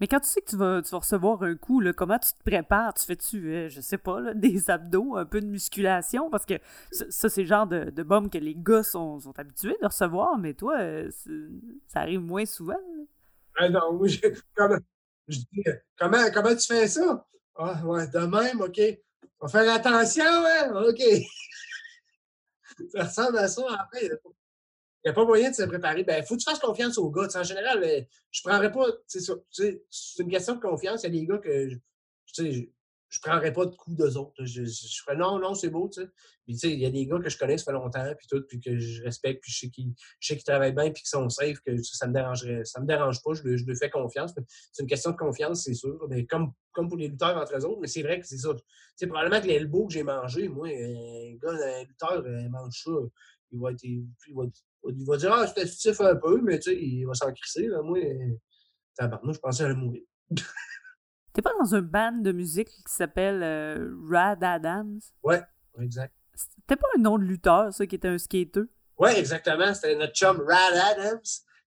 Mais 0.00 0.08
quand 0.08 0.20
tu 0.20 0.28
sais 0.28 0.40
que 0.40 0.50
tu 0.50 0.56
vas, 0.56 0.80
recevoir 0.98 1.42
un 1.42 1.54
coup, 1.54 1.80
là, 1.80 1.92
comment 1.92 2.18
tu 2.18 2.32
te 2.32 2.42
prépares? 2.44 2.94
Tu 2.94 3.04
fais-tu, 3.04 3.54
euh, 3.54 3.68
je 3.68 3.80
sais 3.80 3.98
pas, 3.98 4.20
des 4.34 4.70
abdos, 4.70 5.16
un 5.16 5.24
peu 5.24 5.40
de 5.40 5.46
musculation? 5.46 6.28
Parce 6.30 6.44
que 6.44 6.54
ça, 6.90 7.28
c'est 7.28 7.42
le 7.42 7.46
genre 7.46 7.66
de, 7.66 7.90
de 7.90 8.02
bombe 8.02 8.30
que 8.30 8.38
les 8.38 8.54
gars 8.56 8.82
sont, 8.82 9.20
habitués 9.36 9.76
de 9.80 9.86
recevoir, 9.86 10.38
mais 10.38 10.54
toi, 10.54 10.80
euh, 10.80 11.10
ça 11.86 12.00
arrive 12.00 12.20
moins 12.20 12.46
souvent. 12.46 12.80
Ah 13.56 13.68
non, 13.68 14.00
je, 14.04 14.18
comment, 14.54 14.78
dis, 15.28 15.46
comment, 15.98 16.30
comment 16.32 16.56
tu 16.56 16.66
fais 16.66 16.88
ça? 16.88 17.26
Ah, 17.54 17.80
ouais, 17.84 18.08
de 18.08 18.18
même, 18.18 18.60
OK. 18.60 18.80
On 19.40 19.46
va 19.46 19.64
faire 19.64 19.74
attention, 19.74 20.24
hein? 20.24 20.84
OK. 20.88 21.02
ça 22.92 23.04
ressemble 23.04 23.38
à 23.38 23.48
ça 23.48 23.62
après. 23.78 24.06
Il 24.06 24.18
n'y 25.04 25.10
a 25.10 25.12
pas 25.14 25.24
moyen 25.24 25.50
de 25.50 25.54
se 25.54 25.62
préparer. 25.64 26.04
Ben, 26.04 26.22
faut 26.24 26.36
que 26.36 26.40
tu 26.40 26.50
fasses 26.50 26.58
confiance 26.58 26.98
aux 26.98 27.10
gars. 27.10 27.28
en 27.34 27.42
général, 27.42 27.82
euh, 27.82 28.00
je 28.30 28.40
ne 28.44 28.50
prendrais 28.50 28.72
pas. 28.72 28.86
C'est 29.06 30.18
une 30.18 30.30
question 30.30 30.54
de 30.54 30.60
confiance. 30.60 31.02
Il 31.02 31.14
y 31.14 31.18
a 31.18 31.20
des 31.20 31.26
gars 31.26 31.38
que 31.38 31.68
je, 31.68 32.64
je 33.12 33.20
prendrais 33.20 33.52
pas 33.52 33.66
de 33.66 33.74
coups 33.74 33.94
d'eux 33.94 34.16
autres. 34.16 34.42
Je, 34.42 34.64
je, 34.64 35.02
ferais 35.04 35.16
non, 35.16 35.38
non, 35.38 35.54
c'est 35.54 35.68
beau. 35.68 35.90
Puis, 36.44 36.56
il 36.62 36.78
y 36.78 36.86
a 36.86 36.90
des 36.90 37.06
gars 37.06 37.18
que 37.18 37.28
je 37.28 37.36
connais, 37.36 37.58
ça 37.58 37.66
fait 37.66 37.72
longtemps, 37.72 38.10
puis 38.16 38.26
tout, 38.26 38.42
puis 38.48 38.58
que 38.58 38.78
je 38.78 39.02
respecte, 39.02 39.42
puis 39.42 39.52
je 39.52 39.58
sais 40.20 40.36
qu'ils 40.36 40.44
travaillent 40.44 40.72
bien, 40.72 40.90
puis 40.90 41.02
qu'ils 41.02 41.08
sont 41.10 41.28
safe, 41.28 41.58
que 41.60 41.76
ça 41.82 42.06
me 42.06 42.14
dérangerait. 42.14 42.64
Ça 42.64 42.80
me 42.80 42.86
dérange 42.86 43.22
pas, 43.22 43.34
je, 43.34 43.42
je 43.42 43.64
lui 43.66 43.76
fais 43.76 43.90
confiance. 43.90 44.32
C'est 44.72 44.82
une 44.82 44.88
question 44.88 45.10
de 45.10 45.16
confiance, 45.16 45.64
c'est 45.64 45.74
sûr. 45.74 46.06
Mais 46.08 46.24
comme, 46.24 46.52
comme 46.72 46.88
pour 46.88 46.96
les 46.96 47.08
lutteurs 47.08 47.36
entre 47.36 47.54
eux 47.54 47.64
autres, 47.66 47.80
mais 47.82 47.86
c'est 47.86 48.02
vrai 48.02 48.18
que 48.18 48.26
c'est 48.26 48.38
ça. 48.38 48.48
C'est 48.96 49.06
probablement 49.08 49.42
que 49.42 49.46
l'elbow 49.46 49.86
que 49.86 49.92
j'ai 49.92 50.04
mangé, 50.04 50.48
moi, 50.48 50.68
un 50.68 51.36
gars, 51.36 51.52
un 51.52 51.84
lutteur, 51.84 52.24
il 52.26 52.50
mange 52.50 52.82
ça. 52.82 52.90
Il 53.50 53.60
va 53.60 53.72
être, 53.72 53.84
il 53.84 54.06
va 54.34 54.44
être 54.44 54.58
il 54.88 55.04
va 55.06 55.16
dire, 55.16 55.32
ah, 55.32 55.46
je 55.46 55.66
stiff 55.66 56.00
un 56.00 56.16
peu, 56.16 56.40
mais 56.42 56.58
tu 56.58 56.70
sais, 56.70 56.76
il 56.76 57.04
va 57.04 57.14
s'en 57.14 57.32
crisser. 57.32 57.66
Là. 57.68 57.82
Moi, 57.82 57.98
tabarnouche, 58.96 59.36
je 59.36 59.40
pensais 59.40 59.64
à 59.64 59.68
le 59.68 59.74
mourir. 59.74 60.02
T'es 61.32 61.42
pas 61.42 61.52
dans 61.58 61.74
un 61.74 61.82
band 61.82 62.12
de 62.12 62.32
musique 62.32 62.68
qui 62.68 62.92
s'appelle 62.92 63.42
euh, 63.42 63.94
Rad 64.10 64.42
Adams? 64.44 65.00
Ouais, 65.22 65.42
exact. 65.80 66.14
C'était 66.34 66.76
pas 66.76 66.88
un 66.96 67.00
nom 67.00 67.18
de 67.18 67.24
lutteur, 67.24 67.72
ça, 67.72 67.86
qui 67.86 67.94
était 67.94 68.08
un 68.08 68.18
skater? 68.18 68.62
Ouais, 68.98 69.18
exactement. 69.18 69.72
C'était 69.72 69.96
notre 69.96 70.14
chum 70.14 70.42
Rad 70.46 70.98
Adams. 70.98 71.20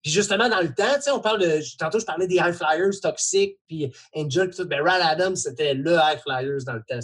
Puis 0.05 0.13
justement, 0.13 0.47
dans 0.47 0.61
le 0.61 0.71
temps, 0.71 0.93
tu 0.97 1.01
sais, 1.01 1.11
on 1.11 1.19
parle 1.19 1.41
de. 1.41 1.77
Tantôt, 1.79 1.99
je 1.99 2.05
parlais 2.05 2.27
des 2.27 2.35
High 2.35 2.53
Flyers, 2.53 2.91
Toxic, 3.01 3.57
puis 3.67 3.91
Angel, 4.13 4.49
puis 4.49 4.57
tout. 4.57 4.67
Ben, 4.67 4.79
Rad 4.83 5.01
Adams, 5.01 5.35
c'était 5.35 5.73
le 5.73 5.93
High 5.93 6.19
Flyers 6.19 6.63
dans 6.63 6.73
le 6.73 6.83
temps. 6.87 6.99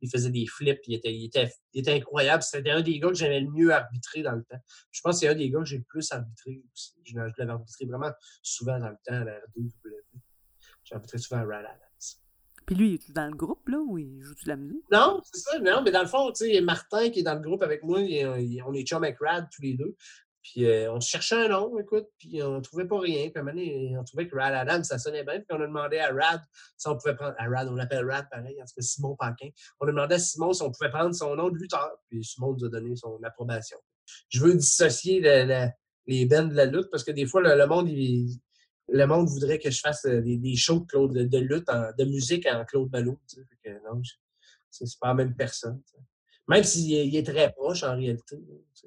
Il 0.00 0.10
faisait 0.10 0.30
des 0.30 0.46
flips, 0.46 0.80
il 0.86 0.94
était, 0.94 1.12
il 1.12 1.26
était, 1.26 1.52
il 1.74 1.80
était 1.80 1.92
incroyable. 1.92 2.42
C'était 2.42 2.70
un 2.70 2.80
des 2.80 2.98
gars 3.00 3.08
que 3.08 3.16
j'aimais 3.16 3.40
le 3.40 3.50
mieux 3.50 3.70
arbitrer 3.70 4.22
dans 4.22 4.32
le 4.32 4.42
temps. 4.44 4.56
Je 4.90 5.02
pense 5.02 5.16
que 5.16 5.20
c'est 5.20 5.28
un 5.28 5.34
des 5.34 5.50
gars 5.50 5.58
que 5.58 5.66
j'ai 5.66 5.76
le 5.76 5.84
plus 5.86 6.10
arbitré 6.10 6.62
aussi. 6.72 6.94
Je, 7.04 7.18
l'avais 7.18 7.50
arbitré 7.50 7.84
vraiment 7.84 8.12
souvent 8.42 8.78
dans 8.78 8.88
le 8.88 8.96
temps 9.04 9.20
à 9.20 9.24
la 9.24 9.32
R2W. 9.32 10.02
J'ai 10.84 10.94
arbitré 10.94 11.18
souvent 11.18 11.42
à 11.42 11.44
Rad 11.44 11.66
Adams. 11.66 11.88
Puis 12.64 12.76
lui, 12.76 12.88
il 12.88 12.94
est 12.94 13.12
dans 13.12 13.26
le 13.26 13.36
groupe, 13.36 13.68
là, 13.68 13.78
ou 13.78 13.98
il 13.98 14.22
joue 14.22 14.34
de 14.34 14.48
la 14.48 14.56
musique? 14.56 14.84
Non, 14.90 15.20
c'est 15.30 15.40
ça. 15.40 15.58
Non, 15.58 15.82
mais 15.82 15.90
dans 15.90 16.02
le 16.02 16.08
fond, 16.08 16.32
tu 16.32 16.46
sais, 16.46 16.60
Martin 16.62 17.10
qui 17.10 17.20
est 17.20 17.24
dans 17.24 17.34
le 17.34 17.40
groupe 17.40 17.62
avec 17.62 17.82
moi, 17.82 17.98
on 17.98 18.74
est 18.74 18.86
chum 18.86 19.04
avec 19.04 19.18
Rad 19.20 19.48
tous 19.54 19.60
les 19.60 19.74
deux. 19.74 19.94
Puis 20.52 20.64
euh, 20.64 20.90
on 20.92 21.00
cherchait 21.00 21.34
un 21.34 21.48
nom, 21.48 21.78
écoute, 21.78 22.06
puis 22.18 22.42
on 22.42 22.60
trouvait 22.62 22.86
pas 22.86 22.98
rien. 22.98 23.28
Puis 23.28 23.40
à 23.40 24.00
on 24.00 24.04
trouvait 24.04 24.28
que 24.28 24.36
Rad 24.36 24.54
Adam, 24.54 24.82
ça 24.82 24.98
sonnait 24.98 25.24
bien. 25.24 25.40
Puis 25.40 25.46
on 25.50 25.60
a 25.60 25.66
demandé 25.66 25.98
à 25.98 26.12
Rad 26.12 26.40
si 26.76 26.88
on 26.88 26.96
pouvait 26.96 27.14
prendre. 27.14 27.34
À 27.38 27.48
Rad, 27.48 27.68
on 27.68 27.74
l'appelle 27.74 28.08
Rad 28.08 28.26
pareil, 28.30 28.56
en 28.62 28.66
Simon 28.80 29.14
Paquin. 29.16 29.48
On 29.80 29.86
a 29.86 29.90
demandé 29.90 30.14
à 30.14 30.18
Simon 30.18 30.52
si 30.52 30.62
on 30.62 30.70
pouvait 30.70 30.90
prendre 30.90 31.14
son 31.14 31.34
nom 31.36 31.50
de 31.50 31.58
lutteur. 31.58 31.90
Puis 32.08 32.24
Simon 32.24 32.54
nous 32.54 32.64
a 32.64 32.68
donné 32.70 32.96
son 32.96 33.18
approbation. 33.22 33.76
Je 34.30 34.40
veux 34.40 34.54
dissocier 34.54 35.20
les 36.06 36.26
bands 36.26 36.46
de 36.46 36.54
la 36.54 36.64
lutte 36.64 36.88
parce 36.90 37.04
que 37.04 37.12
des 37.12 37.26
fois, 37.26 37.42
le, 37.42 37.66
monde, 37.66 37.90
le 37.90 39.06
monde 39.06 39.28
voudrait 39.28 39.58
que 39.58 39.70
je 39.70 39.80
fasse 39.80 40.06
euh, 40.06 40.22
des, 40.22 40.56
shows 40.56 40.80
de, 40.80 40.86
Claude, 40.86 41.12
de, 41.12 41.38
lutte, 41.38 41.68
de 41.98 42.04
musique 42.04 42.46
en 42.46 42.64
Claude 42.64 42.90
Malou. 42.90 43.18
non, 43.84 44.00
c'est 44.70 44.86
pas 44.98 45.08
la 45.08 45.14
même 45.14 45.34
personne. 45.34 45.82
Même 46.48 46.64
s'il 46.64 47.14
est, 47.14 47.22
très 47.22 47.52
proche 47.52 47.82
en 47.82 47.94
réalité. 47.94 48.36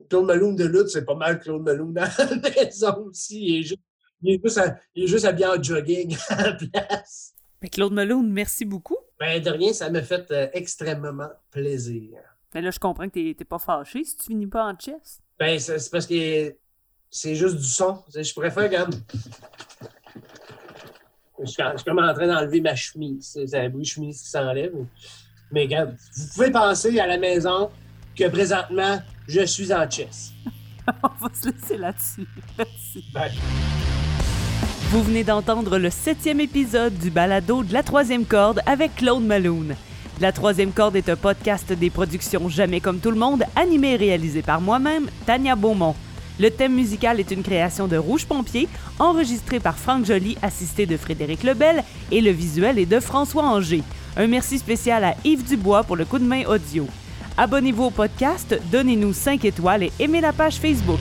Claude 0.10 0.26
Malone 0.26 0.56
de 0.56 0.66
lutte, 0.66 0.90
c'est 0.90 1.06
pas 1.06 1.16
mal 1.16 1.40
Claude 1.40 1.62
Malone 1.62 1.94
dans 1.94 2.02
la 2.02 2.36
maison 2.66 3.06
aussi. 3.06 3.40
Il 3.40 3.60
est 3.60 3.64
juste, 3.64 3.82
il 4.24 4.34
est 4.36 4.42
juste, 4.44 4.58
à, 4.58 4.78
il 4.96 5.04
est 5.04 5.08
juste 5.08 5.26
habillé 5.26 5.46
en 5.46 5.62
jogging 5.62 6.18
à 6.30 6.48
la 6.48 6.54
place. 6.54 7.36
Mais 7.62 7.70
Claude 7.70 7.94
Malone, 7.94 8.32
merci 8.32 8.66
beaucoup. 8.66 8.98
Ben, 9.20 9.42
de 9.42 9.52
rien, 9.52 9.72
ça 9.74 9.92
m'a 9.92 10.02
fait 10.02 10.32
euh, 10.32 10.48
extrêmement 10.54 11.30
plaisir. 11.52 12.18
Mais 12.56 12.62
là, 12.62 12.72
je 12.72 12.80
comprends 12.80 13.08
que 13.08 13.32
t'es 13.34 13.46
pas 13.46 13.60
fâché 13.60 14.04
si 14.04 14.18
tu 14.18 14.24
finis 14.28 14.48
pas 14.48 14.66
en 14.66 14.78
chess. 14.78 15.22
Ben, 15.38 15.60
c'est 15.60 15.92
parce 15.92 16.08
que 16.08 16.56
c'est 17.12 17.36
juste 17.36 17.58
du 17.58 17.64
son. 17.64 18.04
Je 18.14 18.34
préfère 18.34 18.70
comme. 18.70 19.00
Je 21.44 21.46
suis, 21.46 21.64
comme 21.86 22.00
en 22.00 22.14
train 22.14 22.28
d'enlever 22.28 22.62
ma 22.62 22.76
chemise. 22.76 23.38
C'est 23.48 23.58
un 23.58 23.70
bruit 23.70 23.84
de 23.84 23.88
chemise 23.88 24.22
qui 24.22 24.30
s'enlève. 24.30 24.74
Mais 25.52 25.64
regarde, 25.64 25.96
vous 26.16 26.28
pouvez 26.34 26.52
penser 26.52 27.00
à 27.00 27.08
la 27.08 27.18
maison 27.18 27.70
que 28.16 28.28
présentement, 28.30 29.02
je 29.28 29.46
suis 29.46 29.74
en 29.74 29.90
chess. 29.90 30.32
On 31.04 31.08
va 31.08 31.30
se 31.34 31.50
laisser 31.50 31.78
là-dessus. 31.78 32.28
Merci. 32.58 33.06
Vous 34.90 35.04
venez 35.04 35.24
d'entendre 35.24 35.78
le 35.78 35.90
septième 35.90 36.40
épisode 36.40 36.98
du 36.98 37.10
balado 37.10 37.64
de 37.64 37.74
la 37.74 37.84
troisième 37.84 38.26
corde 38.26 38.62
avec 38.66 38.96
Claude 38.96 39.24
Malone. 39.24 39.76
La 40.20 40.32
troisième 40.32 40.72
corde 40.72 40.96
est 40.96 41.10
un 41.10 41.16
podcast 41.16 41.74
des 41.74 41.90
productions 41.90 42.48
Jamais 42.48 42.80
comme 42.80 43.00
tout 43.00 43.12
le 43.12 43.18
monde, 43.18 43.44
animé 43.56 43.94
et 43.94 43.98
réalisé 43.98 44.42
par 44.42 44.62
moi-même, 44.62 45.10
Tania 45.26 45.56
Beaumont. 45.56 45.96
Le 46.40 46.50
thème 46.50 46.76
musical 46.76 47.20
est 47.20 47.32
une 47.32 47.44
création 47.44 47.88
de 47.88 47.98
Rouge 47.98 48.26
Pompier, 48.26 48.68
enregistré 49.00 49.60
par 49.60 49.78
Franck 49.78 50.06
Joly, 50.06 50.38
assisté 50.42 50.86
de 50.86 50.98
Frédéric 50.98 51.44
Lebel, 51.44 51.84
et 52.12 52.22
le 52.22 52.32
visuel 52.32 52.80
est 52.80 52.86
de 52.86 53.00
François 53.00 53.44
Anger. 53.44 53.84
Un 54.18 54.28
merci 54.28 54.60
spécial 54.60 55.04
à 55.04 55.16
Yves 55.24 55.44
Dubois 55.44 55.84
pour 55.84 55.96
le 55.96 56.06
coup 56.06 56.20
de 56.20 56.26
main 56.26 56.44
audio. 56.46 56.86
Abonnez-vous 57.38 57.86
au 57.86 57.92
podcast, 57.92 58.60
donnez-nous 58.72 59.14
5 59.14 59.46
étoiles 59.46 59.84
et 59.84 59.92
aimez 60.00 60.20
la 60.20 60.34
page 60.34 60.56
Facebook. 60.56 61.00